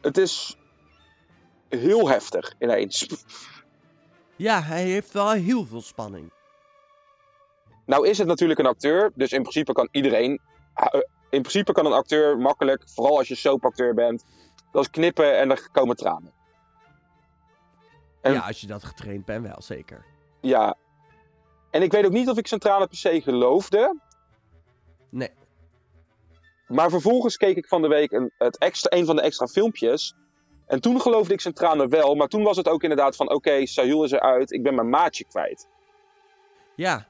het 0.00 0.16
is 0.18 0.56
heel 1.68 2.08
heftig 2.08 2.54
ineens. 2.58 3.06
Ja, 4.36 4.62
hij 4.62 4.82
heeft 4.84 5.12
wel 5.12 5.30
heel 5.30 5.64
veel 5.66 5.80
spanning. 5.80 6.32
Nou 7.86 8.08
is 8.08 8.18
het 8.18 8.26
natuurlijk 8.26 8.58
een 8.58 8.66
acteur, 8.66 9.12
dus 9.14 9.32
in 9.32 9.40
principe 9.42 9.72
kan 9.72 9.88
iedereen... 9.90 10.40
eh, 10.74 11.00
In 11.30 11.40
principe 11.40 11.72
kan 11.72 11.86
een 11.86 11.92
acteur 11.92 12.38
makkelijk, 12.38 12.82
vooral 12.86 13.18
als 13.18 13.28
je 13.28 13.34
soapacteur 13.34 13.94
bent, 13.94 14.24
dat 14.72 14.82
is 14.82 14.90
knippen 14.90 15.38
en 15.38 15.50
er 15.50 15.68
komen 15.72 15.96
tranen. 15.96 16.32
En- 18.20 18.32
Ja, 18.32 18.40
als 18.40 18.60
je 18.60 18.66
dat 18.66 18.84
getraind 18.84 19.24
bent, 19.24 19.46
wel 19.46 19.62
zeker. 19.62 20.04
Ja. 20.40 20.76
En 21.76 21.82
ik 21.82 21.92
weet 21.92 22.04
ook 22.04 22.12
niet 22.12 22.28
of 22.28 22.38
ik 22.38 22.46
Centrale 22.46 22.86
per 22.86 22.96
se 22.96 23.20
geloofde. 23.20 24.00
Nee. 25.10 25.30
Maar 26.66 26.90
vervolgens 26.90 27.36
keek 27.36 27.56
ik 27.56 27.66
van 27.66 27.82
de 27.82 27.88
week 27.88 28.12
een, 28.12 28.32
het 28.38 28.58
extra, 28.58 28.98
een 28.98 29.06
van 29.06 29.16
de 29.16 29.22
extra 29.22 29.46
filmpjes. 29.46 30.14
En 30.66 30.80
toen 30.80 31.00
geloofde 31.00 31.32
ik 31.32 31.40
Centrale 31.40 31.88
wel. 31.88 32.14
Maar 32.14 32.28
toen 32.28 32.42
was 32.42 32.56
het 32.56 32.68
ook 32.68 32.82
inderdaad 32.82 33.16
van: 33.16 33.30
oké, 33.30 33.66
Sahil 33.66 34.04
is 34.04 34.10
eruit. 34.10 34.52
Ik 34.52 34.62
ben 34.62 34.74
mijn 34.74 34.88
maatje 34.88 35.24
kwijt. 35.24 35.68
Ja, 36.76 37.06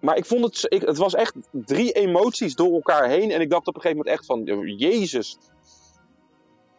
Maar 0.00 0.16
ik 0.16 0.26
vond 0.26 0.44
het. 0.44 0.66
Ik, 0.68 0.82
het 0.82 0.96
was 0.96 1.14
echt 1.14 1.34
drie 1.50 1.92
emoties 1.92 2.54
door 2.54 2.72
elkaar 2.72 3.08
heen. 3.08 3.30
En 3.30 3.40
ik 3.40 3.50
dacht 3.50 3.66
op 3.66 3.74
een 3.74 3.80
gegeven 3.80 4.04
moment 4.04 4.16
echt 4.16 4.26
van: 4.26 4.44
Jezus. 4.76 5.38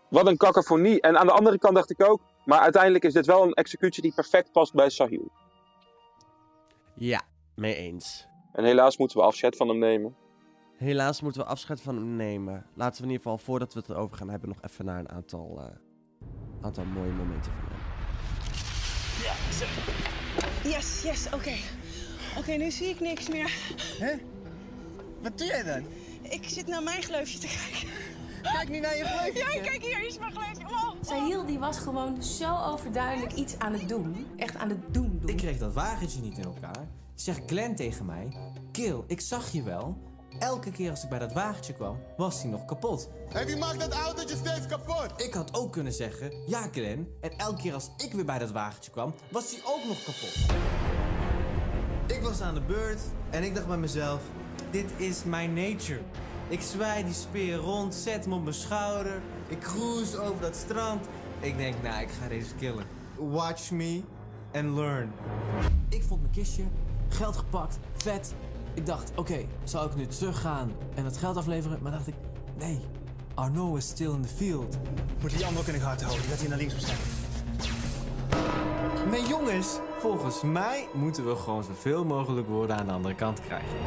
Wat 0.10 0.28
een 0.28 0.38
cacophonie. 0.38 1.02
En 1.02 1.18
aan 1.18 1.26
de 1.26 1.34
andere 1.34 1.58
kant 1.58 1.76
dacht 1.76 1.90
ik 1.90 2.04
ook. 2.04 2.22
Maar 2.48 2.60
uiteindelijk 2.60 3.04
is 3.04 3.14
dit 3.14 3.26
wel 3.26 3.44
een 3.44 3.54
executie 3.54 4.02
die 4.02 4.14
perfect 4.14 4.52
past 4.52 4.74
bij 4.74 4.90
Sahil. 4.90 5.32
ja, 6.96 7.22
mee 7.56 7.76
eens. 7.76 8.28
En 8.54 8.64
helaas 8.64 8.98
moeten 8.98 9.18
we 9.18 9.24
afscheid 9.24 9.56
van 9.56 9.68
hem 9.68 9.78
nemen. 9.78 10.16
Helaas 10.78 11.22
moeten 11.22 11.42
we 11.42 11.48
afscheid 11.48 11.82
van 11.82 11.96
hem 11.96 12.16
nemen. 12.16 12.66
Laten 12.76 12.98
we 13.02 13.08
in 13.08 13.12
ieder 13.14 13.24
geval, 13.24 13.38
voordat 13.38 13.74
we 13.74 13.80
het 13.80 13.90
erover 13.90 14.18
gaan 14.18 14.30
hebben, 14.30 14.50
nog 14.50 14.62
even 14.62 14.86
naar 14.86 15.00
een 15.00 15.10
aantal, 15.10 15.60
eh, 15.60 15.76
aantal 16.62 16.86
mooie 16.86 17.12
momenten 17.12 17.52
van 17.52 17.70
hem. 17.70 17.80
Yes, 20.72 21.02
yes, 21.04 21.26
oké. 21.34 21.56
Oké, 22.38 22.52
nu 22.52 22.72
zie 22.72 22.88
ik 22.88 23.00
niks 23.00 23.30
meer. 23.30 23.52
Wat 25.22 25.38
doe 25.38 25.48
jij 25.48 25.64
dan? 25.64 25.86
Ik 26.22 26.44
zit 26.44 26.68
naar 26.68 26.84
mijn 26.84 27.04
gleufje 27.04 27.40
te 27.40 27.48
kijken. 27.48 27.90
Kijk 28.54 28.70
nu 28.70 28.80
naar 28.80 28.98
je 28.98 29.04
gleufje. 29.06 29.54
Ja, 29.54 29.62
kijk 29.62 29.84
hier 29.84 30.08
is 30.08 30.18
mijn 30.20 30.32
gleufje. 30.32 30.66
Oh. 30.66 30.90
Sahil 31.02 31.46
die 31.46 31.60
was 31.60 31.78
gewoon 31.78 32.24
zo 32.24 32.58
overduidelijk 32.58 33.34
iets 33.34 33.60
aan 33.60 33.74
het 33.74 33.90
doen. 33.90 34.28
Echt 34.38 34.56
aan 34.56 34.70
het 34.70 34.94
doen 34.94 35.18
doen. 35.20 35.30
Ik 35.30 35.38
kreeg 35.38 35.58
dat 35.58 35.74
wagentje 35.74 36.22
niet 36.22 36.38
in 36.38 36.44
elkaar. 36.44 36.88
Zegt 37.16 37.42
Glenn 37.46 37.76
tegen 37.76 38.06
mij: 38.06 38.38
Kill, 38.72 39.04
ik 39.08 39.22
zag 39.22 39.52
je 39.52 39.64
wel. 39.64 39.98
Elke 40.40 40.72
keer 40.72 40.90
als 40.90 41.04
ik 41.04 41.10
bij 41.10 41.20
dat 41.20 41.34
wagentje 41.34 41.74
kwam, 41.74 42.00
was 42.18 42.42
hij 42.42 42.52
nog 42.52 42.66
kapot. 42.66 43.10
En 43.34 43.46
wie 43.46 43.58
maakt 43.58 43.80
dat 43.80 43.94
autootje 43.94 44.36
steeds 44.36 44.66
kapot? 44.68 45.14
Ik 45.18 45.34
had 45.34 45.54
ook 45.54 45.72
kunnen 45.72 45.94
zeggen: 45.94 46.32
Ja, 46.48 46.68
Glenn. 46.72 47.08
En 47.22 47.32
elke 47.38 47.62
keer 47.62 47.74
als 47.74 47.90
ik 47.98 48.14
weer 48.14 48.26
bij 48.26 48.40
dat 48.40 48.52
wagentje 48.52 48.92
kwam, 48.92 49.14
was 49.32 49.52
hij 49.52 49.62
ook 49.66 49.86
nog 49.86 50.04
kapot. 50.04 50.36
Ik 52.08 52.22
was 52.22 52.42
aan 52.42 52.54
de 52.54 52.62
beurt 52.62 53.02
en 53.30 53.44
ik 53.44 53.56
dacht 53.56 53.68
bij 53.68 53.78
mezelf: 53.78 54.22
Dit 54.72 54.92
is 54.98 55.24
mijn 55.24 55.54
nature. 55.54 56.02
Ik 56.50 56.62
zwaai 56.62 57.04
die 57.04 57.14
speer 57.14 57.56
rond, 57.56 57.96
zet 57.96 58.24
hem 58.24 58.34
op 58.34 58.44
mijn 58.44 58.56
schouder. 58.56 59.22
Ik 59.48 59.60
cruise 59.60 60.20
over 60.20 60.42
dat 60.42 60.56
strand. 60.56 61.06
Ik 61.40 61.58
denk, 61.58 61.76
nou, 61.84 62.02
ik 62.02 62.10
ga 62.22 62.28
deze 62.28 62.56
killen. 62.56 62.86
Watch 63.16 63.72
me 63.72 64.02
and 64.54 64.76
learn. 64.76 65.12
Ik 65.90 66.04
vond 66.04 66.22
mijn 66.22 66.34
kistje, 66.34 66.64
geld 67.10 67.38
gepakt, 67.38 67.80
vet. 67.94 68.34
Ik 68.74 68.86
dacht, 68.86 69.12
oké, 69.16 69.46
zal 69.64 69.86
ik 69.86 69.96
nu 69.96 70.06
teruggaan 70.06 70.72
en 70.96 71.06
het 71.06 71.18
geld 71.18 71.38
afleveren? 71.38 71.80
Maar 71.82 71.92
dacht 71.92 72.08
ik, 72.08 72.16
nee, 72.58 72.80
Arnaud 73.34 73.78
is 73.78 73.88
still 73.88 74.12
in 74.12 74.22
the 74.22 74.28
field. 74.28 74.78
Moet 75.22 75.38
die 75.38 75.46
ander 75.46 75.62
ook 75.62 75.68
in 75.68 75.74
de 75.74 75.80
gaten 75.80 76.06
houden, 76.06 76.30
dat 76.30 76.40
hij 76.40 76.48
naar 76.48 76.58
links 76.58 76.74
moet 76.74 76.84
zijn. 76.84 76.98
Nee 79.10 79.28
jongens, 79.28 79.80
volgens 80.00 80.42
mij 80.42 80.88
moeten 80.94 81.28
we 81.28 81.36
gewoon 81.36 81.64
zoveel 81.64 82.06
mogelijk 82.06 82.48
woorden 82.48 82.76
aan 82.76 82.86
de 82.86 82.92
andere 82.92 83.16
kant 83.16 83.42
krijgen. 83.42 83.78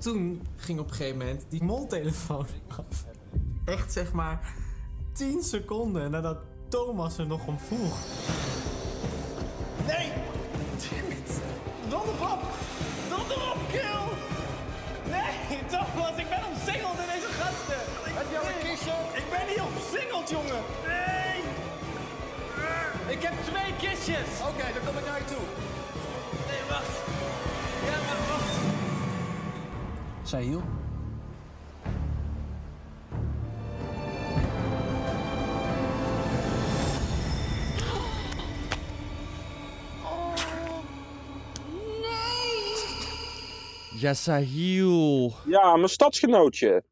Toen 0.00 0.46
ging 0.56 0.78
op 0.78 0.88
een 0.88 0.94
gegeven 0.94 1.18
moment 1.18 1.44
die 1.48 1.64
moltelefoon 1.64 2.46
af. 2.68 3.04
Echt 3.64 3.92
zeg 3.92 4.12
maar 4.12 4.54
10 5.12 5.42
seconden 5.42 6.10
nadat 6.10 6.38
Thomas 6.68 7.18
er 7.18 7.26
nog 7.26 7.46
om 7.46 7.58
vroeg. 7.58 7.98
Nee! 9.86 10.12
Donder 11.88 12.20
op! 12.32 12.42
Donder 13.08 13.40
op, 13.52 13.58
kill! 13.70 14.04
Nee, 15.10 15.58
Thomas, 15.66 16.16
ik 16.16 16.28
ben 16.28 16.42
omsingeld 16.52 16.98
in 16.98 17.08
deze 17.14 17.30
gasten! 17.40 17.82
Heb 18.18 18.26
je 18.30 18.38
al 18.38 18.48
een 18.48 18.68
kistje? 18.68 18.94
Ik 19.20 19.26
ben 19.34 19.44
niet 19.50 19.62
omsingeld, 19.70 20.30
jongen! 20.30 20.62
Nee! 20.86 21.38
Ik 23.14 23.22
heb 23.22 23.34
twee 23.50 23.72
kistjes! 23.82 24.30
Oké, 24.48 24.66
dan 24.74 24.82
kom 24.86 24.96
ik 24.98 25.06
naar 25.06 25.18
je 25.18 25.24
toe. 25.24 25.46
Nee, 26.48 26.62
wacht. 26.68 27.19
Sahil? 30.30 30.62
Ja, 43.98 44.14
Sahil. 44.14 45.32
Ja, 45.46 45.76
mijn 45.76 45.88
stadsgenootje. 45.88 46.82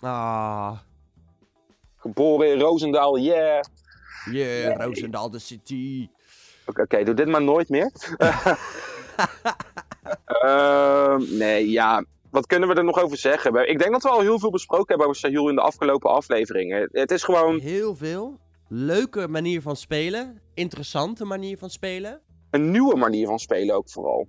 Ah. 0.00 0.78
Geboren 1.96 2.52
in 2.52 2.60
Roosendaal, 2.60 3.18
yeah. 3.18 3.64
Yeah, 4.30 4.76
Roosendaal 4.76 5.30
de 5.30 5.38
City. 5.38 6.08
Oké, 6.66 6.82
oké, 6.82 7.04
doe 7.04 7.14
dit 7.14 7.28
maar 7.28 7.42
nooit 7.42 7.68
meer. 7.68 7.92
Ehm, 10.42 11.36
nee, 11.36 11.70
ja. 11.70 12.04
Wat 12.32 12.46
kunnen 12.46 12.68
we 12.68 12.74
er 12.74 12.84
nog 12.84 13.02
over 13.02 13.16
zeggen? 13.16 13.68
Ik 13.68 13.78
denk 13.78 13.92
dat 13.92 14.02
we 14.02 14.08
al 14.08 14.20
heel 14.20 14.38
veel 14.38 14.50
besproken 14.50 14.86
hebben 14.88 15.06
over 15.06 15.18
Sahil 15.18 15.48
in 15.48 15.54
de 15.54 15.60
afgelopen 15.60 16.10
afleveringen. 16.10 16.88
Het 16.92 17.10
is 17.10 17.22
gewoon 17.22 17.58
Heel 17.58 17.96
veel. 17.96 18.38
Leuke 18.68 19.28
manier 19.28 19.62
van 19.62 19.76
spelen. 19.76 20.40
Interessante 20.54 21.24
manier 21.24 21.58
van 21.58 21.70
spelen. 21.70 22.20
een 22.50 22.70
nieuwe 22.70 22.96
manier 22.96 23.26
van 23.26 23.38
spelen 23.38 23.74
ook 23.74 23.90
vooral. 23.90 24.28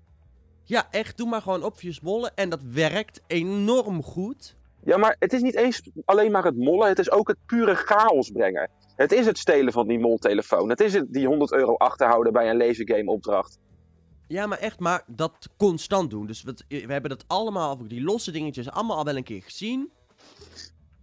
Ja, 0.64 0.88
echt. 0.92 1.18
Doe 1.18 1.30
maar 1.30 1.42
gewoon 1.42 1.64
opjes 1.64 2.02
mollen. 2.02 2.32
En 2.36 2.50
dat 2.50 2.62
werkt 2.62 3.22
enorm 3.28 4.04
goed. 4.04 4.56
Ja, 4.84 4.98
maar 4.98 5.16
het 5.20 5.34
is 5.34 5.42
niet 5.42 5.56
eens 5.56 5.82
alleen 6.06 6.32
maar 6.32 6.44
het 6.44 6.58
mollen. 6.58 6.88
Het 6.88 7.00
is 7.00 7.12
ook 7.12 7.28
het 7.28 7.38
pure 7.46 7.76
chaos 7.76 8.30
brengen. 8.30 8.70
Het 8.96 9.12
is 9.12 9.26
het 9.26 9.38
stelen 9.38 9.74
van 9.74 9.88
die 9.88 10.00
moltelefoon. 10.00 10.70
Het 10.70 10.80
is 10.80 10.94
het 10.94 11.14
die 11.14 11.28
100 11.28 11.54
euro 11.54 11.76
achterhouden 11.76 12.34
bij 12.34 12.50
een 12.50 12.58
lasergame 12.58 13.12
opdracht. 13.12 13.60
Ja, 14.34 14.46
maar 14.48 14.58
echt 14.58 14.80
maar 14.80 15.04
dat 15.08 15.50
constant 15.58 16.10
doen. 16.10 16.26
Dus 16.26 16.44
we, 16.44 16.56
we 16.68 16.92
hebben 16.92 17.10
dat 17.10 17.24
allemaal, 17.28 17.88
die 17.88 18.04
losse 18.04 18.32
dingetjes, 18.32 18.70
allemaal 18.70 18.98
al 18.98 19.04
wel 19.04 19.16
een 19.16 19.24
keer 19.24 19.42
gezien. 19.44 19.92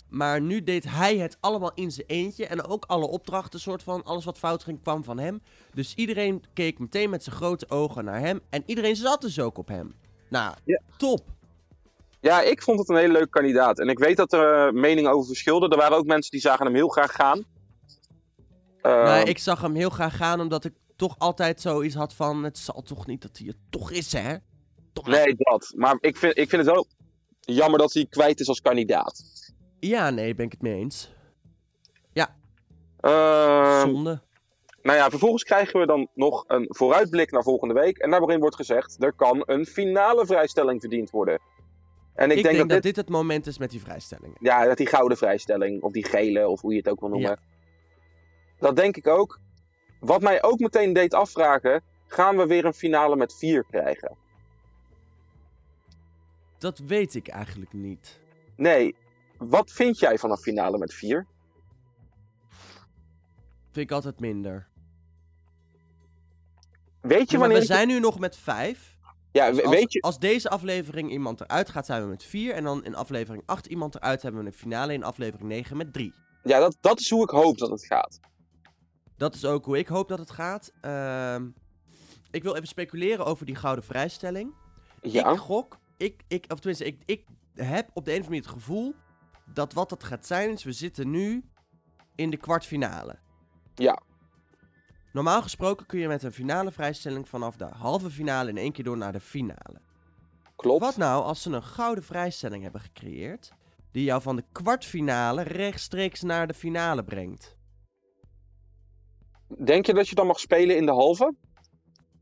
Maar 0.08 0.40
nu 0.40 0.62
deed 0.64 0.84
hij 0.84 1.16
het 1.16 1.36
allemaal 1.40 1.72
in 1.74 1.90
zijn 1.90 2.06
eentje. 2.06 2.46
En 2.46 2.64
ook 2.64 2.84
alle 2.86 3.06
opdrachten, 3.06 3.60
soort 3.60 3.82
van, 3.82 4.04
alles 4.04 4.24
wat 4.24 4.38
fout 4.38 4.64
ging, 4.64 4.82
kwam 4.82 5.04
van 5.04 5.18
hem. 5.18 5.42
Dus 5.74 5.94
iedereen 5.94 6.42
keek 6.52 6.78
meteen 6.78 7.10
met 7.10 7.24
zijn 7.24 7.36
grote 7.36 7.68
ogen 7.68 8.04
naar 8.04 8.20
hem. 8.20 8.40
En 8.50 8.62
iedereen 8.66 8.96
zat 8.96 9.20
dus 9.20 9.40
ook 9.40 9.58
op 9.58 9.68
hem. 9.68 9.94
Nou, 10.28 10.54
Ja. 10.64 10.80
top. 10.96 11.20
Ja, 12.20 12.40
ik 12.40 12.62
vond 12.62 12.78
het 12.78 12.88
een 12.88 12.96
hele 12.96 13.12
leuke 13.12 13.28
kandidaat. 13.28 13.78
En 13.78 13.88
ik 13.88 13.98
weet 13.98 14.16
dat 14.16 14.32
er 14.32 14.66
eh, 14.66 14.72
meningen 14.72 15.10
over 15.10 15.26
verschilden. 15.26 15.70
Er 15.70 15.76
waren 15.76 15.96
ook 15.96 16.06
mensen 16.06 16.30
die 16.30 16.40
zagen 16.40 16.66
hem 16.66 16.74
heel 16.74 16.88
graag 16.88 17.12
gaan. 17.12 17.44
Ehm, 18.82 19.04
Nou, 19.04 19.24
ik 19.28 19.38
zag 19.38 19.60
hem 19.60 19.74
heel 19.74 19.90
graag 19.90 20.16
gaan, 20.16 20.40
omdat 20.40 20.64
ik 20.64 20.72
toch 21.00 21.18
altijd 21.18 21.60
zoiets 21.60 21.94
had 21.94 22.14
van... 22.14 22.42
Het 22.44 22.58
zal 22.58 22.82
toch 22.82 23.06
niet 23.06 23.22
dat 23.22 23.38
hij 23.38 23.46
het 23.46 23.56
toch 23.70 23.90
is, 23.90 24.12
hè? 24.12 24.36
Toch 24.92 25.06
Nee, 25.06 25.34
dat. 25.36 25.72
Maar 25.76 25.96
ik 26.00 26.16
vind, 26.16 26.38
ik 26.38 26.48
vind 26.48 26.66
het 26.66 26.74
wel 26.74 26.86
jammer 27.40 27.78
dat 27.78 27.92
hij 27.92 28.06
kwijt 28.06 28.40
is 28.40 28.48
als 28.48 28.60
kandidaat. 28.60 29.24
Ja, 29.78 30.10
nee, 30.10 30.34
ben 30.34 30.46
ik 30.46 30.52
het 30.52 30.62
mee 30.62 30.74
eens. 30.74 31.10
Ehm, 33.00 33.80
Zonde. 33.80 34.20
nou 34.82 34.98
ja, 34.98 35.10
vervolgens 35.10 35.44
krijgen 35.44 35.80
we 35.80 35.86
dan 35.86 36.08
nog 36.14 36.44
een 36.46 36.66
vooruitblik 36.68 37.30
naar 37.30 37.42
volgende 37.42 37.74
week. 37.74 37.98
En 37.98 38.10
daarin 38.10 38.40
wordt 38.40 38.56
gezegd, 38.56 38.96
er 39.02 39.12
kan 39.12 39.42
een 39.46 39.66
finale 39.66 40.26
vrijstelling 40.26 40.80
verdiend 40.80 41.10
worden. 41.10 41.40
En 42.14 42.30
ik, 42.30 42.36
Ik, 42.36 42.42
denk, 42.42 42.58
dat, 42.58 42.68
dit, 42.68 42.82
dit 42.82 42.96
het 42.96 43.08
moment 43.08 43.46
is 43.46 43.58
met 43.58 43.70
die 43.70 43.80
vrijstellingen. 43.80 44.36
Ja, 44.40 44.64
dat 44.64 44.76
die 44.76 44.86
gouden 44.86 45.18
vrijstelling, 45.18 45.82
of 45.82 45.92
die 45.92 46.04
gele, 46.04 46.48
of 46.48 46.60
hoe 46.60 46.72
je 46.72 46.78
het 46.78 46.88
ook 46.88 47.00
wil 47.00 47.08
noemen. 47.08 47.30
Ja. 47.30 47.38
Dat 48.58 48.76
denk 48.76 48.96
ik 48.96 49.06
ook. 49.06 49.40
Wat 50.00 50.20
mij 50.20 50.42
ook 50.42 50.58
meteen 50.58 50.92
deed 50.92 51.14
afvragen, 51.14 51.82
gaan 52.06 52.36
we 52.36 52.46
weer 52.46 52.64
een 52.64 52.74
finale 52.74 53.16
met 53.16 53.34
vier 53.34 53.64
krijgen? 53.64 54.16
Dat 56.58 56.78
weet 56.78 57.14
ik 57.14 57.28
eigenlijk 57.28 57.72
niet. 57.72 58.20
Nee, 58.56 58.94
wat 59.38 59.70
vind 59.70 59.98
jij 59.98 60.18
van 60.18 60.30
een 60.30 60.36
finale 60.36 60.78
met 60.78 60.94
vier? 60.94 61.26
Vind 63.72 63.90
ik 63.90 63.90
altijd 63.90 64.20
minder. 64.20 64.68
Weet 67.00 67.30
je 67.30 67.36
Ja, 67.36 67.38
wanneer... 67.38 67.58
we 67.58 67.64
zijn 67.64 67.88
nu 67.88 68.00
nog 68.00 68.18
met 68.18 68.36
vijf. 68.36 68.98
Ja, 69.32 69.50
Dus 69.50 69.62
als, 69.62 69.74
weet 69.74 69.92
je... 69.92 70.00
als 70.00 70.18
deze 70.18 70.48
aflevering 70.48 71.10
iemand 71.10 71.40
eruit 71.40 71.68
gaat, 71.68 71.86
zijn 71.86 72.02
we 72.02 72.08
met 72.08 72.24
vier. 72.24 72.54
En 72.54 72.64
dan 72.64 72.84
in 72.84 72.94
aflevering 72.94 73.42
8 73.46 73.66
iemand 73.66 73.94
eruit, 73.94 74.22
hebben 74.22 74.40
we 74.40 74.46
een 74.46 74.52
finale 74.52 74.92
in 74.92 75.02
aflevering 75.02 75.48
9 75.48 75.76
met 75.76 75.92
drie. 75.92 76.14
Ja, 76.42 76.58
dat, 76.58 76.76
dat 76.80 77.00
is 77.00 77.10
hoe 77.10 77.22
ik 77.22 77.30
hoop 77.30 77.58
dat 77.58 77.70
het 77.70 77.86
gaat. 77.86 78.20
Dat 79.20 79.34
is 79.34 79.44
ook 79.44 79.64
hoe 79.64 79.78
ik 79.78 79.86
hoop 79.88 80.08
dat 80.08 80.18
het 80.18 80.30
gaat. 80.30 80.72
Ehm, 80.80 81.48
ik 82.30 82.42
wil 82.42 82.54
even 82.54 82.68
speculeren 82.68 83.26
over 83.26 83.46
die 83.46 83.54
gouden 83.54 83.84
vrijstelling. 83.84 84.54
Ja, 85.02 85.30
Ik 85.30 85.38
gok, 85.38 85.78
ik, 85.96 86.22
ik, 86.28 86.44
of 86.48 86.58
tenminste, 86.58 86.84
ik, 86.84 87.02
ik 87.04 87.24
heb 87.54 87.90
op 87.92 88.04
de 88.04 88.10
een 88.14 88.20
of 88.20 88.26
andere 88.26 88.40
manier 88.40 88.40
het 88.42 88.62
gevoel 88.62 88.94
dat 89.44 89.72
wat 89.72 89.88
dat 89.88 90.04
gaat 90.04 90.26
zijn 90.26 90.50
is, 90.50 90.64
we 90.64 90.72
zitten 90.72 91.10
nu 91.10 91.44
in 92.14 92.30
de 92.30 92.36
kwartfinale. 92.36 93.18
Ja. 93.74 94.02
Normaal 95.12 95.42
gesproken 95.42 95.86
kun 95.86 95.98
je 95.98 96.08
met 96.08 96.22
een 96.22 96.32
finale 96.32 96.72
vrijstelling 96.72 97.28
vanaf 97.28 97.56
de 97.56 97.64
halve 97.64 98.10
finale 98.10 98.50
in 98.50 98.56
één 98.56 98.72
keer 98.72 98.84
door 98.84 98.96
naar 98.96 99.12
de 99.12 99.20
finale. 99.20 99.80
klopt. 100.56 100.80
Wat 100.80 100.96
nou 100.96 101.24
als 101.24 101.42
ze 101.42 101.50
een 101.50 101.62
gouden 101.62 102.04
vrijstelling 102.04 102.62
hebben 102.62 102.80
gecreëerd, 102.80 103.52
die 103.90 104.04
jou 104.04 104.22
van 104.22 104.36
de 104.36 104.44
kwartfinale 104.52 105.42
rechtstreeks 105.42 106.22
naar 106.22 106.46
de 106.46 106.54
finale 106.54 107.04
brengt? 107.04 107.58
Denk 109.58 109.86
je 109.86 109.94
dat 109.94 110.08
je 110.08 110.14
dan 110.14 110.26
mag 110.26 110.40
spelen 110.40 110.76
in 110.76 110.86
de 110.86 110.92
halve? 110.92 111.34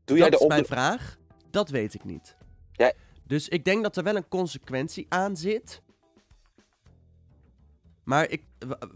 Doe 0.05 0.17
jij 0.17 0.29
dat 0.29 0.39
de 0.39 0.45
is 0.45 0.51
mijn 0.51 0.65
vraag. 0.65 1.17
Dat 1.51 1.69
weet 1.69 1.93
ik 1.93 2.03
niet. 2.03 2.35
Ja. 2.71 2.93
Dus 3.23 3.47
ik 3.47 3.65
denk 3.65 3.83
dat 3.83 3.97
er 3.97 4.03
wel 4.03 4.15
een 4.15 4.27
consequentie 4.27 5.05
aan 5.09 5.37
zit. 5.37 5.81
Maar 8.03 8.29
ik, 8.29 8.43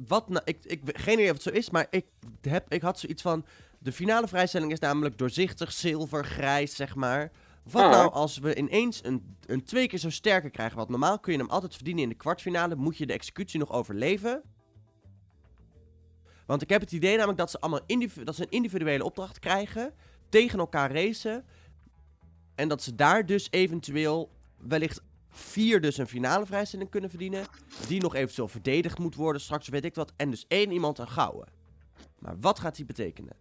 wat 0.08 0.30
nou, 0.30 0.42
ik, 0.46 0.58
ik, 0.66 0.80
geen 0.84 1.14
idee 1.14 1.30
of 1.30 1.34
het 1.34 1.42
zo 1.42 1.50
is, 1.50 1.70
maar 1.70 1.88
ik, 1.90 2.06
heb, 2.42 2.74
ik 2.74 2.82
had 2.82 3.00
zoiets 3.00 3.22
van, 3.22 3.46
de 3.80 3.92
finale 3.92 4.28
vrijstelling 4.28 4.72
is 4.72 4.80
namelijk 4.80 5.18
doorzichtig, 5.18 5.72
zilver, 5.72 6.26
grijs, 6.26 6.76
zeg 6.76 6.96
maar. 6.96 7.32
Wat 7.64 7.84
Ah. 7.84 7.92
nou 7.92 8.12
als 8.12 8.38
we 8.38 8.56
ineens 8.56 9.04
een, 9.04 9.38
een 9.46 9.64
twee 9.64 9.88
keer 9.88 10.00
zo 10.00 10.10
sterker 10.10 10.50
krijgen? 10.50 10.78
Want 10.78 10.90
normaal 10.90 11.20
kun 11.20 11.34
je 11.34 11.40
hem 11.40 11.50
altijd 11.50 11.76
verdienen 11.76 12.04
in 12.04 12.10
de 12.10 12.16
kwartfinale, 12.16 12.76
moet 12.76 12.98
je 12.98 13.06
de 13.06 13.14
executie 13.14 13.60
nog 13.60 13.72
overleven. 13.72 14.42
Want 16.46 16.62
ik 16.62 16.70
heb 16.70 16.82
het 16.82 16.92
idee 16.92 17.16
namelijk 17.16 17.38
dat 17.38 17.52
ze 17.52 17.60
allemaal 17.60 17.82
dat 18.24 18.36
ze 18.36 18.42
een 18.42 18.50
individuele 18.50 19.04
opdracht 19.04 19.40
krijgen, 19.40 19.94
tegen 20.30 20.60
elkaar 20.60 20.92
racen. 20.92 21.46
En 22.56 22.68
dat 22.68 22.82
ze 22.82 22.96
daar 22.96 23.26
dus 23.26 23.48
eventueel 23.52 24.30
wellicht 24.58 25.02
vier 25.30 25.82
dus 25.82 25.98
een 25.98 26.08
finale 26.08 26.46
vrijstelling 26.46 26.90
kunnen 26.90 27.10
verdienen. 27.10 27.46
Die 27.88 28.02
nog 28.02 28.16
eventueel 28.16 28.48
verdedigd 28.48 29.00
moet 29.00 29.16
worden, 29.16 29.42
straks 29.42 29.68
weet 29.68 29.86
ik 29.86 29.96
wat. 29.96 30.14
En 30.16 30.30
dus 30.30 30.46
één 30.48 30.72
iemand 30.72 30.98
een 30.98 31.08
gouden. 31.08 31.48
Maar 32.20 32.40
wat 32.40 32.60
gaat 32.60 32.76
die 32.76 32.86
betekenen? 32.86 33.36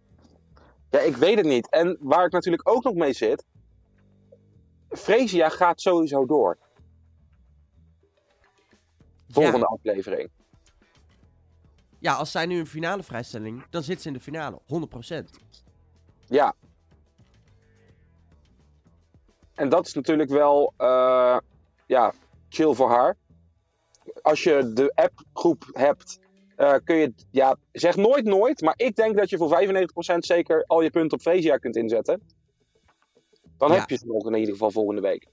Ja, 0.89 0.99
ik 0.99 1.15
weet 1.15 1.37
het 1.37 1.45
niet. 1.45 1.69
En 1.69 1.97
waar 1.99 2.25
ik 2.25 2.31
natuurlijk 2.31 2.69
ook 2.69 2.83
nog 2.83 2.93
mee 2.93 3.13
zit... 3.13 3.45
Freesia 4.89 5.49
gaat 5.49 5.81
sowieso 5.81 6.25
door. 6.25 6.57
Volgende 9.29 9.57
Ja, 9.59 9.65
aflevering. 9.65 10.29
Ja, 12.03 12.13
als 12.13 12.31
zij 12.31 12.45
nu 12.45 12.59
een 12.59 12.67
finale 12.67 13.03
vrijstelling, 13.03 13.63
dan 13.69 13.83
zit 13.83 14.01
ze 14.01 14.07
in 14.07 14.13
de 14.13 14.19
finale. 14.19 14.61
100%. 14.65 15.29
Ja. 16.25 16.55
En 19.53 19.69
dat 19.69 19.87
is 19.87 19.93
natuurlijk 19.93 20.29
wel 20.29 20.73
eh, 20.77 21.37
ja, 21.85 22.13
chill 22.49 22.73
voor 22.73 22.89
haar. 22.89 23.17
Als 24.21 24.43
je 24.43 24.71
de 24.73 24.91
appgroep 24.95 25.69
hebt, 25.71 26.19
eh, 26.55 26.75
kun 26.83 26.95
je, 26.95 27.13
ja, 27.31 27.55
zeg 27.71 27.95
nooit 27.95 28.25
nooit, 28.25 28.61
maar 28.61 28.73
ik 28.77 28.95
denk 28.95 29.17
dat 29.17 29.29
je 29.29 29.37
voor 29.37 29.49
95% 29.49 30.17
zeker 30.25 30.63
al 30.67 30.81
je 30.81 30.89
punten 30.89 31.17
op 31.17 31.23
Freesia 31.23 31.57
kunt 31.57 31.75
inzetten. 31.75 32.21
Dan 33.57 33.71
Ja. 33.71 33.79
heb 33.79 33.89
je 33.89 33.97
ze 33.97 34.05
nog 34.05 34.25
in 34.27 34.33
ieder 34.33 34.51
geval 34.53 34.71
volgende 34.71 35.01
week. 35.01 35.27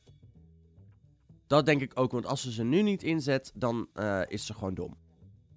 Dat 1.47 1.67
denk 1.67 1.81
ik 1.81 1.93
ook, 1.95 2.13
want 2.13 2.27
als 2.27 2.43
ze 2.43 2.53
ze 2.53 2.65
nu 2.65 2.83
niet 2.83 3.03
inzet, 3.03 3.53
dan 3.55 3.89
eh, 3.95 4.23
is 4.29 4.47
ze 4.47 4.55
gewoon 4.55 4.75
dom. 4.75 4.97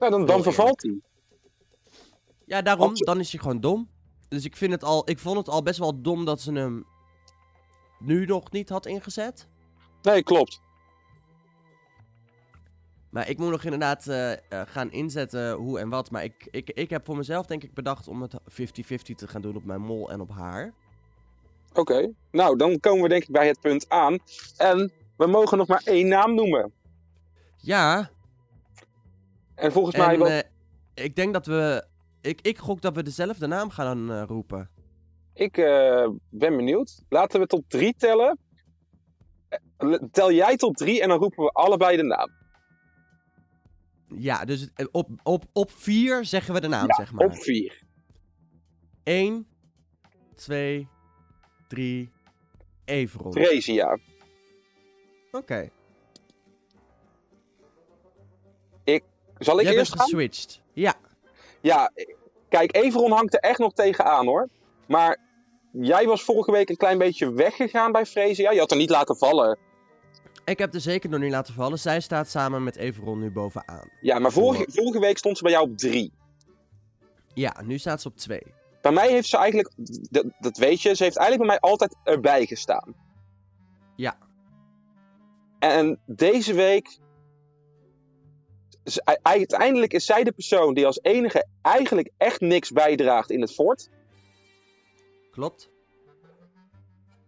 Nou, 0.04 0.16
dan, 0.16 0.26
dan 0.26 0.44
vervalt 0.44 0.82
hij. 0.82 1.00
Ja, 2.46 2.62
daarom, 2.62 2.94
dan 2.94 3.20
is 3.20 3.32
hij 3.32 3.40
gewoon 3.42 3.60
dom. 3.60 3.90
Dus 4.28 4.46
ik, 4.46 4.56
vind 4.56 4.72
het 4.72 4.84
al, 4.84 5.10
ik 5.10 5.20
vond 5.20 5.38
het 5.38 5.50
al 5.50 5.64
best 5.64 5.80
wel 5.80 6.02
dom 6.02 6.26
dat 6.26 6.42
ze 6.42 6.52
hem 6.52 6.86
nu 8.00 8.26
nog 8.26 8.52
niet 8.52 8.70
had 8.70 8.86
ingezet. 8.86 9.48
Nee, 10.02 10.24
klopt. 10.24 10.62
Maar 13.10 13.30
ik 13.30 13.38
moet 13.38 13.50
nog 13.50 13.64
inderdaad 13.64 14.08
eh, 14.08 14.32
eh, 14.32 14.38
gaan 14.50 14.92
inzetten 14.92 15.52
hoe 15.52 15.80
en 15.80 15.90
wat. 15.90 16.12
Maar 16.12 16.24
ik, 16.24 16.48
ik, 16.52 16.70
ik 16.70 16.90
heb 16.90 17.06
voor 17.06 17.18
mezelf 17.18 17.46
denk 17.46 17.64
ik 17.64 17.74
bedacht 17.74 18.08
om 18.08 18.22
het 18.22 18.34
50-50 18.34 18.36
te 19.16 19.28
gaan 19.28 19.42
doen 19.42 19.56
op 19.56 19.64
mijn 19.64 19.82
mol 19.82 20.12
en 20.12 20.22
op 20.22 20.30
haar. 20.30 20.74
Oké, 21.74 22.12
nou 22.32 22.58
dan 22.58 22.80
komen 22.80 23.02
we 23.04 23.10
denk 23.10 23.24
ik 23.24 23.32
bij 23.32 23.48
het 23.48 23.60
punt 23.60 23.90
aan. 23.90 24.20
En 24.58 24.92
we 25.18 25.28
mogen 25.28 25.58
nog 25.58 25.68
maar 25.68 25.82
één 25.86 26.08
naam 26.08 26.36
noemen. 26.36 26.72
Ja, 27.58 28.12
En 29.56 29.72
volgens 29.72 29.96
mij 29.96 30.18
was... 30.18 30.30
eh, 30.30 30.40
ik 30.94 31.16
denk 31.16 31.34
dat 31.34 31.46
we... 31.46 31.86
Ik, 32.22 32.42
ik 32.42 32.58
gok 32.58 32.82
dat 32.82 32.96
we 32.96 33.04
dezelfde 33.04 33.48
naam 33.48 33.70
gaan 33.70 34.12
eh, 34.12 34.24
roepen. 34.28 34.70
Ik 35.34 35.58
eh, 35.58 36.08
ben 36.30 36.56
benieuwd. 36.58 37.04
Laten 37.10 37.40
we 37.40 37.48
tot 37.48 37.64
drie 37.68 37.96
tellen. 37.98 38.38
Tel 40.12 40.32
jij 40.32 40.56
tot 40.56 40.78
drie 40.78 41.02
en 41.02 41.10
dan 41.10 41.18
roepen 41.20 41.44
we 41.44 41.50
allebei 41.50 41.98
de 41.98 42.04
naam. 42.04 42.30
Ja, 44.08 44.46
dus 44.46 44.70
op, 44.92 45.10
op, 45.24 45.46
op 45.54 45.72
vier 45.72 46.26
zeggen 46.26 46.54
we 46.54 46.60
de 46.62 46.68
naam, 46.68 46.88
Ja, 46.88 46.94
zeg 46.96 47.12
maar. 47.12 47.26
Op 47.26 47.36
vier. 47.36 47.82
1, 49.04 49.48
2, 50.36 50.88
3, 51.68 52.12
Everon. 52.86 53.32
Fresia. 53.32 53.98
Oké. 55.32 55.70
Zal 59.44 59.60
ik 59.60 59.66
Jij 59.66 59.76
eerst 59.76 59.94
gaan? 59.94 60.02
geswitcht. 60.02 60.62
Ja. 60.74 60.94
Ja, 61.62 61.92
kijk, 62.50 62.76
Everon 62.76 63.12
hangt 63.12 63.34
er 63.34 63.40
echt 63.40 63.60
nog 63.60 63.74
tegenaan 63.74 64.26
hoor. 64.26 64.50
Maar 64.88 65.18
jij 65.72 66.06
was 66.06 66.24
vorige 66.24 66.52
week 66.52 66.70
een 66.70 66.78
klein 66.78 66.98
beetje 66.98 67.34
weggegaan 67.34 67.92
bij 67.92 68.06
Fresia. 68.06 68.52
Je 68.52 68.60
had 68.60 68.72
er 68.72 68.78
niet 68.78 68.90
laten 68.90 69.18
vallen. 69.18 69.58
Ik 70.46 70.60
heb 70.60 70.74
er 70.74 70.82
zeker 70.82 71.10
nog 71.10 71.20
niet 71.20 71.32
laten 71.32 71.54
vallen. 71.54 71.80
Zij 71.80 72.00
staat 72.00 72.30
samen 72.30 72.64
met 72.64 72.76
Everon 72.76 73.20
nu 73.20 73.32
bovenaan. 73.32 73.90
Ja, 74.02 74.20
maar 74.20 74.32
vorige, 74.32 74.66
vorige 74.68 75.00
week 75.00 75.18
stond 75.18 75.38
ze 75.38 75.44
bij 75.44 75.52
jou 75.52 75.70
op 75.70 75.78
drie. 75.78 76.14
Ja, 77.34 77.62
nu 77.64 77.78
staat 77.78 78.02
ze 78.02 78.08
op 78.08 78.18
2. 78.18 78.42
Bij 78.82 78.92
mij 78.92 79.10
heeft 79.10 79.28
ze 79.28 79.38
eigenlijk, 79.38 79.72
dat, 80.12 80.26
dat 80.40 80.58
weet 80.58 80.82
je, 80.82 80.96
ze 80.96 81.04
heeft 81.04 81.18
eigenlijk 81.18 81.50
bij 81.50 81.60
mij 81.60 81.70
altijd 81.70 81.96
erbij 82.04 82.46
gestaan. 82.46 82.96
Ja. 83.96 84.18
En 85.60 86.00
deze 86.06 86.54
week, 86.54 86.98
uiteindelijk 89.22 89.94
is 89.94 90.06
zij 90.06 90.24
de 90.24 90.32
persoon 90.32 90.74
die 90.74 90.86
als 90.86 91.00
enige 91.02 91.46
eigenlijk 91.62 92.12
echt 92.18 92.40
niks 92.42 92.72
bijdraagt 92.72 93.32
in 93.32 93.42
het 93.42 93.54
fort. 93.54 93.90
Klopt. 95.32 95.70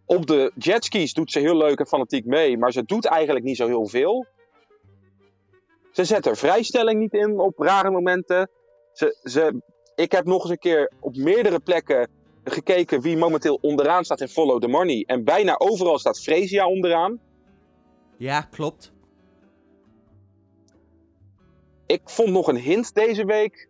Op 0.06 0.26
de 0.28 0.52
jetskis 0.56 1.14
doet 1.14 1.32
ze 1.32 1.40
heel 1.40 1.58
leuk 1.58 1.80
en 1.80 1.88
fanatiek 1.88 2.26
mee, 2.26 2.58
maar 2.58 2.72
ze 2.72 2.84
doet 2.84 3.06
eigenlijk 3.06 3.46
niet 3.46 3.58
zo 3.58 3.68
heel 3.68 3.88
veel. 3.88 4.26
Ze 5.92 6.04
zet 6.04 6.26
haar 6.26 6.38
vrijstelling 6.38 7.00
niet 7.00 7.14
in 7.14 7.40
op 7.40 7.60
rare 7.60 7.92
momenten. 7.92 8.50
Ze, 8.94 9.18
ze, 9.24 9.62
ik 9.96 10.12
heb 10.12 10.26
nog 10.26 10.42
eens 10.42 10.52
een 10.52 10.58
keer 10.58 10.92
op 11.00 11.16
meerdere 11.16 11.60
plekken 11.60 12.10
gekeken 12.44 13.02
wie 13.02 13.18
momenteel 13.18 13.58
onderaan 13.62 14.06
staat 14.06 14.22
in 14.22 14.28
Follow 14.28 14.62
the 14.62 14.68
Money. 14.68 15.04
En 15.08 15.24
bijna 15.24 15.56
overal 15.58 16.00
staat 16.00 16.22
Fresia 16.22 16.68
onderaan. 16.68 17.20
Ja, 18.18 18.42
klopt. 18.42 18.94
Ik 21.86 22.02
vond 22.06 22.30
nog 22.30 22.48
een 22.48 22.58
hint 22.58 22.94
deze 22.94 23.26
week 23.26 23.70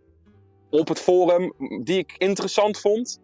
op 0.70 0.88
het 0.88 0.99
forum 0.99 1.53
die 1.84 1.97
ik 1.97 2.16
interessant 2.18 2.80
vond. 2.80 3.20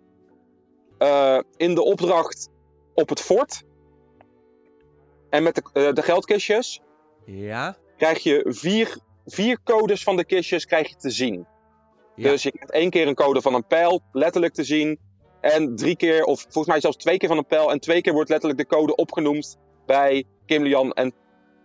Eh, 0.97 1.39
in 1.57 1.75
de 1.75 1.83
opdracht 1.83 2.49
op 2.93 3.09
het 3.09 3.21
fort. 3.21 3.63
En 5.29 5.43
met 5.43 5.55
de, 5.55 5.63
eh, 5.73 5.93
de 5.93 6.01
geldkistjes 6.01 6.81
Ja. 7.25 7.77
krijg 7.97 8.23
je 8.23 8.45
vier, 8.47 8.97
vier 9.25 9.59
codes 9.63 10.03
van 10.03 10.15
de 10.15 10.25
kistjes 10.25 10.65
krijg 10.65 10.89
je 10.89 10.95
te 10.95 11.09
zien. 11.09 11.47
Ja. 12.15 12.29
Dus 12.29 12.43
je 12.43 12.51
krijgt 12.51 12.71
één 12.71 12.89
keer 12.89 13.07
een 13.07 13.15
code 13.15 13.41
van 13.41 13.53
een 13.53 13.67
pijl 13.67 14.01
letterlijk 14.11 14.53
te 14.53 14.63
zien. 14.63 14.99
En 15.41 15.75
drie 15.75 15.95
keer, 15.95 16.23
of 16.23 16.41
volgens 16.41 16.67
mij 16.67 16.79
zelfs 16.79 16.97
twee 16.97 17.17
keer 17.17 17.29
van 17.29 17.37
een 17.37 17.45
pijl. 17.45 17.71
En 17.71 17.79
twee 17.79 18.01
keer 18.01 18.13
wordt 18.13 18.29
letterlijk 18.29 18.59
de 18.59 18.75
code 18.75 18.95
opgenoemd 18.95 19.57
bij 19.85 20.23
Kim 20.45 20.63
Lian 20.63 20.91
en 20.93 21.13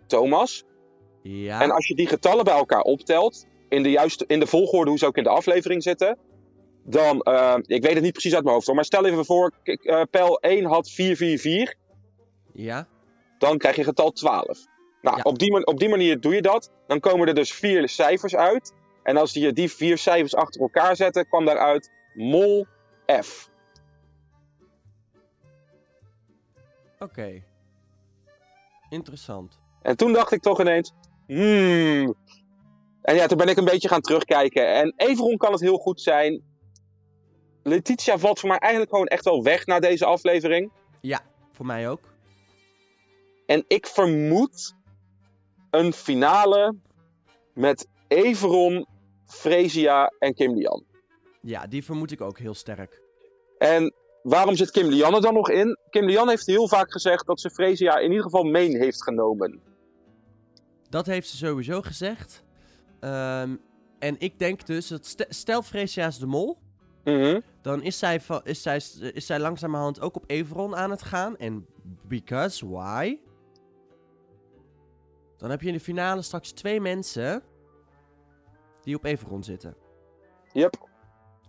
Thomas. 0.06 0.64
Ja. 1.28 1.60
En 1.62 1.70
als 1.70 1.86
je 1.86 1.94
die 1.94 2.06
getallen 2.06 2.44
bij 2.44 2.54
elkaar 2.54 2.80
optelt, 2.82 3.46
in 3.68 3.82
de, 3.82 3.90
juiste, 3.90 4.24
in 4.26 4.40
de 4.40 4.46
volgorde 4.46 4.90
hoe 4.90 4.98
ze 4.98 5.06
ook 5.06 5.16
in 5.16 5.22
de 5.22 5.28
aflevering 5.28 5.82
zitten, 5.82 6.18
dan, 6.84 7.20
eh, 7.20 7.54
ik 7.62 7.82
weet 7.82 7.94
het 7.94 8.02
niet 8.02 8.12
precies 8.12 8.34
uit 8.34 8.42
mijn 8.42 8.54
hoofd 8.54 8.66
hoor, 8.66 8.74
maar 8.74 8.84
stel 8.84 9.06
even 9.06 9.24
voor, 9.24 9.52
eh, 9.62 10.02
pijl 10.10 10.38
1 10.40 10.64
had 10.64 10.90
444, 10.90 11.74
Ja. 12.52 12.86
dan 13.38 13.58
krijg 13.58 13.76
je 13.76 13.84
getal 13.84 14.12
12. 14.12 14.58
Nou, 15.02 15.16
Ja. 15.16 15.22
op, 15.22 15.38
die, 15.38 15.66
op 15.66 15.78
die 15.78 15.88
manier 15.88 16.20
doe 16.20 16.34
je 16.34 16.42
dat. 16.42 16.70
Dan 16.86 17.00
komen 17.00 17.28
er 17.28 17.34
dus 17.34 17.52
vier 17.52 17.88
cijfers 17.88 18.36
uit. 18.36 18.72
En 19.02 19.16
als 19.16 19.32
je 19.32 19.52
die 19.52 19.70
vier 19.70 19.98
cijfers 19.98 20.34
achter 20.34 20.60
elkaar 20.60 20.96
zette, 20.96 21.26
kwam 21.28 21.44
daaruit 21.44 21.90
mol 22.14 22.66
F. 23.22 23.48
Oké. 26.98 27.42
Interessant. 28.88 29.58
En 29.82 29.96
toen 29.96 30.12
dacht 30.12 30.32
ik 30.32 30.42
toch 30.42 30.60
ineens, 30.60 30.92
hmm. 31.26 32.14
En 33.02 33.14
ja, 33.14 33.26
toen 33.26 33.38
ben 33.38 33.48
ik 33.48 33.56
een 33.56 33.64
beetje 33.64 33.88
gaan 33.88 34.00
terugkijken. 34.00 34.74
En 34.74 34.92
Everon 34.96 35.36
kan 35.36 35.52
het 35.52 35.60
heel 35.60 35.78
goed 35.78 36.00
zijn. 36.00 36.42
Letitia 37.62 38.18
valt 38.18 38.40
voor 38.40 38.48
mij 38.48 38.58
eigenlijk 38.58 38.92
gewoon 38.92 39.06
echt 39.06 39.24
wel 39.24 39.42
weg 39.42 39.66
na 39.66 39.80
deze 39.80 40.04
aflevering. 40.04 40.70
Voor 41.52 41.66
mij 41.66 41.88
ook. 41.88 42.00
En 43.46 43.64
ik 43.68 43.86
vermoed 43.86 44.74
een 45.70 45.92
finale 45.92 46.74
met 47.54 47.88
Everon, 48.08 48.86
Fresia 49.26 50.12
en 50.18 50.34
Kim 50.34 50.54
Lian. 50.54 50.84
Ja, 51.40 51.66
die 51.66 51.84
vermoed 51.84 52.10
ik 52.10 52.20
ook 52.20 52.38
heel 52.38 52.54
sterk. 52.54 53.00
En 53.58 53.94
waarom 54.22 54.56
zit 54.56 54.70
Kim 54.70 54.88
Lian 54.88 55.14
er 55.14 55.20
dan 55.20 55.34
nog 55.34 55.50
in? 55.50 55.78
Kim 55.90 56.06
Lian 56.06 56.28
heeft 56.28 56.46
heel 56.46 56.68
vaak 56.68 56.92
gezegd 56.92 57.26
dat 57.26 57.40
ze 57.40 57.50
Fresia 57.50 57.98
in 57.98 58.08
ieder 58.08 58.24
geval 58.24 58.44
mee 58.44 58.76
heeft 58.76 59.02
genomen. 59.02 59.60
Dat 60.90 61.06
heeft 61.06 61.28
ze 61.28 61.36
sowieso 61.36 61.82
gezegd. 61.82 62.44
Ehm, 63.00 63.56
en 63.98 64.14
ik 64.18 64.38
denk 64.38 64.66
dus, 64.66 64.88
dat 64.88 65.06
st- 65.06 65.26
stel 65.28 65.62
Freesia 65.62 66.06
is 66.06 66.18
de 66.18 66.26
mol. 66.26 66.58
Mhm. 67.04 67.40
Dan 67.62 67.82
is 67.82 67.98
zij, 67.98 68.20
is, 68.42 68.62
zij, 68.62 68.76
is 69.12 69.26
zij 69.26 69.38
langzamerhand 69.38 70.00
ook 70.00 70.16
op 70.16 70.24
Everon 70.26 70.76
aan 70.76 70.90
het 70.90 71.02
gaan. 71.02 71.36
En 71.36 71.66
because, 72.08 72.68
why? 72.68 73.18
Dan 75.36 75.50
heb 75.50 75.60
je 75.60 75.66
in 75.68 75.72
de 75.74 75.80
finale 75.80 76.22
straks 76.22 76.52
twee 76.52 76.80
mensen 76.80 77.42
die 78.82 78.96
op 78.96 79.04
Everon 79.04 79.44
zitten. 79.44 79.76
Yep. 80.52 80.88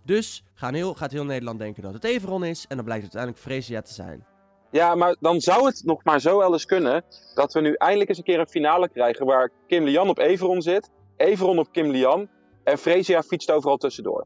Dus 0.04 0.44
gaan 0.54 0.74
heel, 0.74 0.94
gaat 0.94 1.12
heel 1.12 1.26
Nederland 1.26 1.60
denken 1.60 1.84
dat 1.84 1.94
het 1.94 2.04
Everon 2.04 2.44
is. 2.44 2.66
En 2.68 2.76
dan 2.76 2.86
blijkt 2.86 3.04
het 3.06 3.16
uiteindelijk 3.16 3.54
Freesia 3.54 3.82
te 3.82 3.94
zijn. 3.94 4.26
Ja, 4.72 4.96
maar 4.96 5.16
dan 5.20 5.42
zou 5.42 5.66
het 5.66 5.82
nog 5.86 6.04
maar 6.04 6.20
zo 6.22 6.38
wel 6.38 6.52
eens 6.54 6.66
kunnen 6.66 7.04
dat 7.36 7.54
we 7.54 7.60
nu 7.62 7.74
eindelijk 7.74 8.10
eens 8.10 8.18
een 8.18 8.24
keer 8.24 8.40
een 8.40 8.48
finale 8.48 8.90
krijgen 8.90 9.26
waar 9.26 9.52
Kim 9.68 9.84
Lian 9.84 10.10
op 10.10 10.18
Everon 10.18 10.62
zit, 10.62 10.90
Everon 11.18 11.60
op 11.60 11.72
Kim 11.72 11.90
Lian 11.92 12.30
en 12.64 12.78
Fresia 12.78 13.24
fietst 13.24 13.52
overal 13.52 13.78
tussendoor. 13.78 14.26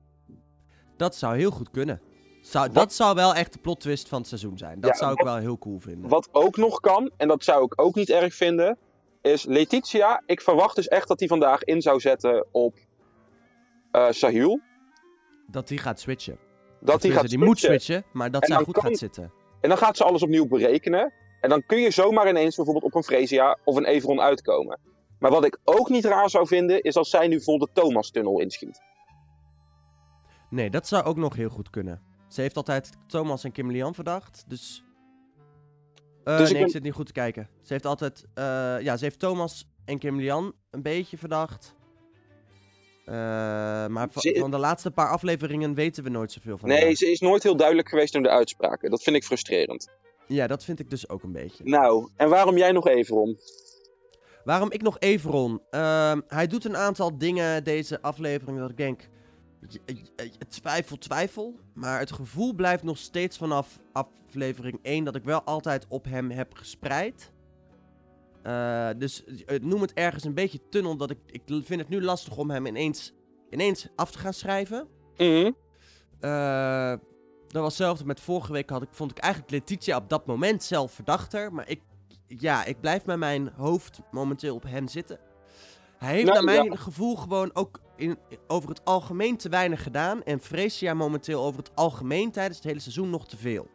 Dat 0.98 1.16
zou 1.16 1.38
heel 1.38 1.52
goed 1.52 1.70
kunnen. 1.72 2.02
Zou, 2.42 2.72
dat 2.72 2.94
zou 2.94 3.16
wel 3.16 3.34
echt 3.36 3.54
de 3.54 3.60
plot 3.60 3.80
twist 3.80 4.08
van 4.10 4.18
het 4.20 4.28
seizoen 4.28 4.58
zijn. 4.58 4.80
Dat 4.80 4.90
Ja, 4.92 4.96
zou 4.98 5.12
ik 5.12 5.18
wat- 5.18 5.28
wel 5.28 5.38
heel 5.38 5.58
cool 5.58 5.80
vinden. 5.80 6.10
Wat 6.10 6.30
ook 6.32 6.58
nog 6.58 6.80
kan, 6.80 7.12
en 7.18 7.28
dat 7.28 7.44
zou 7.44 7.64
ik 7.66 7.82
ook 7.82 7.96
niet 7.96 8.10
erg 8.10 8.34
vinden, 8.34 8.78
is 9.22 9.46
Letitia. 9.46 10.24
Ik 10.26 10.42
verwacht 10.42 10.76
dus 10.76 10.88
echt 10.88 11.08
dat 11.08 11.20
hij 11.20 11.28
vandaag 11.28 11.64
in 11.64 11.82
zou 11.82 12.00
zetten 12.00 12.46
op 12.52 12.76
eh 13.92 14.08
Sahil. 14.10 14.60
Dat 15.48 15.68
die 15.68 15.78
gaat 15.78 16.00
switchen. 16.00 16.38
Dat 16.80 17.02
hij 17.04 17.12
gaat 17.12 17.30
die 17.30 17.38
moet 17.38 17.60
switchen. 17.60 18.04
maar 18.14 18.32
dat 18.32 18.42
En 18.42 18.48
zij 18.48 18.56
dan 18.56 18.66
goed 18.66 18.74
kan- 18.74 18.84
gaat 18.84 18.98
zitten. 18.98 19.32
En 19.62 19.70
dan 19.70 19.78
gaat 19.78 19.98
ze 19.98 20.04
alles 20.04 20.24
opnieuw 20.24 20.48
berekenen. 20.48 21.14
En 21.42 21.50
dan 21.50 21.66
kun 21.66 21.80
je 21.80 21.92
zomaar 21.92 22.30
ineens 22.30 22.56
bijvoorbeeld 22.56 22.86
op 22.86 22.96
een 22.96 23.04
Fresia 23.04 23.58
of 23.64 23.76
een 23.76 23.86
Everon 23.86 24.22
uitkomen. 24.22 24.80
Maar 25.20 25.32
wat 25.32 25.46
ik 25.46 25.58
ook 25.64 25.90
niet 25.90 26.06
raar 26.06 26.30
zou 26.30 26.48
vinden, 26.48 26.82
is 26.82 26.96
als 26.96 27.10
zij 27.10 27.28
nu 27.28 27.42
vol 27.42 27.58
de 27.58 27.68
Thomas-tunnel 27.74 28.40
inschiet. 28.40 28.82
Nee, 30.50 30.70
dat 30.70 30.88
zou 30.88 31.04
ook 31.04 31.18
nog 31.18 31.36
heel 31.36 31.50
goed 31.50 31.70
kunnen. 31.70 32.02
Ze 32.28 32.42
heeft 32.42 32.56
altijd 32.58 32.90
Thomas 33.08 33.44
en 33.44 33.52
Kim 33.52 33.72
Lian 33.72 33.94
verdacht, 33.96 34.44
dus... 34.48 34.84
Eh, 36.24 36.38
Dus 36.38 36.48
nee, 36.50 36.58
ik 36.58 36.64
ben- 36.64 36.70
zit 36.72 36.84
niet 36.84 36.94
goed 36.94 37.06
te 37.06 37.12
kijken. 37.12 37.50
Ze 37.62 37.74
heeft 37.74 37.86
altijd... 37.86 38.26
eh, 38.34 38.44
ja, 38.82 38.98
ze 38.98 39.04
heeft 39.04 39.20
Thomas 39.20 39.68
en 39.86 40.00
Kim 40.00 40.20
Lian 40.20 40.54
een 40.72 40.82
beetje 40.82 41.18
verdacht. 41.18 41.76
Eh, 43.06 43.14
maar 43.88 44.08
Ze- 44.16 44.36
van 44.40 44.52
de 44.52 44.58
laatste 44.58 44.92
paar 44.92 45.10
afleveringen 45.10 45.74
weten 45.74 46.04
we 46.04 46.10
nooit 46.10 46.32
zoveel 46.32 46.58
van 46.58 46.70
Nee, 46.70 46.84
haar. 46.86 46.94
ze 46.96 47.12
is 47.12 47.20
nooit 47.20 47.44
heel 47.44 47.56
duidelijk 47.56 47.90
geweest 47.90 48.16
in 48.16 48.24
de 48.24 48.30
uitspraken. 48.30 48.90
Dat 48.90 49.04
vind 49.04 49.16
ik 49.16 49.24
frustrerend. 49.24 49.88
Ja, 50.28 50.48
dat 50.48 50.64
vind 50.64 50.80
ik 50.80 50.90
dus 50.90 51.10
ook 51.10 51.24
een 51.24 51.32
beetje. 51.32 51.64
Nou, 51.64 52.10
en 52.16 52.30
waarom 52.30 52.58
jij 52.58 52.72
nog 52.72 52.88
Everon? 52.88 53.38
Waarom 54.44 54.72
ik 54.72 54.82
nog 54.82 55.00
Everon? 55.00 55.62
Ehm, 55.70 56.22
hij 56.28 56.48
doet 56.48 56.66
een 56.66 56.78
aantal 56.78 57.18
dingen 57.18 57.64
deze 57.64 58.02
aflevering 58.02 58.60
dat 58.60 58.70
ik 58.70 58.78
denk... 58.78 59.10
Twijfel, 60.50 60.98
twijfel. 60.98 61.56
Maar 61.74 62.00
het 62.00 62.12
gevoel 62.12 62.54
blijft 62.54 62.84
nog 62.84 62.98
steeds 62.98 63.38
vanaf 63.38 63.80
aflevering 63.92 64.80
1 64.82 65.04
dat 65.04 65.16
ik 65.16 65.24
wel 65.24 65.42
altijd 65.44 65.86
op 65.90 66.06
hem 66.06 66.30
heb 66.32 66.54
gespreid. 66.54 67.32
Eh, 68.44 68.90
dus 68.98 69.24
noem 69.62 69.82
het 69.82 69.94
ergens 69.94 70.24
een 70.24 70.34
beetje 70.34 70.60
tunnel. 70.70 70.98
Dat 70.98 71.10
ik, 71.10 71.18
ik 71.26 71.42
vind 71.46 71.80
het 71.82 71.90
nu 71.90 72.02
lastig 72.02 72.38
om 72.38 72.50
hem 72.50 72.66
ineens, 72.66 73.14
ineens 73.50 73.88
af 73.96 74.12
te 74.12 74.18
gaan 74.20 74.34
schrijven. 74.34 74.88
Mhm. 75.18 75.52
Eh, 76.20 76.94
Dat 77.48 77.62
was 77.62 77.78
hetzelfde 77.78 78.06
met 78.06 78.20
vorige 78.20 78.52
week. 78.52 78.70
Had 78.70 78.82
ik, 78.82 78.90
vond 78.92 79.12
ik 79.12 79.18
eigenlijk 79.18 79.54
Letitia 79.54 79.98
op 79.98 80.10
dat 80.10 80.26
moment 80.26 80.64
zelf 80.64 80.92
verdachter. 80.92 81.54
Maar 81.54 81.70
ik, 81.70 81.82
ja, 82.28 82.66
ik 82.66 82.80
blijf 82.80 83.06
met 83.06 83.18
mijn 83.18 83.52
hoofd 83.56 84.00
momenteel 84.12 84.56
op 84.56 84.64
hem 84.64 84.88
zitten. 84.88 85.20
Hij 85.98 86.14
heeft 86.14 86.26
Nou, 86.28 86.46
naar 86.46 86.56
mijn 86.56 86.72
ja. 86.72 86.76
gevoel 86.76 87.16
gewoon 87.16 87.50
ook 87.54 87.80
in, 87.96 88.18
over 88.48 88.70
het 88.70 88.86
algemeen 88.86 89.38
te 89.38 89.50
weinig 89.50 89.84
gedaan. 89.84 90.24
En 90.24 90.40
Freesia 90.40 90.94
momenteel 90.94 91.44
over 91.44 91.60
het 91.60 91.76
algemeen 91.76 92.32
tijdens 92.32 92.58
het 92.58 92.66
hele 92.68 92.80
seizoen 92.80 93.10
nog 93.10 93.28
te 93.28 93.38
veel. 93.38 93.68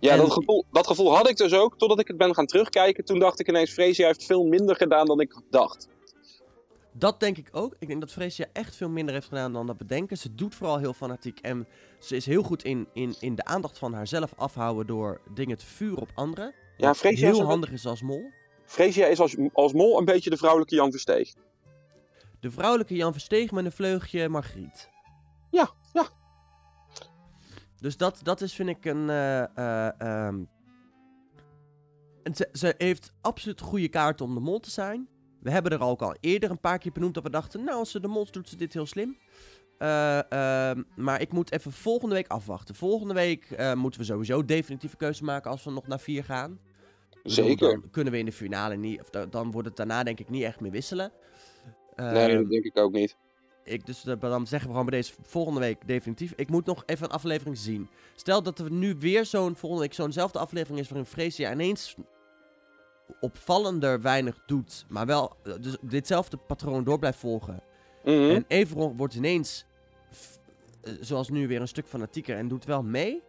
Ja, 0.00 0.12
En- 0.12 0.18
dat, 0.18 0.32
gevoel, 0.32 0.64
dat 0.72 0.86
gevoel 0.86 1.16
had 1.16 1.28
ik 1.28 1.36
dus 1.36 1.52
ook 1.52 1.78
totdat 1.78 1.98
ik 2.00 2.08
het 2.08 2.16
ben 2.16 2.34
gaan 2.34 2.46
terugkijken. 2.46 3.04
Toen 3.04 3.18
dacht 3.18 3.40
ik 3.40 3.48
ineens, 3.48 3.70
Freesia 3.72 4.06
heeft 4.06 4.24
veel 4.24 4.44
minder 4.44 4.76
gedaan 4.76 5.06
dan 5.06 5.20
ik 5.20 5.40
dacht. 5.50 5.88
Dat 6.92 7.20
denk 7.20 7.36
ik 7.38 7.48
ook. 7.52 7.74
Ik 7.78 7.88
denk 7.88 8.00
dat 8.00 8.10
Freesia 8.12 8.46
echt 8.52 8.76
veel 8.76 8.88
minder 8.88 9.14
heeft 9.14 9.28
gedaan 9.28 9.52
dan 9.52 9.66
dat 9.66 9.76
bedenken. 9.76 10.16
Ze 10.18 10.34
doet 10.34 10.54
vooral 10.54 10.78
heel 10.78 10.92
fanatiek 10.92 11.38
en 11.38 11.66
ze 11.98 12.16
is 12.16 12.26
heel 12.26 12.42
goed 12.42 12.64
in, 12.64 12.88
in, 12.92 13.14
in 13.20 13.34
de 13.34 13.44
aandacht 13.44 13.78
van 13.78 13.92
haarzelf 13.92 14.32
afhouden 14.36 14.86
door 14.86 15.20
dingen 15.34 15.56
te 15.58 15.66
vuren 15.66 15.98
op 15.98 16.10
anderen. 16.14 16.54
Ja, 16.76 16.94
Freesia 16.94 17.26
is 17.28 17.32
heel 17.32 17.40
een- 17.42 17.50
handig 17.50 17.70
is 17.70 17.86
als 17.86 18.02
mol. 18.02 18.30
Freesia 18.64 19.06
is 19.06 19.20
als, 19.20 19.36
als 19.52 19.72
mol 19.72 19.98
een 19.98 20.04
beetje 20.04 20.30
de 20.30 20.36
vrouwelijke 20.36 20.74
Jan 20.74 20.90
Versteeg. 20.90 21.34
De 22.40 22.50
vrouwelijke 22.50 22.94
Jan 22.94 23.12
Versteeg 23.12 23.50
met 23.50 23.64
een 23.64 23.72
vleugje 23.72 24.28
Margriet. 24.28 24.88
Ja, 25.50 25.70
ja. 25.92 26.08
Dus 27.80 27.96
dat, 27.96 28.20
dat 28.22 28.40
is, 28.40 28.54
vind 28.54 28.68
ik, 28.68 28.84
een. 28.84 29.10
eh, 29.10 29.42
eh, 29.56 30.00
ehm, 30.00 30.44
en 32.22 32.34
ze, 32.34 32.48
ze 32.52 32.74
heeft 32.78 33.12
absoluut 33.20 33.60
goede 33.60 33.88
kaarten 33.88 34.26
om 34.26 34.34
de 34.34 34.40
mol 34.40 34.60
te 34.60 34.70
zijn. 34.70 35.08
We 35.40 35.50
hebben 35.50 35.72
er 35.72 35.80
ook 35.82 36.02
al 36.02 36.16
eerder 36.20 36.50
een 36.50 36.60
paar 36.60 36.78
keer 36.78 36.92
benoemd 36.92 37.14
dat 37.14 37.22
we 37.22 37.30
dachten, 37.30 37.64
nou, 37.64 37.78
als 37.78 37.90
ze 37.90 38.00
de 38.00 38.08
mol 38.08 38.22
is, 38.22 38.30
doet 38.30 38.48
ze 38.48 38.56
dit 38.56 38.72
heel 38.72 38.86
slim. 38.86 39.16
Eh, 39.78 40.32
ehm, 40.32 40.82
maar 40.96 41.20
ik 41.20 41.32
moet 41.32 41.52
even 41.52 41.72
volgende 41.72 42.14
week 42.14 42.28
afwachten. 42.28 42.74
Volgende 42.74 43.14
week 43.14 43.74
moeten 43.74 44.00
we 44.00 44.06
sowieso 44.06 44.44
definitieve 44.44 44.96
keuze 44.96 45.24
maken 45.24 45.50
als 45.50 45.64
we 45.64 45.70
nog 45.70 45.86
naar 45.86 46.00
vier 46.00 46.24
gaan. 46.24 46.58
Zeker. 47.22 47.70
Dan 47.80 47.90
kunnen 47.90 48.12
we 48.12 48.18
in 48.18 48.24
de 48.24 48.32
finale 48.32 48.76
niet, 48.76 49.00
of 49.00 49.10
da- 49.10 49.26
dan 49.26 49.50
wordt 49.50 49.68
het 49.68 49.76
daarna 49.76 50.02
denk 50.02 50.18
ik 50.20 50.28
niet 50.30 50.42
echt 50.42 50.60
meer 50.60 50.70
wisselen. 50.70 51.12
nee, 51.96 52.28
Ehm, 52.28 52.36
dat 52.42 52.50
denk 52.50 52.64
ik 52.64 52.76
ook 52.76 52.92
niet. 52.92 53.16
Ik, 53.68 53.86
dus 53.86 54.04
eh, 54.04 54.20
dan 54.20 54.46
zeggen 54.46 54.68
we 54.68 54.74
gewoon 54.74 54.90
bij 54.90 54.98
deze 54.98 55.12
volgende 55.22 55.60
week 55.60 55.86
definitief. 55.86 56.32
Ik 56.36 56.50
moet 56.50 56.66
nog 56.66 56.82
even 56.86 57.04
een 57.04 57.12
aflevering 57.12 57.58
zien. 57.58 57.88
Stel 58.14 58.42
dat 58.42 58.58
er 58.58 58.70
nu 58.70 58.96
weer 58.98 59.26
zo'n 59.26 59.56
volgende 59.56 59.84
week 59.84 59.94
zo'nzelfde 59.94 60.38
aflevering 60.38 60.80
is 60.80 60.88
waarin 60.88 61.06
Freesia 61.06 61.52
ineens 61.52 61.96
opvallender 63.20 64.00
weinig 64.00 64.42
doet, 64.46 64.84
maar 64.88 65.06
wel 65.06 65.36
eh, 65.42 65.52
dus 65.60 65.76
ditzelfde 65.80 66.36
patroon 66.36 66.84
door 66.84 66.98
blijft 66.98 67.18
volgen. 67.18 67.62
Mhm. 68.04 68.30
En 68.30 68.44
Everon 68.48 68.96
wordt 68.96 69.14
ineens, 69.14 69.64
eh, 70.82 70.92
zoals 71.00 71.28
nu, 71.28 71.48
weer 71.48 71.60
een 71.60 71.68
stuk 71.68 71.86
fanatieker 71.86 72.36
en 72.36 72.48
doet 72.48 72.64
wel 72.64 72.82
mee. 72.82 73.22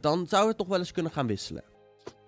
Dan 0.00 0.26
zou 0.26 0.48
het 0.48 0.58
nog 0.58 0.66
wel 0.68 0.78
eens 0.78 0.92
kunnen 0.92 1.12
gaan 1.12 1.26
wisselen. 1.26 1.64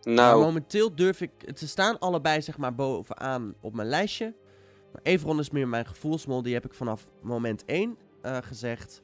Maar 0.06 0.14
nou, 0.14 0.42
momenteel 0.42 0.94
durf 0.94 1.20
ik... 1.20 1.30
Ze 1.54 1.68
staan 1.68 1.98
allebei 1.98 2.42
zeg 2.42 2.58
maar 2.58 2.74
bovenaan 2.74 3.54
op 3.60 3.74
mijn 3.74 3.88
lijstje. 3.88 4.34
Everon 5.02 5.38
is 5.38 5.50
meer 5.50 5.68
mijn 5.68 5.86
gevoelsmol. 5.86 6.42
Die 6.42 6.54
heb 6.54 6.64
ik 6.64 6.74
vanaf 6.74 7.08
moment 7.20 7.64
1 7.64 7.96
eh, 8.22 8.36
gezegd. 8.42 9.02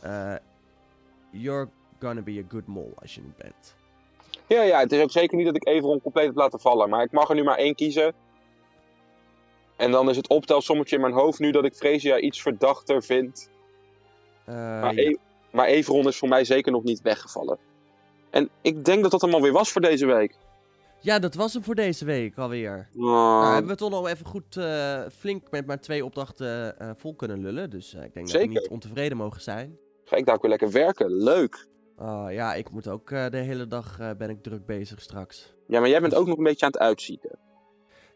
eh, 0.00 0.34
you're 1.30 1.68
gonna 2.00 2.22
be 2.22 2.42
a 2.44 2.50
good 2.52 2.66
mol 2.66 2.92
als 3.00 3.14
je 3.14 3.20
het 3.20 3.36
bent. 3.36 3.74
ja, 4.46 4.62
ja, 4.62 4.78
het 4.78 4.92
is 4.92 5.02
ook 5.02 5.10
zeker 5.10 5.36
niet 5.36 5.46
dat 5.46 5.56
ik 5.56 5.66
Everon 5.66 6.00
compleet 6.00 6.26
heb 6.26 6.36
laten 6.36 6.60
vallen. 6.60 6.88
Maar 6.88 7.02
ik 7.02 7.12
mag 7.12 7.28
er 7.28 7.34
nu 7.34 7.42
maar 7.42 7.58
één 7.58 7.74
kiezen. 7.74 8.12
En 9.76 9.90
dan 9.90 10.10
is 10.10 10.16
het 10.16 10.28
optelsommetje 10.28 10.96
in 10.96 11.02
mijn 11.02 11.14
hoofd 11.14 11.38
nu 11.38 11.50
dat 11.50 11.64
ik 11.64 11.74
Freesia 11.74 12.18
iets 12.18 12.42
verdachter 12.42 13.02
vind. 13.02 13.50
Eh, 14.44 14.54
Maar, 14.54 14.94
ja. 14.94 15.02
E- 15.10 15.16
maar 15.52 15.66
Everon 15.66 16.06
is 16.06 16.18
voor 16.18 16.28
mij 16.28 16.44
zeker 16.44 16.72
nog 16.72 16.82
niet 16.82 17.00
weggevallen. 17.02 17.58
En 18.30 18.48
ik 18.62 18.84
denk 18.84 19.02
dat 19.02 19.10
dat 19.10 19.20
hem 19.20 19.34
alweer 19.34 19.52
was 19.52 19.72
voor 19.72 19.80
deze 19.80 20.06
week. 20.06 20.36
Ja, 21.00 21.18
dat 21.18 21.34
was 21.34 21.52
hem 21.52 21.62
voor 21.62 21.74
deze 21.74 22.04
week 22.04 22.38
alweer. 22.38 22.88
Oh, 22.96 23.02
Nou, 23.02 23.52
hebben 23.52 23.70
we 23.70 23.76
toch 23.76 23.90
nog 23.90 24.08
even 24.08 24.26
goed 24.26 24.56
eh, 24.56 25.00
flink 25.12 25.50
met 25.50 25.66
maar 25.66 25.80
twee 25.80 26.04
opdrachten 26.04 26.78
eh, 26.78 26.90
vol 26.96 27.14
kunnen 27.14 27.40
lullen. 27.40 27.70
Dus 27.70 27.94
eh, 27.94 28.04
ik 28.04 28.14
denk 28.14 28.30
dat 28.30 28.40
we 28.40 28.46
niet 28.46 28.68
ontevreden 28.68 29.16
mogen 29.16 29.40
zijn. 29.40 29.78
Ga 30.04 30.16
ik 30.16 30.26
daar 30.26 30.34
ook 30.34 30.42
weer 30.42 30.50
lekker 30.50 30.70
werken. 30.70 31.12
Leuk. 31.12 31.68
Oh, 31.96 32.26
ja, 32.30 32.54
ik 32.54 32.70
moet 32.70 32.88
ook 32.88 33.08
de 33.08 33.36
hele 33.36 33.66
dag 33.66 33.98
ben 34.18 34.30
ik 34.30 34.42
druk 34.42 34.66
bezig 34.66 35.00
straks. 35.00 35.54
Ja, 35.66 35.80
maar 35.80 35.88
jij 35.88 36.00
bent 36.00 36.14
ook 36.14 36.26
nog 36.26 36.38
een 36.38 36.44
beetje 36.44 36.66
aan 36.66 36.72
het 36.72 36.80
uitzieken. 36.80 37.38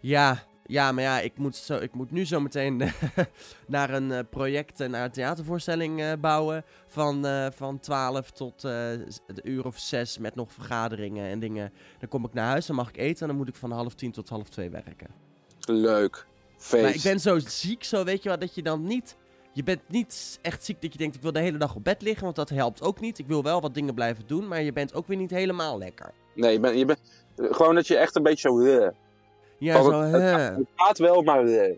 Ja, 0.01 0.43
ja, 0.67 0.93
maar 0.93 1.03
ja, 1.05 1.21
ik 1.21 1.39
moet, 1.39 1.57
zo, 1.57 1.77
ik 1.77 1.95
moet 1.95 2.11
nu 2.11 2.27
zo 2.27 2.41
meteen 2.41 2.83
naar 3.67 3.91
een 3.91 4.13
eh, 4.13 4.19
project, 4.31 4.81
en 4.81 4.91
naar 4.91 5.05
een 5.05 5.11
theatervoorstelling 5.11 6.01
eh, 6.01 6.13
bouwen. 6.21 6.65
Van, 6.87 7.27
eh, 7.27 7.47
van 7.55 7.81
12 7.81 8.31
tot 8.31 8.65
eh, 8.65 8.73
z- 9.09 9.19
de 9.35 9.43
uur 9.45 9.65
of 9.67 9.79
6 9.79 10.19
met 10.19 10.35
nog 10.35 10.53
vergaderingen 10.53 11.27
en 11.31 11.39
dingen. 11.41 11.73
Dan 11.99 12.09
kom 12.09 12.25
ik 12.25 12.33
naar 12.33 12.47
huis, 12.49 12.67
dan 12.67 12.77
mag 12.77 12.89
ik 12.89 12.97
eten 12.97 13.21
en 13.23 13.29
dan 13.29 13.37
moet 13.37 13.49
ik 13.49 13.55
van 13.57 13.71
half 13.71 13.95
tien 13.95 14.13
tot 14.13 14.29
half 14.29 14.49
twee 14.49 14.71
werken. 14.71 15.09
Leuk. 15.67 16.27
Feest. 16.57 16.83
Maar 16.85 16.95
ik 16.95 17.03
ben 17.03 17.21
zo 17.21 17.39
ziek, 17.39 17.85
zo 17.85 18.05
weet 18.05 18.23
je 18.23 18.29
wel, 18.29 18.39
dat 18.39 18.55
je 18.55 18.63
dan 18.63 18.85
niet... 18.87 19.17
Je 19.53 19.63
bent 19.63 19.81
niet 19.89 20.39
echt 20.43 20.65
ziek 20.65 20.83
dat 20.83 20.93
je 20.93 20.99
denkt, 20.99 21.15
ik 21.17 21.23
wil 21.23 21.33
de 21.33 21.41
hele 21.41 21.59
dag 21.59 21.75
op 21.75 21.85
bed 21.85 22.03
liggen, 22.03 22.25
want 22.25 22.37
dat 22.37 22.49
helpt 22.49 22.83
ook 22.83 23.01
niet. 23.01 23.19
Ik 23.19 23.27
wil 23.27 23.43
wel 23.43 23.61
wat 23.61 23.75
dingen 23.75 23.95
blijven 23.95 24.25
doen, 24.27 24.49
maar 24.49 24.63
je 24.63 24.73
bent 24.73 24.95
ook 24.95 25.07
weer 25.07 25.17
niet 25.17 25.31
helemaal 25.31 25.79
lekker. 25.79 26.13
Nee, 26.35 26.53
je 26.53 26.61
bent, 26.61 26.79
je 26.79 26.85
bent, 26.85 27.01
gewoon 27.37 27.75
dat 27.75 27.87
je 27.87 27.97
echt 27.97 28.17
een 28.17 28.23
beetje 28.23 28.49
zo... 28.49 28.91
Ja, 29.59 29.83
zo... 29.83 29.91
het, 30.01 30.13
het, 30.13 30.23
gaat- 30.31 30.57
het 30.57 30.67
gaat 30.75 30.99
wel, 30.99 31.23
maar... 31.23 31.45
eh. 31.45 31.77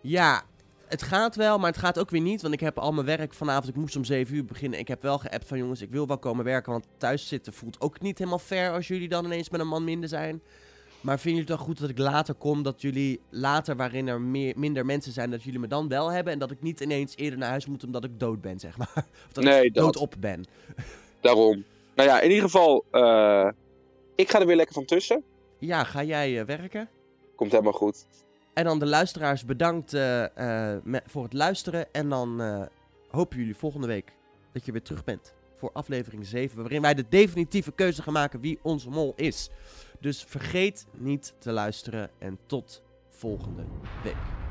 Ja, 0.00 0.42
het 0.86 1.02
gaat 1.02 1.36
wel, 1.36 1.58
maar 1.58 1.70
het 1.70 1.78
gaat 1.80 1.98
ook 1.98 2.10
weer 2.10 2.20
niet. 2.20 2.42
Want 2.42 2.54
ik 2.54 2.60
heb 2.60 2.78
al 2.78 2.92
mijn 2.92 3.06
werk 3.06 3.34
vanavond. 3.34 3.68
Ik 3.68 3.76
moest 3.76 3.96
om 3.96 4.04
7 4.04 4.34
uur 4.36 4.44
beginnen. 4.44 4.78
Ik 4.78 4.88
heb 4.88 5.02
wel 5.02 5.18
geappt 5.18 5.48
van 5.48 5.58
jongens, 5.58 5.80
ik 5.82 5.90
wil 5.90 6.06
wel 6.06 6.18
komen 6.18 6.44
werken. 6.44 6.72
Want 6.72 6.86
thuis 6.96 7.28
zitten 7.28 7.52
voelt 7.52 7.80
ook 7.80 8.00
niet 8.00 8.18
helemaal 8.18 8.38
fair 8.38 8.72
als 8.72 8.88
jullie 8.88 9.08
dan 9.08 9.24
ineens 9.24 9.50
met 9.50 9.60
een 9.60 9.68
man 9.68 9.84
minder 9.84 10.08
zijn. 10.08 10.42
Maar 11.00 11.18
vinden 11.18 11.40
jullie 11.40 11.48
het 11.54 11.58
dan 11.58 11.66
goed 11.66 11.80
dat 11.80 11.90
ik 11.90 11.98
later 11.98 12.34
kom? 12.34 12.62
Dat 12.62 12.80
jullie 12.82 13.20
later, 13.30 13.76
waarin 13.76 14.08
er 14.08 14.20
meer, 14.20 14.54
minder 14.56 14.86
mensen 14.86 15.12
zijn, 15.12 15.30
dat 15.30 15.42
jullie 15.42 15.58
me 15.60 15.66
dan 15.66 15.88
wel 15.88 16.12
hebben. 16.12 16.32
En 16.32 16.38
dat 16.38 16.50
ik 16.50 16.62
niet 16.62 16.80
ineens 16.80 17.16
eerder 17.16 17.38
naar 17.38 17.48
huis 17.48 17.66
moet 17.66 17.84
omdat 17.84 18.04
ik 18.04 18.20
dood 18.20 18.40
ben, 18.40 18.58
zeg 18.58 18.76
maar. 18.78 18.92
Of 19.26 19.32
dat 19.32 19.44
Nee, 19.44 19.64
ik 19.64 19.74
dat. 19.74 19.84
doodop 19.92 20.14
ben. 20.18 20.44
Daarom. 21.20 21.64
Nou 21.94 22.08
ja, 22.08 22.20
in 22.20 22.28
ieder 22.28 22.44
geval... 22.44 22.84
eh, 22.90 23.48
ik 24.14 24.30
ga 24.30 24.40
er 24.40 24.46
weer 24.46 24.56
lekker 24.56 24.74
van 24.74 24.84
tussen. 24.84 25.22
Ja, 25.58 25.84
ga 25.84 26.02
jij 26.02 26.40
eh, 26.40 26.46
werken? 26.46 26.88
Komt 27.34 27.50
helemaal 27.50 27.72
goed. 27.72 28.06
En 28.54 28.64
dan 28.64 28.78
de 28.78 28.86
luisteraars 28.86 29.44
bedankt 29.44 29.94
eh, 29.94 30.74
eh, 30.74 31.02
voor 31.06 31.22
het 31.22 31.32
luisteren. 31.32 31.92
En 31.92 32.08
dan 32.08 32.42
hopen 33.08 33.38
jullie 33.38 33.56
volgende 33.56 33.86
week 33.86 34.12
dat 34.52 34.64
je 34.64 34.72
weer 34.72 34.82
terug 34.82 35.04
bent 35.04 35.34
voor 35.56 35.70
aflevering 35.72 36.26
7. 36.26 36.58
Waarin 36.58 36.82
wij 36.82 36.94
de 36.94 37.04
definitieve 37.08 37.72
keuze 37.72 38.02
gaan 38.02 38.12
maken 38.12 38.40
wie 38.40 38.58
onze 38.62 38.90
mol 38.90 39.12
is. 39.16 39.50
Dus 40.00 40.24
vergeet 40.24 40.86
niet 40.92 41.34
te 41.38 41.52
luisteren 41.52 42.10
en 42.18 42.38
tot 42.46 42.82
volgende 43.08 43.64
week. 44.04 44.47